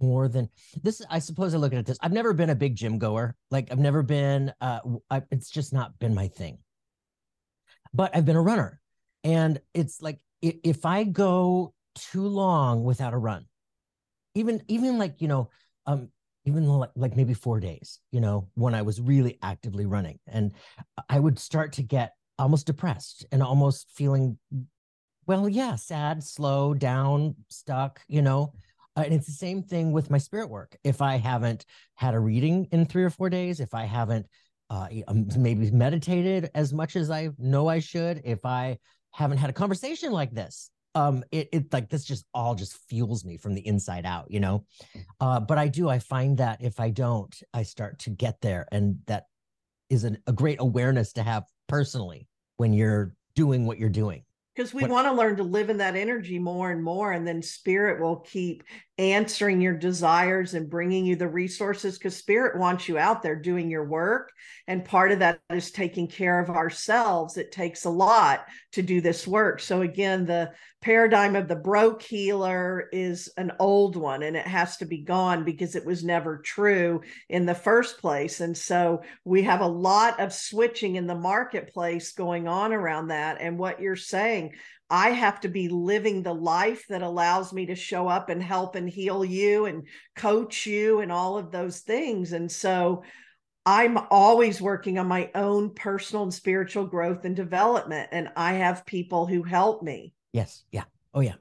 more 0.00 0.28
than 0.28 0.48
this 0.82 1.02
I 1.10 1.18
suppose 1.18 1.54
I 1.54 1.58
look 1.58 1.74
at 1.74 1.84
this. 1.84 1.98
I've 2.00 2.12
never 2.12 2.32
been 2.32 2.48
a 2.48 2.54
big 2.54 2.76
gym 2.76 2.98
goer. 2.98 3.36
Like 3.50 3.70
I've 3.70 3.78
never 3.78 4.02
been 4.02 4.52
uh 4.60 4.80
I, 5.10 5.22
it's 5.30 5.50
just 5.50 5.74
not 5.74 5.98
been 5.98 6.14
my 6.14 6.28
thing. 6.28 6.58
But 7.92 8.16
I've 8.16 8.24
been 8.24 8.36
a 8.36 8.42
runner. 8.42 8.80
And 9.22 9.60
it's 9.74 10.00
like 10.00 10.18
if 10.40 10.86
I 10.86 11.04
go 11.04 11.74
too 11.94 12.26
long 12.26 12.84
without 12.84 13.12
a 13.12 13.18
run, 13.18 13.44
even 14.40 14.62
even 14.68 14.98
like 14.98 15.20
you 15.20 15.28
know 15.28 15.50
um 15.86 16.08
even 16.46 16.66
like, 16.66 16.90
like 16.96 17.16
maybe 17.16 17.34
four 17.34 17.60
days 17.60 18.00
you 18.10 18.20
know 18.20 18.48
when 18.54 18.74
i 18.74 18.82
was 18.82 19.00
really 19.00 19.38
actively 19.42 19.86
running. 19.86 20.18
And 20.26 20.52
i 21.08 21.18
would 21.18 21.38
start 21.38 21.72
to 21.74 21.82
get 21.82 22.14
almost 22.38 22.66
depressed 22.66 23.26
and 23.30 23.42
almost 23.42 23.90
feeling 23.90 24.38
well 25.26 25.48
yeah 25.48 25.76
sad 25.76 26.24
slow 26.24 26.74
down 26.74 27.36
stuck 27.48 28.00
you 28.08 28.22
know? 28.22 28.52
Uh, 28.96 29.02
and 29.02 29.14
it's 29.14 29.26
the 29.26 29.32
same 29.32 29.62
thing 29.62 29.92
with 29.92 30.10
my 30.10 30.18
spirit 30.18 30.50
work. 30.50 30.76
If 30.82 31.00
i 31.00 31.16
haven't 31.16 31.64
had 31.94 32.14
a 32.14 32.18
reading 32.18 32.66
in 32.72 32.86
three 32.86 33.04
or 33.04 33.10
four 33.10 33.30
days 33.30 33.60
if 33.60 33.74
i 33.74 33.84
haven't 33.84 34.26
uh, 34.70 34.88
um, 35.08 35.26
maybe 35.36 35.70
meditated 35.70 36.50
as 36.54 36.72
much 36.72 36.96
as 36.96 37.10
i 37.10 37.28
know 37.38 37.68
i 37.68 37.80
should 37.80 38.22
if 38.24 38.44
i 38.44 38.78
haven't 39.12 39.38
had 39.38 39.50
a 39.50 39.52
conversation 39.52 40.12
like 40.12 40.32
this 40.32 40.70
um 40.94 41.24
it, 41.30 41.48
it 41.52 41.72
like 41.72 41.88
this 41.88 42.04
just 42.04 42.24
all 42.34 42.54
just 42.54 42.76
fuels 42.88 43.24
me 43.24 43.36
from 43.36 43.54
the 43.54 43.66
inside 43.66 44.06
out 44.06 44.30
you 44.30 44.40
know? 44.40 44.64
Uh 45.20 45.40
but 45.40 45.58
i 45.58 45.68
do 45.68 45.88
i 45.88 45.98
find 45.98 46.38
that 46.38 46.62
if 46.62 46.80
i 46.80 46.90
don't 46.90 47.42
i 47.54 47.62
start 47.62 47.98
to 48.00 48.10
get 48.10 48.40
there 48.40 48.66
and 48.72 48.98
that 49.06 49.24
is 49.90 50.04
an, 50.04 50.18
a 50.26 50.32
great 50.32 50.60
awareness 50.60 51.12
to 51.12 51.22
have 51.22 51.44
personally 51.68 52.28
when 52.56 52.72
you're 52.72 53.14
doing 53.34 53.66
what 53.66 53.78
you're 53.78 53.88
doing. 53.88 54.22
Because 54.54 54.74
we 54.74 54.84
want 54.84 55.06
to 55.06 55.12
learn 55.12 55.36
to 55.36 55.42
live 55.42 55.70
in 55.70 55.78
that 55.78 55.96
energy 55.96 56.38
more 56.38 56.70
and 56.70 56.82
more 56.82 57.12
and 57.12 57.26
then 57.26 57.40
spirit 57.40 58.00
will 58.00 58.16
keep 58.16 58.64
answering 59.00 59.62
your 59.62 59.78
desires 59.78 60.52
and 60.52 60.68
bringing 60.68 61.06
you 61.06 61.16
the 61.16 61.26
resources 61.26 61.96
because 61.96 62.14
spirit 62.14 62.58
wants 62.58 62.86
you 62.86 62.98
out 62.98 63.22
there 63.22 63.34
doing 63.34 63.70
your 63.70 63.88
work. 63.88 64.30
And 64.66 64.84
part 64.84 65.10
of 65.10 65.20
that 65.20 65.40
is 65.48 65.70
taking 65.70 66.06
care 66.06 66.38
of 66.38 66.50
ourselves. 66.50 67.38
It 67.38 67.50
takes 67.50 67.86
a 67.86 67.90
lot 67.90 68.44
to 68.72 68.82
do 68.82 69.00
this 69.00 69.26
work. 69.26 69.60
So 69.60 69.80
again 69.80 70.26
the 70.26 70.52
paradigm 70.82 71.34
of 71.34 71.48
the 71.48 71.56
broke 71.56 72.02
healer 72.02 72.90
is 72.92 73.32
an 73.38 73.52
old 73.58 73.96
one 73.96 74.22
and 74.22 74.36
it 74.36 74.46
has 74.46 74.76
to 74.78 74.84
be 74.84 74.98
gone 74.98 75.44
because 75.44 75.76
it 75.76 75.86
was 75.86 76.04
never 76.04 76.36
true 76.36 77.00
in 77.30 77.46
the 77.46 77.54
first 77.54 78.00
place. 78.00 78.40
And 78.40 78.56
so 78.56 79.00
we 79.24 79.42
have 79.44 79.62
a 79.62 79.66
lot 79.66 80.20
of 80.20 80.30
switching 80.30 80.96
in 80.96 81.06
the 81.06 81.14
marketplace 81.14 82.12
going 82.12 82.48
on 82.48 82.74
around 82.74 83.08
that. 83.08 83.38
And 83.40 83.58
what 83.58 83.80
you're 83.80 83.96
saying 83.96 84.52
I 84.90 85.10
have 85.10 85.40
to 85.40 85.48
be 85.48 85.68
living 85.68 86.22
the 86.22 86.34
life 86.34 86.84
that 86.88 87.02
allows 87.02 87.52
me 87.52 87.66
to 87.66 87.74
show 87.74 88.08
up 88.08 88.28
and 88.28 88.42
help 88.42 88.74
and 88.74 88.88
heal 88.88 89.24
you 89.24 89.66
and 89.66 89.86
coach 90.16 90.66
you 90.66 91.00
and 91.00 91.12
all 91.12 91.38
of 91.38 91.52
those 91.52 91.80
things. 91.80 92.32
And 92.32 92.50
so 92.50 93.04
I'm 93.64 93.98
always 94.10 94.60
working 94.60 94.98
on 94.98 95.06
my 95.06 95.30
own 95.34 95.74
personal 95.74 96.24
and 96.24 96.34
spiritual 96.34 96.86
growth 96.86 97.24
and 97.24 97.36
development. 97.36 98.08
And 98.10 98.30
I 98.36 98.54
have 98.54 98.84
people 98.84 99.26
who 99.26 99.44
help 99.44 99.82
me. 99.82 100.12
Yes. 100.32 100.64
Yeah. 100.72 100.84
Oh, 101.14 101.20
yeah. 101.20 101.34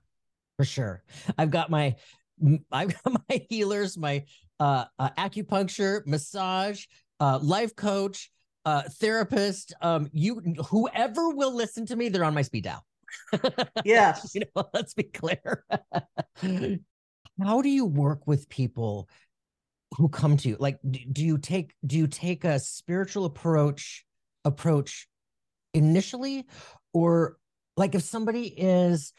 For 0.57 0.65
sure. 0.65 1.03
I've 1.37 1.51
got 1.51 1.71
my, 1.71 1.95
I've 2.71 2.93
got 3.03 3.21
my 3.29 3.45
healers, 3.49 3.97
my 3.97 4.25
uh, 4.59 4.85
uh 4.99 5.09
acupuncture, 5.17 6.05
massage, 6.05 6.85
uh, 7.19 7.39
life 7.41 7.75
coach, 7.75 8.29
uh, 8.65 8.83
therapist. 8.83 9.73
Um, 9.81 10.09
you, 10.11 10.41
whoever 10.69 11.29
will 11.29 11.55
listen 11.55 11.85
to 11.87 11.95
me, 11.95 12.09
they're 12.09 12.23
on 12.23 12.33
my 12.33 12.41
speed 12.41 12.65
dial. 12.65 12.85
yes. 13.85 14.33
you 14.33 14.41
know, 14.55 14.65
let's 14.73 14.93
be 14.93 15.03
clear. 15.03 15.65
How 17.41 17.61
do 17.61 17.69
you 17.69 17.85
work 17.85 18.27
with 18.27 18.49
people 18.49 19.07
who 19.97 20.09
come 20.09 20.37
to 20.37 20.49
you? 20.49 20.57
Like, 20.59 20.77
do 20.83 21.25
you 21.25 21.37
take 21.37 21.73
do 21.85 21.97
you 21.97 22.07
take 22.07 22.43
a 22.43 22.59
spiritual 22.59 23.25
approach 23.25 24.05
approach 24.45 25.07
initially, 25.73 26.45
or 26.93 27.37
like 27.77 27.95
if 27.95 28.03
somebody 28.03 28.47
is, 28.47 29.13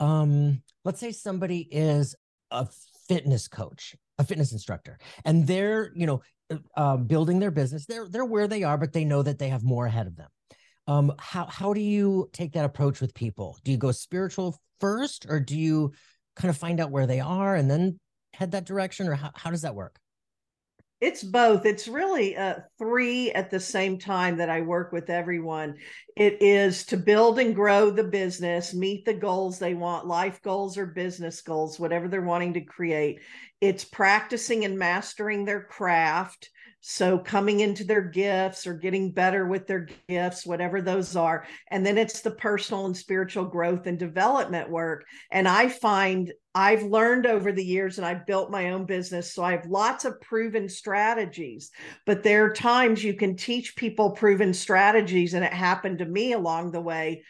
um, 0.00 0.62
let's 0.84 1.00
say 1.00 1.12
somebody 1.12 1.60
is 1.70 2.14
a 2.50 2.66
fitness 3.08 3.46
coach, 3.48 3.94
a 4.18 4.24
fitness 4.24 4.52
instructor, 4.52 4.98
and 5.24 5.46
they're 5.46 5.92
you 5.94 6.06
know 6.06 6.22
uh, 6.76 6.96
building 6.96 7.40
their 7.40 7.50
business. 7.50 7.84
They're 7.86 8.08
they're 8.08 8.24
where 8.24 8.48
they 8.48 8.62
are, 8.62 8.78
but 8.78 8.92
they 8.92 9.04
know 9.04 9.22
that 9.22 9.38
they 9.38 9.48
have 9.48 9.62
more 9.62 9.86
ahead 9.86 10.06
of 10.06 10.16
them 10.16 10.28
um 10.86 11.12
how 11.18 11.46
how 11.46 11.72
do 11.72 11.80
you 11.80 12.28
take 12.32 12.52
that 12.52 12.64
approach 12.64 13.00
with 13.00 13.14
people? 13.14 13.58
Do 13.64 13.72
you 13.72 13.78
go 13.78 13.92
spiritual 13.92 14.58
first 14.80 15.26
or 15.28 15.40
do 15.40 15.58
you 15.58 15.92
kind 16.36 16.50
of 16.50 16.56
find 16.56 16.80
out 16.80 16.90
where 16.90 17.06
they 17.06 17.20
are 17.20 17.54
and 17.56 17.70
then 17.70 17.98
head 18.34 18.52
that 18.52 18.66
direction 18.66 19.08
or 19.08 19.14
how, 19.14 19.30
how 19.34 19.50
does 19.50 19.62
that 19.62 19.74
work? 19.74 19.98
It's 21.00 21.22
both. 21.22 21.66
It's 21.66 21.88
really 21.88 22.36
uh, 22.36 22.60
three 22.78 23.30
at 23.32 23.50
the 23.50 23.60
same 23.60 23.98
time 23.98 24.38
that 24.38 24.48
i 24.48 24.62
work 24.62 24.92
with 24.92 25.10
everyone. 25.10 25.76
It 26.16 26.40
is 26.40 26.86
to 26.86 26.96
build 26.96 27.38
and 27.38 27.54
grow 27.54 27.90
the 27.90 28.04
business 28.04 28.72
meet 28.72 29.04
the 29.04 29.12
goals 29.12 29.58
they 29.58 29.74
want 29.74 30.06
life 30.06 30.40
goals 30.40 30.78
or 30.78 30.86
business 30.86 31.42
goals 31.42 31.78
whatever 31.78 32.08
they're 32.08 32.22
wanting 32.22 32.54
to 32.54 32.62
create. 32.62 33.20
It's 33.60 33.84
practicing 33.84 34.64
and 34.64 34.78
mastering 34.78 35.44
their 35.44 35.62
craft 35.62 36.50
So 36.88 37.18
coming 37.18 37.58
into 37.58 37.82
their 37.82 38.00
gifts 38.00 38.64
or 38.64 38.72
getting 38.72 39.10
better 39.10 39.44
with 39.48 39.66
their 39.66 39.88
gifts, 40.08 40.46
whatever 40.46 40.80
those 40.80 41.16
are. 41.16 41.44
And 41.72 41.84
then 41.84 41.98
it's 41.98 42.20
the 42.20 42.30
personal 42.30 42.86
and 42.86 42.96
spiritual 42.96 43.44
growth 43.46 43.88
and 43.88 43.98
development 43.98 44.70
work. 44.70 45.04
And 45.32 45.48
I 45.48 45.68
find 45.68 46.32
I've 46.54 46.84
learned 46.84 47.26
over 47.26 47.50
the 47.50 47.64
years 47.64 47.98
and 47.98 48.06
I've 48.06 48.24
built 48.24 48.52
my 48.52 48.70
own 48.70 48.86
business. 48.86 49.34
So 49.34 49.42
I 49.42 49.50
have 49.50 49.66
lots 49.66 50.04
of 50.04 50.20
proven 50.20 50.68
strategies, 50.68 51.72
but 52.06 52.22
there 52.22 52.44
are 52.44 52.52
times 52.52 53.02
you 53.02 53.14
can 53.14 53.34
teach 53.34 53.74
people 53.74 54.12
proven 54.12 54.54
strategies. 54.54 55.34
And 55.34 55.44
it 55.44 55.52
happened 55.52 55.98
to 55.98 56.06
me 56.06 56.34
along 56.34 56.70
the 56.70 56.80
way 56.80 57.24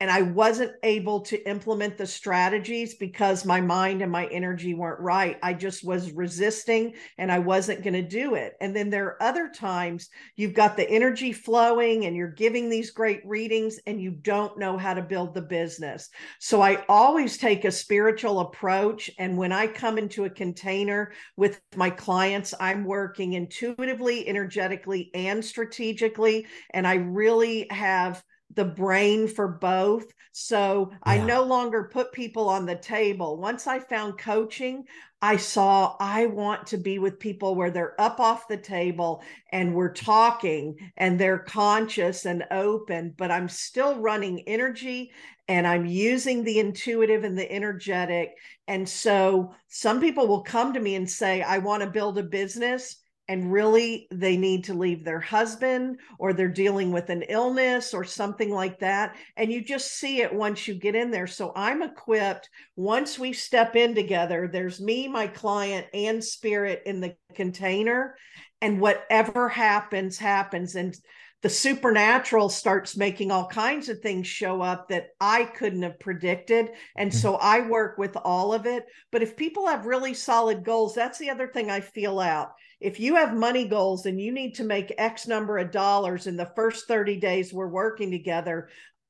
and 0.00 0.10
I 0.10 0.22
wasn't 0.22 0.72
able 0.84 1.20
to 1.22 1.48
implement 1.48 1.98
the 1.98 2.06
strategies 2.06 2.94
because 2.94 3.44
my 3.44 3.60
mind 3.60 4.00
and 4.00 4.12
my 4.12 4.26
energy 4.26 4.72
weren't 4.72 5.00
right. 5.00 5.36
I 5.42 5.54
just 5.54 5.84
was 5.84 6.12
resisting 6.12 6.94
and 7.18 7.32
I 7.32 7.40
wasn't 7.40 7.82
going 7.82 7.94
to 7.94 8.02
do 8.02 8.36
it. 8.36 8.54
And 8.60 8.74
then 8.74 8.90
there 8.90 9.06
are 9.06 9.22
other 9.22 9.48
times 9.48 10.08
you've 10.36 10.54
got 10.54 10.76
the 10.76 10.88
energy 10.88 11.32
flowing 11.32 12.04
and 12.04 12.14
you're 12.14 12.28
giving 12.30 12.70
these 12.70 12.92
great 12.92 13.22
readings 13.26 13.80
and 13.86 14.00
you 14.00 14.12
don't 14.12 14.56
know 14.56 14.78
how 14.78 14.94
to 14.94 15.02
build 15.02 15.34
the 15.34 15.42
business. 15.42 16.08
So 16.38 16.62
I 16.62 16.84
always 16.88 17.36
take 17.36 17.64
a 17.64 17.72
spiritual 17.72 18.38
approach. 18.40 19.10
And 19.18 19.36
when 19.36 19.50
I 19.50 19.66
come 19.66 19.98
into 19.98 20.26
a 20.26 20.30
container 20.30 21.12
with 21.36 21.60
my 21.74 21.90
clients, 21.90 22.54
I'm 22.60 22.84
working 22.84 23.32
intuitively, 23.32 24.28
energetically, 24.28 25.10
and 25.12 25.44
strategically. 25.44 26.46
And 26.70 26.86
I 26.86 26.94
really 26.94 27.66
have 27.70 28.22
the 28.54 28.64
brain 28.64 29.28
for 29.28 29.48
both. 29.48 30.06
So 30.32 30.90
yeah. 30.90 30.98
I 31.02 31.18
no 31.18 31.42
longer 31.42 31.90
put 31.92 32.12
people 32.12 32.48
on 32.48 32.66
the 32.66 32.76
table. 32.76 33.38
Once 33.38 33.66
I 33.66 33.78
found 33.78 34.18
coaching, 34.18 34.84
I 35.20 35.36
saw 35.36 35.96
I 35.98 36.26
want 36.26 36.68
to 36.68 36.76
be 36.76 36.98
with 36.98 37.18
people 37.18 37.56
where 37.56 37.70
they're 37.70 38.00
up 38.00 38.20
off 38.20 38.46
the 38.46 38.56
table 38.56 39.22
and 39.52 39.74
we're 39.74 39.92
talking 39.92 40.76
and 40.96 41.18
they're 41.18 41.40
conscious 41.40 42.24
and 42.24 42.44
open, 42.52 43.14
but 43.16 43.30
I'm 43.30 43.48
still 43.48 43.96
running 43.96 44.40
energy 44.46 45.10
and 45.48 45.66
I'm 45.66 45.86
using 45.86 46.44
the 46.44 46.60
intuitive 46.60 47.24
and 47.24 47.36
the 47.36 47.50
energetic. 47.50 48.34
And 48.68 48.88
so 48.88 49.54
some 49.66 50.00
people 50.00 50.28
will 50.28 50.42
come 50.42 50.72
to 50.74 50.80
me 50.80 50.94
and 50.94 51.10
say, 51.10 51.42
I 51.42 51.58
want 51.58 51.82
to 51.82 51.90
build 51.90 52.18
a 52.18 52.22
business 52.22 52.96
and 53.28 53.52
really 53.52 54.08
they 54.10 54.36
need 54.36 54.64
to 54.64 54.74
leave 54.74 55.04
their 55.04 55.20
husband 55.20 55.98
or 56.18 56.32
they're 56.32 56.48
dealing 56.48 56.90
with 56.90 57.10
an 57.10 57.22
illness 57.28 57.92
or 57.92 58.04
something 58.04 58.50
like 58.50 58.78
that 58.80 59.14
and 59.36 59.52
you 59.52 59.62
just 59.62 59.92
see 59.92 60.20
it 60.22 60.32
once 60.32 60.66
you 60.66 60.74
get 60.74 60.94
in 60.94 61.10
there 61.10 61.26
so 61.26 61.52
i'm 61.54 61.82
equipped 61.82 62.48
once 62.76 63.18
we 63.18 63.32
step 63.32 63.76
in 63.76 63.94
together 63.94 64.48
there's 64.50 64.80
me 64.80 65.06
my 65.06 65.26
client 65.26 65.86
and 65.92 66.22
spirit 66.24 66.82
in 66.86 67.00
the 67.00 67.14
container 67.34 68.16
and 68.60 68.80
whatever 68.80 69.48
happens 69.48 70.18
happens 70.18 70.74
and 70.74 70.96
the 71.40 71.48
supernatural 71.48 72.48
starts 72.48 72.96
making 72.96 73.30
all 73.30 73.46
kinds 73.46 73.88
of 73.88 74.00
things 74.00 74.26
show 74.26 74.60
up 74.60 74.88
that 74.88 75.10
I 75.20 75.44
couldn't 75.44 75.84
have 75.84 76.00
predicted. 76.00 76.70
And 76.96 77.14
so 77.14 77.34
mm-hmm. 77.34 77.46
I 77.46 77.60
work 77.60 77.96
with 77.96 78.16
all 78.16 78.52
of 78.52 78.66
it. 78.66 78.86
But 79.12 79.22
if 79.22 79.36
people 79.36 79.68
have 79.68 79.86
really 79.86 80.14
solid 80.14 80.64
goals, 80.64 80.96
that's 80.96 81.16
the 81.16 81.30
other 81.30 81.46
thing 81.46 81.70
I 81.70 81.80
feel 81.80 82.18
out 82.18 82.54
if 82.80 83.00
you 83.00 83.16
have 83.16 83.34
money 83.34 83.66
goals 83.66 84.06
and 84.06 84.20
you 84.20 84.32
need 84.32 84.54
to 84.54 84.64
make 84.64 84.94
x 84.98 85.26
number 85.26 85.58
of 85.58 85.70
dollars 85.70 86.26
in 86.26 86.36
the 86.36 86.52
first 86.54 86.86
30 86.86 87.16
days 87.16 87.52
we're 87.52 87.68
working 87.68 88.10
together 88.10 88.68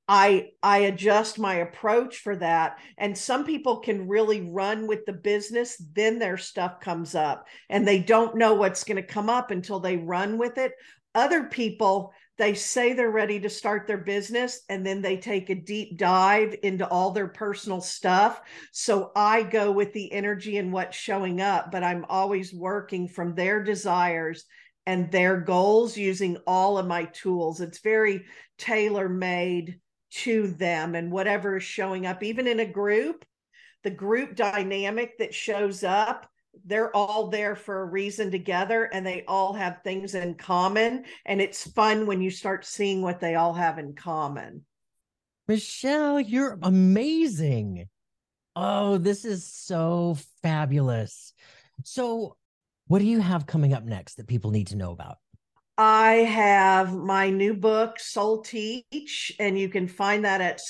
i 0.08 0.48
i 0.62 0.78
adjust 0.78 1.38
my 1.38 1.56
approach 1.56 2.18
for 2.18 2.34
that. 2.36 2.78
And 2.96 3.16
some 3.16 3.44
people 3.44 3.80
can 3.80 4.08
really 4.08 4.40
run 4.40 4.86
with 4.86 5.04
the 5.04 5.12
business 5.12 5.80
then 5.94 6.18
their 6.18 6.38
stuff 6.38 6.80
comes 6.80 7.14
up 7.14 7.46
and 7.68 7.86
they 7.86 7.98
don't 7.98 8.36
know 8.36 8.54
what's 8.54 8.84
going 8.84 8.96
to 8.96 9.02
come 9.02 9.28
up 9.28 9.50
until 9.50 9.80
they 9.80 9.96
run 9.96 10.38
with 10.38 10.58
it. 10.58 10.72
Other 11.14 11.44
people 11.44 12.12
they 12.38 12.54
say 12.54 12.92
they're 12.92 13.10
ready 13.10 13.40
to 13.40 13.50
start 13.50 13.86
their 13.86 13.98
business 13.98 14.60
and 14.68 14.86
then 14.86 15.02
they 15.02 15.16
take 15.16 15.50
a 15.50 15.54
deep 15.56 15.98
dive 15.98 16.54
into 16.62 16.86
all 16.88 17.10
their 17.10 17.26
personal 17.26 17.80
stuff. 17.80 18.40
So 18.72 19.10
I 19.16 19.42
go 19.42 19.72
with 19.72 19.92
the 19.92 20.12
energy 20.12 20.56
and 20.56 20.72
what's 20.72 20.96
showing 20.96 21.40
up, 21.40 21.72
but 21.72 21.82
I'm 21.82 22.06
always 22.08 22.54
working 22.54 23.08
from 23.08 23.34
their 23.34 23.62
desires 23.62 24.44
and 24.86 25.10
their 25.10 25.40
goals 25.40 25.96
using 25.96 26.36
all 26.46 26.78
of 26.78 26.86
my 26.86 27.06
tools. 27.06 27.60
It's 27.60 27.80
very 27.80 28.24
tailor 28.56 29.08
made 29.08 29.80
to 30.10 30.46
them 30.46 30.94
and 30.94 31.10
whatever 31.10 31.56
is 31.56 31.64
showing 31.64 32.06
up, 32.06 32.22
even 32.22 32.46
in 32.46 32.60
a 32.60 32.66
group, 32.66 33.24
the 33.82 33.90
group 33.90 34.36
dynamic 34.36 35.18
that 35.18 35.34
shows 35.34 35.82
up 35.82 36.30
they're 36.64 36.94
all 36.94 37.28
there 37.28 37.56
for 37.56 37.82
a 37.82 37.86
reason 37.86 38.30
together 38.30 38.84
and 38.84 39.06
they 39.06 39.24
all 39.26 39.52
have 39.52 39.82
things 39.82 40.14
in 40.14 40.34
common 40.34 41.04
and 41.26 41.40
it's 41.40 41.70
fun 41.70 42.06
when 42.06 42.20
you 42.20 42.30
start 42.30 42.64
seeing 42.64 43.02
what 43.02 43.20
they 43.20 43.34
all 43.34 43.54
have 43.54 43.78
in 43.78 43.94
common. 43.94 44.64
Michelle 45.46 46.20
you're 46.20 46.58
amazing. 46.62 47.88
Oh 48.56 48.98
this 48.98 49.24
is 49.24 49.46
so 49.52 50.16
fabulous. 50.42 51.32
So 51.84 52.36
what 52.86 53.00
do 53.00 53.04
you 53.04 53.20
have 53.20 53.46
coming 53.46 53.72
up 53.72 53.84
next 53.84 54.14
that 54.16 54.26
people 54.26 54.50
need 54.50 54.68
to 54.68 54.76
know 54.76 54.92
about? 54.92 55.18
I 55.80 56.14
have 56.14 56.92
my 56.92 57.30
new 57.30 57.54
book, 57.54 58.00
Soul 58.00 58.42
Teach, 58.42 59.32
and 59.38 59.56
you 59.56 59.68
can 59.68 59.86
find 59.86 60.24
that 60.24 60.40
at 60.40 60.60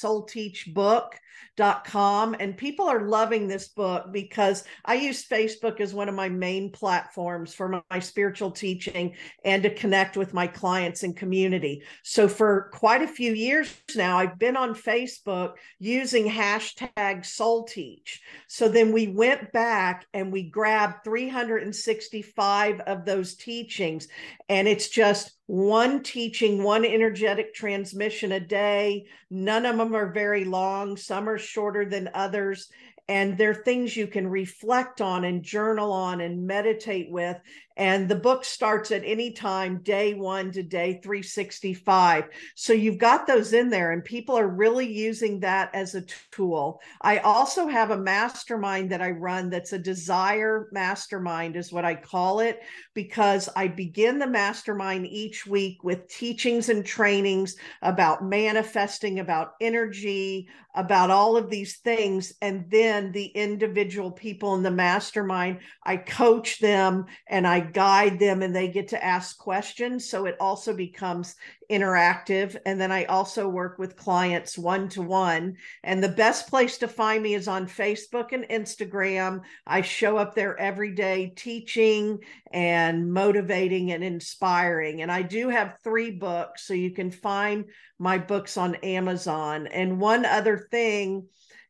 soulteachbook.com. 1.58 2.36
And 2.38 2.56
people 2.56 2.86
are 2.86 3.02
loving 3.02 3.48
this 3.48 3.68
book 3.68 4.12
because 4.12 4.64
I 4.84 4.94
use 4.94 5.26
Facebook 5.26 5.80
as 5.80 5.94
one 5.94 6.08
of 6.08 6.14
my 6.14 6.28
main 6.28 6.70
platforms 6.70 7.54
for 7.54 7.68
my, 7.68 7.82
my 7.90 7.98
spiritual 7.98 8.50
teaching 8.50 9.14
and 9.44 9.62
to 9.62 9.74
connect 9.74 10.16
with 10.16 10.34
my 10.34 10.46
clients 10.46 11.02
and 11.02 11.16
community. 11.16 11.82
So 12.02 12.28
for 12.28 12.70
quite 12.72 13.02
a 13.02 13.08
few 13.08 13.32
years 13.32 13.74
now, 13.96 14.18
I've 14.18 14.38
been 14.38 14.56
on 14.56 14.74
Facebook 14.74 15.54
using 15.78 16.28
hashtag 16.28 17.24
Soul 17.24 17.64
Teach. 17.64 18.20
So 18.46 18.68
then 18.68 18.92
we 18.92 19.08
went 19.08 19.52
back 19.52 20.06
and 20.12 20.32
we 20.32 20.50
grabbed 20.50 21.04
365 21.04 22.80
of 22.80 23.04
those 23.04 23.34
teachings, 23.34 24.08
and 24.48 24.66
it's 24.68 24.88
just 24.88 25.37
one 25.48 26.02
teaching, 26.02 26.62
one 26.62 26.84
energetic 26.84 27.54
transmission 27.54 28.32
a 28.32 28.40
day. 28.40 29.06
None 29.30 29.64
of 29.64 29.78
them 29.78 29.96
are 29.96 30.12
very 30.12 30.44
long, 30.44 30.98
some 30.98 31.26
are 31.26 31.38
shorter 31.38 31.86
than 31.86 32.10
others. 32.12 32.68
And 33.08 33.38
they're 33.38 33.54
things 33.54 33.96
you 33.96 34.06
can 34.06 34.28
reflect 34.28 35.00
on 35.00 35.24
and 35.24 35.42
journal 35.42 35.90
on 35.90 36.20
and 36.20 36.46
meditate 36.46 37.10
with 37.10 37.38
and 37.78 38.08
the 38.08 38.16
book 38.16 38.44
starts 38.44 38.90
at 38.90 39.02
any 39.04 39.30
time 39.30 39.80
day 39.82 40.12
one 40.12 40.50
to 40.50 40.62
day 40.62 41.00
365 41.02 42.24
so 42.54 42.72
you've 42.72 42.98
got 42.98 43.26
those 43.26 43.52
in 43.52 43.70
there 43.70 43.92
and 43.92 44.04
people 44.04 44.36
are 44.36 44.48
really 44.48 44.92
using 44.92 45.40
that 45.40 45.74
as 45.74 45.94
a 45.94 46.02
tool 46.32 46.80
i 47.00 47.18
also 47.18 47.66
have 47.68 47.90
a 47.90 47.96
mastermind 47.96 48.90
that 48.90 49.00
i 49.00 49.10
run 49.10 49.48
that's 49.48 49.72
a 49.72 49.78
desire 49.78 50.68
mastermind 50.72 51.56
is 51.56 51.72
what 51.72 51.84
i 51.84 51.94
call 51.94 52.40
it 52.40 52.60
because 52.94 53.48
i 53.56 53.66
begin 53.66 54.18
the 54.18 54.26
mastermind 54.26 55.06
each 55.06 55.46
week 55.46 55.82
with 55.84 56.08
teachings 56.08 56.68
and 56.68 56.84
trainings 56.84 57.56
about 57.82 58.24
manifesting 58.24 59.20
about 59.20 59.52
energy 59.60 60.48
about 60.78 61.10
all 61.10 61.36
of 61.36 61.50
these 61.50 61.78
things. 61.78 62.32
And 62.40 62.70
then 62.70 63.10
the 63.10 63.26
individual 63.26 64.12
people 64.12 64.54
in 64.54 64.62
the 64.62 64.70
mastermind, 64.70 65.58
I 65.82 65.96
coach 65.96 66.60
them 66.60 67.06
and 67.28 67.48
I 67.48 67.58
guide 67.72 68.18
them, 68.18 68.42
and 68.42 68.54
they 68.54 68.68
get 68.68 68.88
to 68.88 69.04
ask 69.04 69.38
questions. 69.38 70.08
So 70.08 70.26
it 70.26 70.36
also 70.40 70.74
becomes 70.74 71.34
interactive. 71.70 72.56
And 72.66 72.80
then 72.80 72.90
I 72.90 73.04
also 73.04 73.48
work 73.48 73.78
with 73.78 73.96
clients 73.96 74.56
one 74.56 74.88
to 74.90 75.02
one. 75.02 75.56
And 75.84 76.02
the 76.02 76.08
best 76.08 76.48
place 76.48 76.78
to 76.78 76.88
find 76.88 77.22
me 77.22 77.34
is 77.34 77.48
on 77.48 77.66
Facebook 77.66 78.32
and 78.32 78.44
Instagram. 78.44 79.42
I 79.66 79.82
show 79.82 80.16
up 80.16 80.34
there 80.34 80.58
every 80.58 80.94
day 80.94 81.32
teaching 81.36 82.18
and 82.52 83.12
motivating 83.12 83.92
and 83.92 84.02
inspiring. 84.02 85.02
And 85.02 85.12
I 85.12 85.22
do 85.22 85.48
have 85.48 85.78
three 85.84 86.10
books, 86.10 86.66
so 86.66 86.74
you 86.74 86.90
can 86.90 87.10
find 87.10 87.66
my 87.98 88.18
books 88.18 88.56
on 88.56 88.76
Amazon. 88.76 89.66
And 89.66 90.00
one 90.00 90.24
other 90.24 90.68
thing 90.70 91.28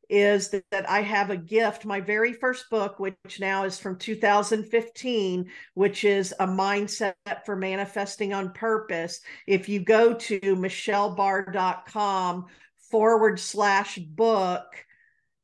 is 0.08 0.48
that, 0.50 0.64
that, 0.70 0.88
I 0.88 1.02
have 1.02 1.30
a 1.30 1.36
gift, 1.36 1.84
my 1.84 2.00
very 2.00 2.32
first 2.32 2.70
book, 2.70 2.98
which 2.98 3.40
now 3.40 3.64
is 3.64 3.78
from 3.78 3.98
2015, 3.98 5.50
which 5.74 6.04
is 6.04 6.34
a 6.40 6.46
mindset 6.46 7.14
for 7.44 7.56
manifesting 7.56 8.32
on 8.32 8.52
purpose. 8.52 9.20
If 9.46 9.68
you 9.68 9.80
go 9.80 10.14
to 10.14 10.40
michellebarr.com 10.40 12.46
forward 12.90 13.40
slash 13.40 13.98
book, 13.98 14.64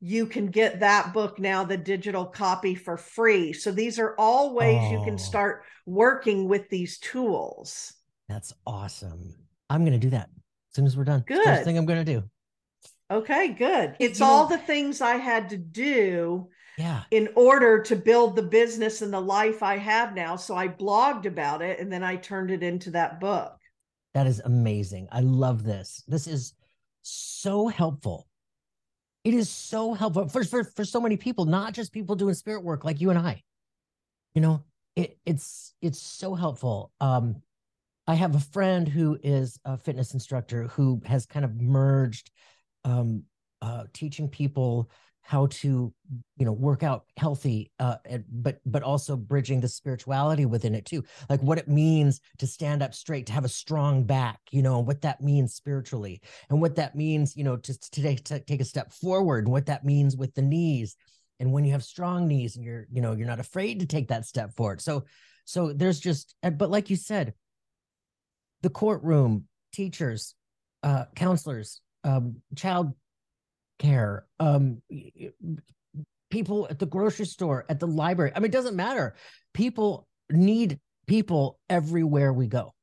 you 0.01 0.25
can 0.25 0.47
get 0.47 0.81
that 0.81 1.13
book 1.13 1.39
now, 1.39 1.63
the 1.63 1.77
digital 1.77 2.25
copy 2.25 2.75
for 2.75 2.97
free. 2.97 3.53
So 3.53 3.71
these 3.71 3.99
are 3.99 4.15
all 4.17 4.53
ways 4.53 4.81
oh, 4.81 4.91
you 4.91 5.03
can 5.03 5.15
oh. 5.15 5.17
start 5.17 5.63
working 5.85 6.47
with 6.47 6.69
these 6.69 6.99
tools. 6.99 7.93
That's 8.27 8.53
awesome. 8.65 9.35
I'm 9.69 9.81
going 9.81 9.93
to 9.93 9.99
do 9.99 10.09
that 10.11 10.29
as 10.29 10.75
soon 10.75 10.85
as 10.85 10.97
we're 10.97 11.05
done. 11.05 11.23
Good. 11.25 11.43
First 11.43 11.63
thing 11.63 11.77
I'm 11.77 11.85
going 11.85 12.03
to 12.03 12.13
do. 12.13 12.23
Okay, 13.11 13.49
good. 13.49 13.95
It's 13.99 14.19
all 14.21 14.47
the 14.47 14.57
things 14.57 14.99
I 14.99 15.15
had 15.17 15.49
to 15.49 15.57
do 15.57 16.49
Yeah. 16.77 17.03
in 17.11 17.29
order 17.35 17.81
to 17.83 17.95
build 17.95 18.35
the 18.35 18.43
business 18.43 19.01
and 19.01 19.13
the 19.13 19.21
life 19.21 19.61
I 19.61 19.77
have 19.77 20.15
now. 20.15 20.35
So 20.35 20.55
I 20.55 20.67
blogged 20.67 21.25
about 21.25 21.61
it 21.61 21.79
and 21.79 21.91
then 21.91 22.03
I 22.03 22.15
turned 22.15 22.49
it 22.49 22.63
into 22.63 22.91
that 22.91 23.19
book. 23.19 23.55
That 24.15 24.25
is 24.27 24.41
amazing. 24.43 25.07
I 25.11 25.19
love 25.19 25.63
this. 25.63 26.03
This 26.07 26.25
is 26.25 26.53
so 27.03 27.67
helpful. 27.67 28.27
It 29.23 29.33
is 29.33 29.49
so 29.49 29.93
helpful 29.93 30.27
for, 30.29 30.43
for, 30.43 30.63
for 30.63 30.85
so 30.85 30.99
many 30.99 31.17
people, 31.17 31.45
not 31.45 31.73
just 31.73 31.91
people 31.91 32.15
doing 32.15 32.33
spirit 32.33 32.63
work 32.63 32.83
like 32.83 33.01
you 33.01 33.11
and 33.11 33.19
I. 33.19 33.43
You 34.33 34.41
know, 34.41 34.63
it, 34.95 35.17
it's 35.25 35.73
it's 35.81 35.99
so 35.99 36.35
helpful. 36.35 36.91
Um, 36.99 37.41
I 38.07 38.15
have 38.15 38.35
a 38.35 38.39
friend 38.39 38.87
who 38.87 39.17
is 39.23 39.59
a 39.65 39.77
fitness 39.77 40.13
instructor 40.13 40.67
who 40.67 41.01
has 41.05 41.25
kind 41.25 41.43
of 41.43 41.59
merged 41.59 42.31
um, 42.85 43.23
uh, 43.61 43.83
teaching 43.93 44.29
people 44.29 44.89
how 45.25 45.47
to 45.47 45.91
you 46.37 46.45
know 46.45 46.51
work 46.53 46.83
out 46.83 47.05
healthy 47.17 47.71
uh 47.79 47.95
but 48.29 48.59
but 48.63 48.83
also 48.83 49.17
bridging 49.17 49.59
the 49.59 49.67
spirituality 49.67 50.45
within 50.45 50.75
it 50.75 50.85
too. 50.85 51.03
Like 51.27 51.41
what 51.41 51.57
it 51.57 51.67
means 51.67 52.21
to 52.37 52.45
stand 52.45 52.83
up 52.83 52.93
straight 52.93 53.25
to 53.25 53.33
have 53.33 53.43
a 53.43 53.49
strong 53.49 54.03
back 54.03 54.39
you 54.51 54.61
know 54.61 54.79
what 54.79 55.01
that 55.01 55.21
means 55.21 55.55
spiritually 55.55 56.21
and 56.51 56.61
what 56.61 56.75
that 56.75 56.95
means 56.95 57.35
you 57.35 57.43
know 57.43 57.57
to, 57.57 57.79
to 57.79 58.01
take 58.03 58.23
to 58.25 58.39
take 58.39 58.61
a 58.61 58.65
step 58.65 58.93
forward 58.93 59.45
and 59.45 59.51
what 59.51 59.65
that 59.65 59.83
means 59.83 60.15
with 60.15 60.35
the 60.35 60.43
knees. 60.43 60.95
And 61.39 61.51
when 61.51 61.65
you 61.65 61.71
have 61.71 61.83
strong 61.83 62.27
knees 62.27 62.55
and 62.55 62.63
you're 62.63 62.85
you 62.91 63.01
know 63.01 63.13
you're 63.13 63.25
not 63.25 63.39
afraid 63.39 63.79
to 63.79 63.87
take 63.87 64.09
that 64.09 64.27
step 64.27 64.55
forward. 64.55 64.79
So 64.79 65.05
so 65.45 65.73
there's 65.73 65.99
just 65.99 66.35
but 66.43 66.69
like 66.69 66.91
you 66.91 66.95
said 66.95 67.33
the 68.61 68.69
courtroom 68.69 69.45
teachers 69.73 70.35
uh 70.83 71.05
counselors 71.15 71.81
um 72.05 72.37
child 72.55 72.93
care 73.79 74.25
um 74.39 74.81
people 76.29 76.67
at 76.69 76.79
the 76.79 76.85
grocery 76.85 77.25
store 77.25 77.65
at 77.69 77.79
the 77.79 77.87
library. 77.87 78.31
I 78.35 78.39
mean 78.39 78.49
it 78.49 78.53
doesn't 78.53 78.75
matter. 78.75 79.15
People 79.53 80.07
need 80.29 80.79
people 81.07 81.59
everywhere 81.69 82.33
we 82.33 82.47
go 82.47 82.73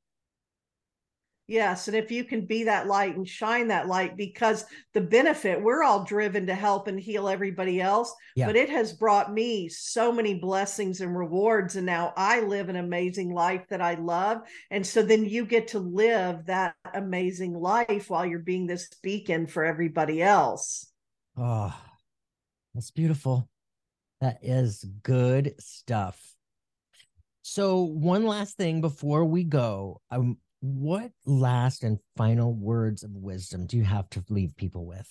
Yes. 1.53 1.87
And 1.87 1.95
if 1.95 2.11
you 2.11 2.25
can 2.25 2.47
be 2.47 2.65
that 2.65 2.87
light 2.87 3.15
and 3.15 3.29
shine 3.29 3.69
that 3.69 3.87
light, 3.87 4.17
because 4.17 4.65
the 4.95 5.03
benefit, 5.03 5.63
we're 5.63 5.83
all 5.83 6.03
driven 6.03 6.47
to 6.47 6.55
help 6.55 6.89
and 6.89 6.99
heal 6.99 7.29
everybody 7.29 7.79
else, 7.79 8.15
yeah. 8.35 8.47
but 8.47 8.57
it 8.57 8.71
has 8.71 8.95
brought 8.95 9.31
me 9.31 9.69
so 9.69 10.11
many 10.11 10.33
blessings 10.33 11.03
and 11.03 11.15
rewards. 11.15 11.77
And 11.77 11.85
now 11.85 12.15
I 12.17 12.41
live 12.41 12.71
an 12.71 12.77
amazing 12.77 13.35
life 13.35 13.67
that 13.69 13.83
I 13.83 13.97
love. 13.97 14.39
And 14.71 14.87
so 14.87 15.03
then 15.03 15.27
you 15.27 15.45
get 15.45 15.69
to 15.69 15.79
live 15.79 16.47
that 16.47 16.75
amazing 16.95 17.53
life 17.53 18.09
while 18.09 18.25
you're 18.25 18.39
being 18.39 18.67
this 18.67 18.89
beacon 19.03 19.47
for 19.47 19.63
everybody 19.63 20.23
else. 20.23 20.87
Oh, 21.37 21.79
that's 22.73 22.93
beautiful. 22.93 23.47
That 24.23 24.39
is 24.41 24.87
good 25.03 25.53
stuff. 25.59 26.19
So, 27.43 27.83
one 27.83 28.25
last 28.25 28.57
thing 28.57 28.81
before 28.81 29.27
we 29.27 29.45
go, 29.45 30.01
um, 30.11 30.39
what 30.63 31.11
last 31.27 31.83
and 31.83 31.99
final 32.17 32.55
words 32.55 33.03
of 33.03 33.11
wisdom 33.11 33.67
do 33.67 33.77
you 33.77 33.83
have 33.83 34.09
to 34.11 34.25
leave 34.29 34.57
people 34.57 34.87
with? 34.87 35.09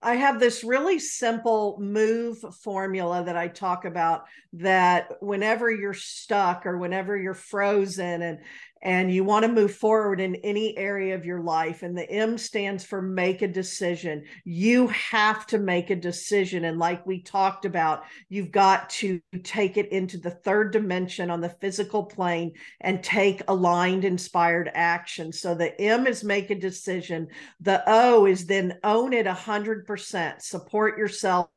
I 0.00 0.14
have 0.16 0.38
this 0.38 0.64
really 0.64 0.98
simple 0.98 1.78
move 1.80 2.38
formula 2.62 3.24
that 3.24 3.36
I 3.36 3.48
talk 3.48 3.84
about 3.84 4.24
that 4.54 5.12
whenever 5.20 5.70
you're 5.70 5.94
stuck 5.94 6.64
or 6.64 6.78
whenever 6.78 7.16
you're 7.16 7.34
frozen 7.34 8.22
and 8.22 8.38
and 8.82 9.14
you 9.14 9.22
want 9.22 9.44
to 9.44 9.52
move 9.52 9.72
forward 9.72 10.20
in 10.20 10.34
any 10.36 10.76
area 10.76 11.14
of 11.14 11.24
your 11.24 11.40
life 11.40 11.82
and 11.82 11.96
the 11.96 12.10
M 12.10 12.36
stands 12.36 12.84
for 12.84 13.00
make 13.00 13.40
a 13.40 13.48
decision. 13.48 14.24
You 14.44 14.88
have 14.88 15.46
to 15.48 15.58
make 15.58 15.90
a 15.90 15.96
decision 15.96 16.64
and 16.64 16.78
like 16.78 17.06
we 17.06 17.22
talked 17.22 17.64
about, 17.64 18.02
you've 18.28 18.50
got 18.50 18.90
to 18.90 19.20
take 19.44 19.76
it 19.76 19.92
into 19.92 20.18
the 20.18 20.30
third 20.30 20.72
dimension 20.72 21.30
on 21.30 21.40
the 21.40 21.48
physical 21.60 22.04
plane 22.04 22.52
and 22.80 23.02
take 23.02 23.42
aligned 23.46 24.04
inspired 24.04 24.70
action. 24.74 25.32
So 25.32 25.54
the 25.54 25.80
M 25.80 26.06
is 26.08 26.24
make 26.24 26.50
a 26.50 26.54
decision, 26.56 27.28
the 27.60 27.84
O 27.86 28.26
is 28.26 28.46
then 28.46 28.78
own 28.82 29.12
it 29.12 29.26
100%, 29.26 30.42
support 30.42 30.98
yourself 30.98 31.48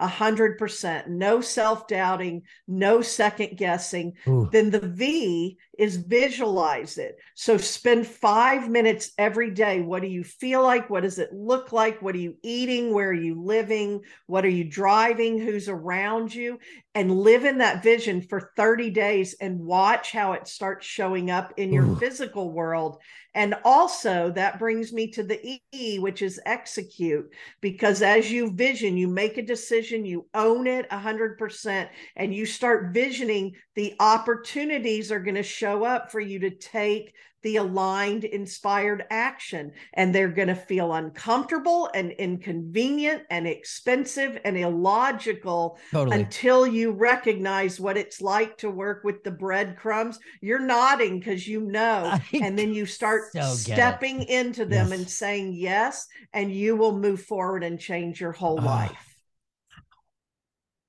100%, 0.00 1.08
no 1.08 1.40
self-doubting, 1.40 2.42
no 2.66 3.02
second 3.02 3.56
guessing. 3.56 4.14
Ooh. 4.26 4.48
Then 4.50 4.70
the 4.70 4.80
V 4.80 5.58
is 5.78 5.96
visualize 5.96 6.98
it. 6.98 7.16
So 7.34 7.56
spend 7.56 8.06
five 8.06 8.68
minutes 8.68 9.12
every 9.16 9.50
day. 9.50 9.80
What 9.80 10.02
do 10.02 10.08
you 10.08 10.22
feel 10.24 10.62
like? 10.62 10.90
What 10.90 11.02
does 11.02 11.18
it 11.18 11.32
look 11.32 11.72
like? 11.72 12.02
What 12.02 12.14
are 12.14 12.18
you 12.18 12.36
eating? 12.42 12.92
Where 12.92 13.08
are 13.08 13.14
you 13.14 13.42
living? 13.42 14.02
What 14.26 14.44
are 14.44 14.50
you 14.50 14.64
driving? 14.64 15.38
Who's 15.38 15.68
around 15.68 16.34
you? 16.34 16.58
And 16.94 17.10
live 17.10 17.46
in 17.46 17.58
that 17.58 17.82
vision 17.82 18.20
for 18.20 18.52
30 18.54 18.90
days 18.90 19.34
and 19.40 19.58
watch 19.60 20.12
how 20.12 20.32
it 20.32 20.46
starts 20.46 20.86
showing 20.86 21.30
up 21.30 21.54
in 21.56 21.72
your 21.72 21.86
Ooh. 21.86 21.96
physical 21.96 22.52
world. 22.52 22.98
And 23.34 23.54
also, 23.64 24.30
that 24.32 24.58
brings 24.58 24.92
me 24.92 25.10
to 25.12 25.22
the 25.22 25.58
E, 25.72 25.98
which 25.98 26.20
is 26.20 26.38
execute, 26.44 27.32
because 27.62 28.02
as 28.02 28.30
you 28.30 28.52
vision, 28.52 28.98
you 28.98 29.08
make 29.08 29.38
a 29.38 29.42
decision, 29.42 30.04
you 30.04 30.26
own 30.34 30.66
it 30.66 30.86
100%, 30.90 31.88
and 32.16 32.34
you 32.34 32.44
start 32.44 32.92
visioning 32.92 33.54
the 33.74 33.94
opportunities 33.98 35.10
are 35.10 35.20
going 35.20 35.36
to 35.36 35.42
show 35.42 35.84
up 35.84 36.12
for 36.12 36.20
you 36.20 36.40
to 36.40 36.50
take 36.50 37.14
the 37.42 37.56
aligned, 37.56 38.24
inspired 38.24 39.04
action. 39.10 39.72
And 39.94 40.14
they're 40.14 40.28
going 40.28 40.48
to 40.48 40.54
feel 40.54 40.92
uncomfortable 40.92 41.90
and 41.94 42.12
inconvenient 42.12 43.22
and 43.30 43.46
expensive 43.46 44.38
and 44.44 44.56
illogical 44.56 45.78
totally. 45.90 46.20
until 46.20 46.66
you 46.66 46.92
recognize 46.92 47.80
what 47.80 47.96
it's 47.96 48.20
like 48.20 48.58
to 48.58 48.70
work 48.70 49.04
with 49.04 49.24
the 49.24 49.30
breadcrumbs. 49.30 50.18
You're 50.40 50.58
nodding 50.58 51.18
because 51.18 51.46
you 51.46 51.60
know. 51.60 52.04
I 52.06 52.22
and 52.34 52.58
then 52.58 52.72
you 52.72 52.86
start 52.86 53.32
so 53.32 53.42
stepping 53.42 54.22
into 54.24 54.64
them 54.64 54.88
yes. 54.88 54.98
and 54.98 55.10
saying 55.10 55.54
yes, 55.54 56.06
and 56.32 56.52
you 56.52 56.76
will 56.76 56.96
move 56.96 57.22
forward 57.22 57.64
and 57.64 57.78
change 57.78 58.20
your 58.20 58.32
whole 58.32 58.60
uh, 58.60 58.64
life. 58.64 59.12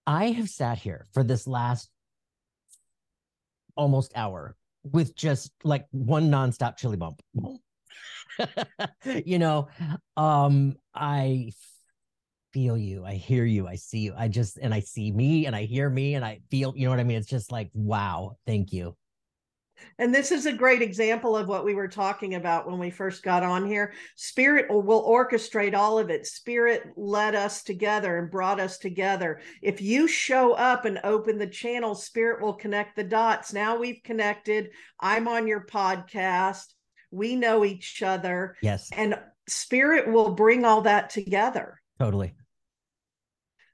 I 0.05 0.31
have 0.31 0.49
sat 0.49 0.79
here 0.79 1.05
for 1.13 1.23
this 1.23 1.47
last 1.47 1.89
almost 3.75 4.11
hour 4.15 4.55
with 4.83 5.15
just 5.15 5.51
like 5.63 5.85
one 5.91 6.29
nonstop 6.29 6.77
chili 6.77 6.97
bump. 6.97 7.21
you 9.25 9.39
know, 9.39 9.67
um, 10.17 10.75
I 10.93 11.51
feel 12.53 12.77
you, 12.77 13.05
I 13.05 13.15
hear 13.15 13.45
you, 13.45 13.67
I 13.67 13.75
see 13.75 13.99
you, 13.99 14.13
I 14.17 14.27
just 14.27 14.57
and 14.57 14.73
I 14.73 14.79
see 14.79 15.11
me 15.11 15.45
and 15.45 15.55
I 15.55 15.63
hear 15.63 15.89
me 15.89 16.15
and 16.15 16.23
I 16.23 16.39
feel, 16.51 16.73
you 16.75 16.85
know 16.85 16.91
what 16.91 16.99
I 16.99 17.03
mean? 17.03 17.17
It's 17.17 17.27
just 17.27 17.51
like, 17.51 17.69
wow, 17.73 18.37
thank 18.45 18.71
you. 18.71 18.95
And 19.99 20.13
this 20.13 20.31
is 20.31 20.45
a 20.45 20.53
great 20.53 20.81
example 20.81 21.35
of 21.35 21.47
what 21.47 21.65
we 21.65 21.75
were 21.75 21.87
talking 21.87 22.35
about 22.35 22.67
when 22.67 22.79
we 22.79 22.89
first 22.89 23.23
got 23.23 23.43
on 23.43 23.65
here. 23.65 23.93
Spirit 24.15 24.67
will 24.69 25.07
orchestrate 25.07 25.75
all 25.75 25.99
of 25.99 26.09
it. 26.09 26.25
Spirit 26.25 26.83
led 26.95 27.35
us 27.35 27.63
together 27.63 28.17
and 28.17 28.31
brought 28.31 28.59
us 28.59 28.77
together. 28.77 29.41
If 29.61 29.81
you 29.81 30.07
show 30.07 30.53
up 30.53 30.85
and 30.85 30.99
open 31.03 31.37
the 31.37 31.47
channel, 31.47 31.95
Spirit 31.95 32.41
will 32.41 32.53
connect 32.53 32.95
the 32.95 33.03
dots. 33.03 33.53
Now 33.53 33.77
we've 33.77 34.01
connected. 34.03 34.69
I'm 34.99 35.27
on 35.27 35.47
your 35.47 35.65
podcast. 35.65 36.73
We 37.11 37.35
know 37.35 37.63
each 37.63 38.01
other. 38.01 38.55
Yes. 38.61 38.89
And 38.91 39.19
Spirit 39.47 40.11
will 40.11 40.33
bring 40.33 40.65
all 40.65 40.81
that 40.81 41.09
together. 41.09 41.81
Totally. 41.99 42.33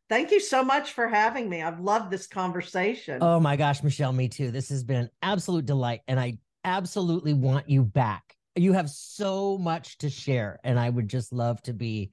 Thank 0.10 0.32
you 0.32 0.40
so 0.40 0.64
much 0.64 0.94
for 0.94 1.08
having 1.08 1.48
me. 1.48 1.62
I've 1.62 1.80
loved 1.80 2.10
this 2.10 2.26
conversation. 2.26 3.20
Oh 3.22 3.40
my 3.40 3.56
gosh, 3.56 3.84
Michelle, 3.84 4.12
me 4.12 4.28
too. 4.28 4.50
This 4.50 4.70
has 4.70 4.84
been 4.84 4.98
an 4.98 5.10
absolute 5.22 5.68
delight. 5.68 6.02
And 6.08 6.20
I 6.20 6.40
absolutely 6.66 7.34
want 7.34 7.70
you 7.70 7.84
back. 7.84 8.36
You 8.56 8.74
have 8.74 8.90
so 8.90 9.60
much 9.60 10.00
to 10.00 10.10
share. 10.10 10.60
And 10.64 10.80
I 10.80 10.90
would 10.90 11.08
just 11.08 11.32
love 11.32 11.62
to 11.64 11.74
be, 11.74 12.10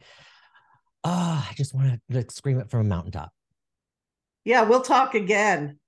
oh, 1.05 1.47
I 1.49 1.55
just 1.55 1.75
want 1.75 2.01
to 2.11 2.27
scream 2.31 2.61
it 2.61 2.71
from 2.71 2.81
a 2.81 2.85
mountaintop. 2.85 3.33
Yeah, 4.45 4.63
we'll 4.63 4.83
talk 4.83 5.15
again. 5.15 5.79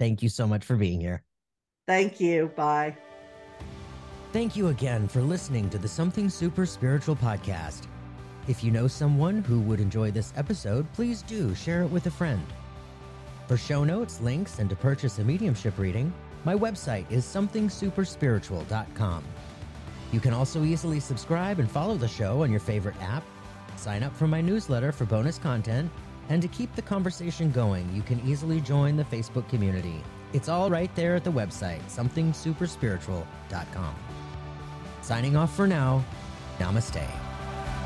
Thank 0.00 0.22
you 0.22 0.30
so 0.30 0.46
much 0.46 0.64
for 0.64 0.76
being 0.76 1.00
here. 1.00 1.22
Thank 1.86 2.18
you. 2.18 2.50
Bye. 2.56 2.96
Thank 4.32 4.56
you 4.56 4.68
again 4.68 5.06
for 5.06 5.20
listening 5.20 5.68
to 5.68 5.78
the 5.78 5.86
Something 5.86 6.30
Super 6.30 6.64
Spiritual 6.64 7.14
podcast. 7.14 7.86
If 8.48 8.64
you 8.64 8.72
know 8.72 8.88
someone 8.88 9.44
who 9.44 9.60
would 9.60 9.78
enjoy 9.78 10.10
this 10.10 10.32
episode, 10.36 10.92
please 10.94 11.22
do 11.22 11.54
share 11.54 11.82
it 11.82 11.90
with 11.90 12.06
a 12.06 12.10
friend. 12.10 12.44
For 13.46 13.56
show 13.56 13.84
notes, 13.84 14.20
links, 14.20 14.58
and 14.58 14.68
to 14.68 14.74
purchase 14.74 15.20
a 15.20 15.24
mediumship 15.24 15.78
reading, 15.78 16.12
my 16.44 16.54
website 16.54 17.10
is 17.10 17.24
somethingsuperspiritual.com. 17.24 19.24
You 20.10 20.20
can 20.20 20.34
also 20.34 20.64
easily 20.64 20.98
subscribe 20.98 21.60
and 21.60 21.70
follow 21.70 21.96
the 21.96 22.08
show 22.08 22.42
on 22.42 22.50
your 22.50 22.60
favorite 22.60 23.00
app, 23.00 23.22
sign 23.76 24.02
up 24.02 24.14
for 24.16 24.26
my 24.26 24.40
newsletter 24.40 24.90
for 24.90 25.04
bonus 25.04 25.38
content, 25.38 25.90
and 26.28 26.42
to 26.42 26.48
keep 26.48 26.74
the 26.74 26.82
conversation 26.82 27.52
going, 27.52 27.88
you 27.94 28.02
can 28.02 28.20
easily 28.26 28.60
join 28.60 28.96
the 28.96 29.04
Facebook 29.04 29.48
community. 29.48 30.02
It's 30.32 30.48
all 30.48 30.68
right 30.68 30.92
there 30.96 31.14
at 31.14 31.24
the 31.24 31.30
website, 31.30 31.82
somethingsuperspiritual.com. 31.84 33.94
Signing 35.02 35.36
off 35.36 35.54
for 35.54 35.66
now, 35.66 36.04
namaste. 36.58 37.21